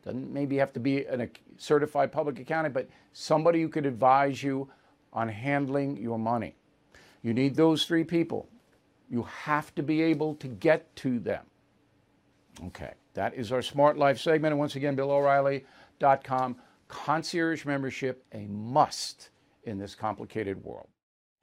Doesn't 0.04 0.32
maybe 0.34 0.58
have 0.58 0.74
to 0.74 0.80
be 0.80 1.06
a 1.06 1.30
certified 1.58 2.12
public 2.12 2.40
accountant, 2.40 2.74
but 2.74 2.90
somebody 3.14 3.62
who 3.62 3.70
could 3.70 3.86
advise 3.86 4.44
you 4.44 4.70
on 5.14 5.30
handling 5.30 5.98
your 5.98 6.20
money. 6.20 6.56
You 7.22 7.34
need 7.34 7.56
those 7.56 7.86
three 7.86 8.04
people. 8.04 8.50
You 9.10 9.24
have 9.24 9.74
to 9.76 9.84
be 9.84 10.02
able 10.02 10.36
to 10.36 10.48
get 10.48 10.96
to 10.98 11.20
them. 11.20 11.46
Okay, 12.68 12.94
that 13.14 13.34
is 13.34 13.52
our 13.52 13.62
Smart 13.62 13.98
Life 13.98 14.20
segment. 14.20 14.52
And 14.52 14.60
once 14.60 14.76
again, 14.76 14.96
BillO'Reilly.com. 14.96 16.58
Concierge 16.88 17.66
membership, 17.66 18.26
a 18.34 18.48
must 18.48 19.30
in 19.64 19.78
this 19.78 19.96
complicated 19.96 20.64
world. 20.64 20.88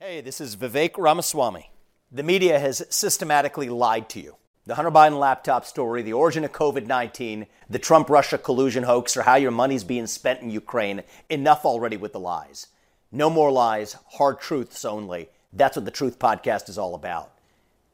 Hey, 0.01 0.21
this 0.21 0.41
is 0.41 0.57
Vivek 0.57 0.99
Ramaswamy. 0.99 1.71
The 2.11 2.23
media 2.23 2.59
has 2.59 2.85
systematically 2.91 3.69
lied 3.69 4.09
to 4.11 4.21
you. 4.21 4.37
The 4.67 4.75
Hunter 4.75 4.91
Biden 4.91 5.19
laptop 5.21 5.65
story, 5.65 6.03
the 6.03 6.13
origin 6.13 6.45
of 6.45 6.53
COVID 6.53 6.87
19, 6.87 7.47
the 7.71 7.79
Trump 7.79 8.11
Russia 8.11 8.37
collusion 8.37 8.83
hoax, 8.83 9.17
or 9.17 9.23
how 9.23 9.37
your 9.37 9.53
money's 9.53 9.85
being 9.85 10.09
spent 10.09 10.43
in 10.43 10.51
Ukraine. 10.51 11.05
Enough 11.31 11.65
already 11.65 11.97
with 11.97 12.13
the 12.13 12.21
lies. 12.21 12.67
No 13.13 13.31
more 13.31 13.53
lies, 13.53 13.97
hard 14.15 14.41
truths 14.41 14.85
only. 14.85 15.29
That's 15.53 15.77
what 15.77 15.85
the 15.85 15.93
Truth 15.93 16.19
Podcast 16.19 16.69
is 16.69 16.79
all 16.79 16.97
about. 16.97 17.33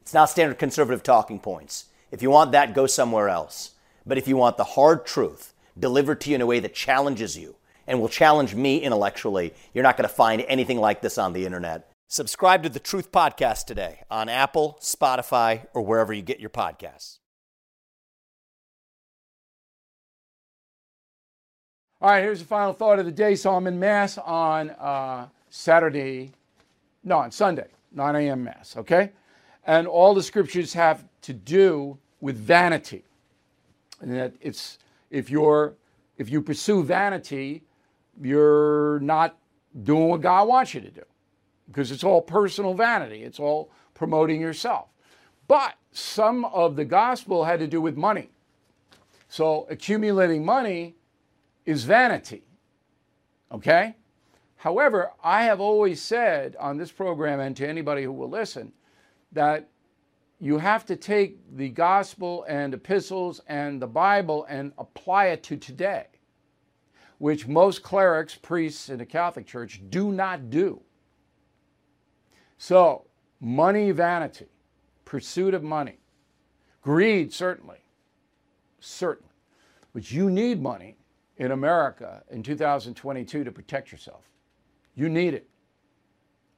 It's 0.01 0.13
not 0.13 0.29
standard 0.31 0.57
conservative 0.57 1.03
talking 1.03 1.39
points. 1.39 1.85
If 2.13 2.21
you 2.21 2.29
want 2.29 2.51
that, 2.51 2.75
go 2.75 2.85
somewhere 2.85 3.27
else. 3.27 3.71
But 4.05 4.19
if 4.19 4.27
you 4.27 4.37
want 4.37 4.57
the 4.57 4.63
hard 4.63 5.03
truth 5.03 5.51
delivered 5.79 6.21
to 6.21 6.29
you 6.29 6.35
in 6.35 6.41
a 6.41 6.45
way 6.45 6.59
that 6.59 6.75
challenges 6.75 7.35
you 7.35 7.55
and 7.87 7.99
will 7.99 8.07
challenge 8.07 8.53
me 8.53 8.77
intellectually, 8.77 9.51
you're 9.73 9.83
not 9.83 9.97
going 9.97 10.07
to 10.07 10.13
find 10.13 10.45
anything 10.47 10.77
like 10.77 11.01
this 11.01 11.17
on 11.17 11.33
the 11.33 11.43
internet. 11.43 11.89
Subscribe 12.07 12.61
to 12.61 12.69
the 12.69 12.79
Truth 12.79 13.11
Podcast 13.11 13.65
today 13.65 14.01
on 14.11 14.29
Apple, 14.29 14.77
Spotify, 14.79 15.65
or 15.73 15.81
wherever 15.81 16.13
you 16.13 16.21
get 16.21 16.39
your 16.39 16.51
podcasts. 16.51 17.17
All 21.99 22.11
right, 22.11 22.21
here's 22.21 22.41
the 22.41 22.45
final 22.45 22.73
thought 22.73 22.99
of 22.99 23.05
the 23.05 23.11
day. 23.11 23.33
So 23.33 23.55
I'm 23.55 23.65
in 23.65 23.79
Mass 23.79 24.19
on 24.19 24.69
uh, 24.69 25.29
Saturday, 25.49 26.31
no, 27.03 27.17
on 27.17 27.31
Sunday, 27.31 27.69
9 27.91 28.15
a.m. 28.17 28.43
Mass, 28.43 28.77
okay? 28.77 29.09
And 29.65 29.87
all 29.87 30.13
the 30.13 30.21
scriptures 30.21 30.73
have 30.73 31.05
to 31.23 31.33
do 31.33 31.97
with 32.23 32.37
vanity. 32.37 33.03
And 33.99 34.15
that 34.15 34.33
it's, 34.39 34.79
if 35.11 35.29
you're, 35.29 35.73
if 36.17 36.29
you 36.29 36.41
pursue 36.41 36.81
vanity, 36.81 37.63
you're 38.21 39.01
not 39.01 39.37
doing 39.83 40.07
what 40.07 40.21
God 40.21 40.47
wants 40.47 40.73
you 40.73 40.79
to 40.79 40.89
do 40.89 41.03
because 41.67 41.91
it's 41.91 42.03
all 42.03 42.21
personal 42.21 42.75
vanity, 42.75 43.23
it's 43.23 43.41
all 43.41 43.69
promoting 43.93 44.39
yourself. 44.39 44.87
But 45.49 45.75
some 45.91 46.45
of 46.45 46.77
the 46.77 46.85
gospel 46.85 47.43
had 47.43 47.59
to 47.59 47.67
do 47.67 47.81
with 47.81 47.97
money. 47.97 48.29
So 49.27 49.67
accumulating 49.69 50.45
money 50.45 50.95
is 51.65 51.83
vanity. 51.83 52.43
Okay? 53.51 53.95
However, 54.55 55.11
I 55.21 55.43
have 55.43 55.59
always 55.59 56.01
said 56.01 56.55
on 56.57 56.77
this 56.77 56.91
program 56.91 57.41
and 57.41 57.57
to 57.57 57.67
anybody 57.67 58.03
who 58.03 58.13
will 58.13 58.29
listen 58.29 58.71
that 59.33 59.67
you 60.43 60.57
have 60.57 60.85
to 60.85 60.97
take 60.97 61.37
the 61.55 61.69
gospel 61.69 62.45
and 62.49 62.73
epistles 62.73 63.39
and 63.47 63.81
the 63.81 63.87
Bible 63.87 64.45
and 64.49 64.73
apply 64.77 65.27
it 65.27 65.41
to 65.43 65.55
today, 65.55 66.07
which 67.17 67.47
most 67.47 67.81
clerics, 67.81 68.35
priests 68.35 68.89
in 68.89 68.97
the 68.97 69.05
Catholic 69.05 69.45
Church 69.45 69.81
do 69.89 70.11
not 70.11 70.49
do. 70.49 70.81
So, 72.57 73.05
money, 73.39 73.91
vanity, 73.91 74.47
pursuit 75.05 75.53
of 75.53 75.63
money, 75.63 75.99
greed, 76.81 77.31
certainly, 77.31 77.79
certainly. 78.81 79.31
But 79.93 80.11
you 80.11 80.29
need 80.29 80.61
money 80.61 80.97
in 81.37 81.51
America 81.51 82.21
in 82.31 82.43
2022 82.43 83.45
to 83.45 83.51
protect 83.53 83.93
yourself. 83.93 84.29
You 84.93 85.07
need 85.07 85.35
it. 85.35 85.47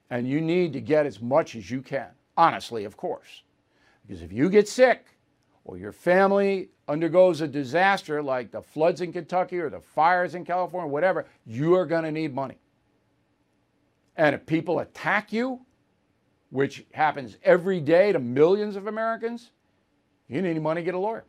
And 0.10 0.28
you 0.28 0.42
need 0.42 0.74
to 0.74 0.82
get 0.82 1.06
as 1.06 1.22
much 1.22 1.56
as 1.56 1.70
you 1.70 1.84
can, 1.84 2.10
honestly, 2.36 2.84
of 2.86 2.98
course. 2.98 3.44
Because 4.08 4.22
if 4.22 4.32
you 4.32 4.50
get 4.50 4.68
sick 4.68 5.06
or 5.64 5.78
your 5.78 5.92
family 5.92 6.70
undergoes 6.88 7.42
a 7.42 7.48
disaster 7.48 8.22
like 8.22 8.52
the 8.52 8.62
floods 8.62 9.02
in 9.02 9.12
Kentucky 9.12 9.60
or 9.60 9.70
the 9.70 9.80
fires 9.80 10.36
in 10.36 10.46
California, 10.46 10.88
whatever, 10.88 11.26
you 11.46 11.74
are 11.76 11.86
going 11.86 12.04
to 12.04 12.12
need 12.12 12.34
money. 12.34 12.60
And 14.16 14.36
if 14.36 14.46
people 14.46 14.80
attack 14.80 15.34
you, 15.34 15.62
which 16.50 16.86
happens 16.94 17.38
every 17.44 17.82
day 17.82 18.12
to 18.12 18.20
millions 18.20 18.76
of 18.76 18.88
Americans, 18.88 19.52
you 20.28 20.42
need 20.42 20.62
money 20.62 20.82
to 20.82 20.86
get 20.86 20.94
a 20.94 21.00
lawyer. 21.00 21.26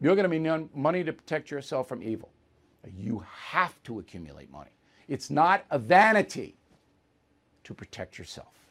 You're 0.00 0.14
going 0.14 0.30
to 0.30 0.38
need 0.38 0.74
money 0.74 1.02
to 1.02 1.12
protect 1.12 1.50
yourself 1.50 1.88
from 1.88 2.02
evil. 2.02 2.30
You 2.96 3.24
have 3.32 3.82
to 3.84 3.98
accumulate 3.98 4.50
money. 4.50 4.70
It's 5.08 5.30
not 5.30 5.64
a 5.70 5.78
vanity 5.78 6.56
to 7.64 7.74
protect 7.74 8.18
yourself. 8.18 8.65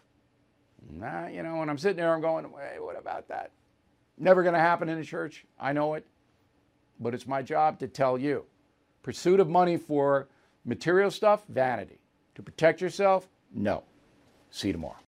Nah, 0.92 1.28
you 1.28 1.44
know, 1.44 1.58
when 1.58 1.70
I'm 1.70 1.78
sitting 1.78 1.98
there, 1.98 2.14
I'm 2.14 2.22
going, 2.22 2.46
hey, 2.46 2.80
what 2.80 2.98
about 2.98 3.28
that? 3.30 3.52
Never 4.18 4.44
going 4.44 4.54
to 4.54 4.60
happen 4.60 4.88
in 4.90 4.98
the 4.98 5.06
church. 5.06 5.46
I 5.60 5.74
know 5.74 5.96
it. 5.96 6.06
But 7.00 7.14
it's 7.14 7.28
my 7.28 7.42
job 7.42 7.80
to 7.80 7.88
tell 7.88 8.18
you. 8.18 8.46
Pursuit 9.04 9.40
of 9.40 9.50
money 9.50 9.78
for 9.78 10.28
material 10.64 11.12
stuff, 11.12 11.44
vanity. 11.50 12.00
To 12.36 12.42
protect 12.42 12.82
yourself, 12.82 13.28
no. 13.54 13.84
See 14.52 14.68
you 14.68 14.74
tomorrow. 14.74 15.05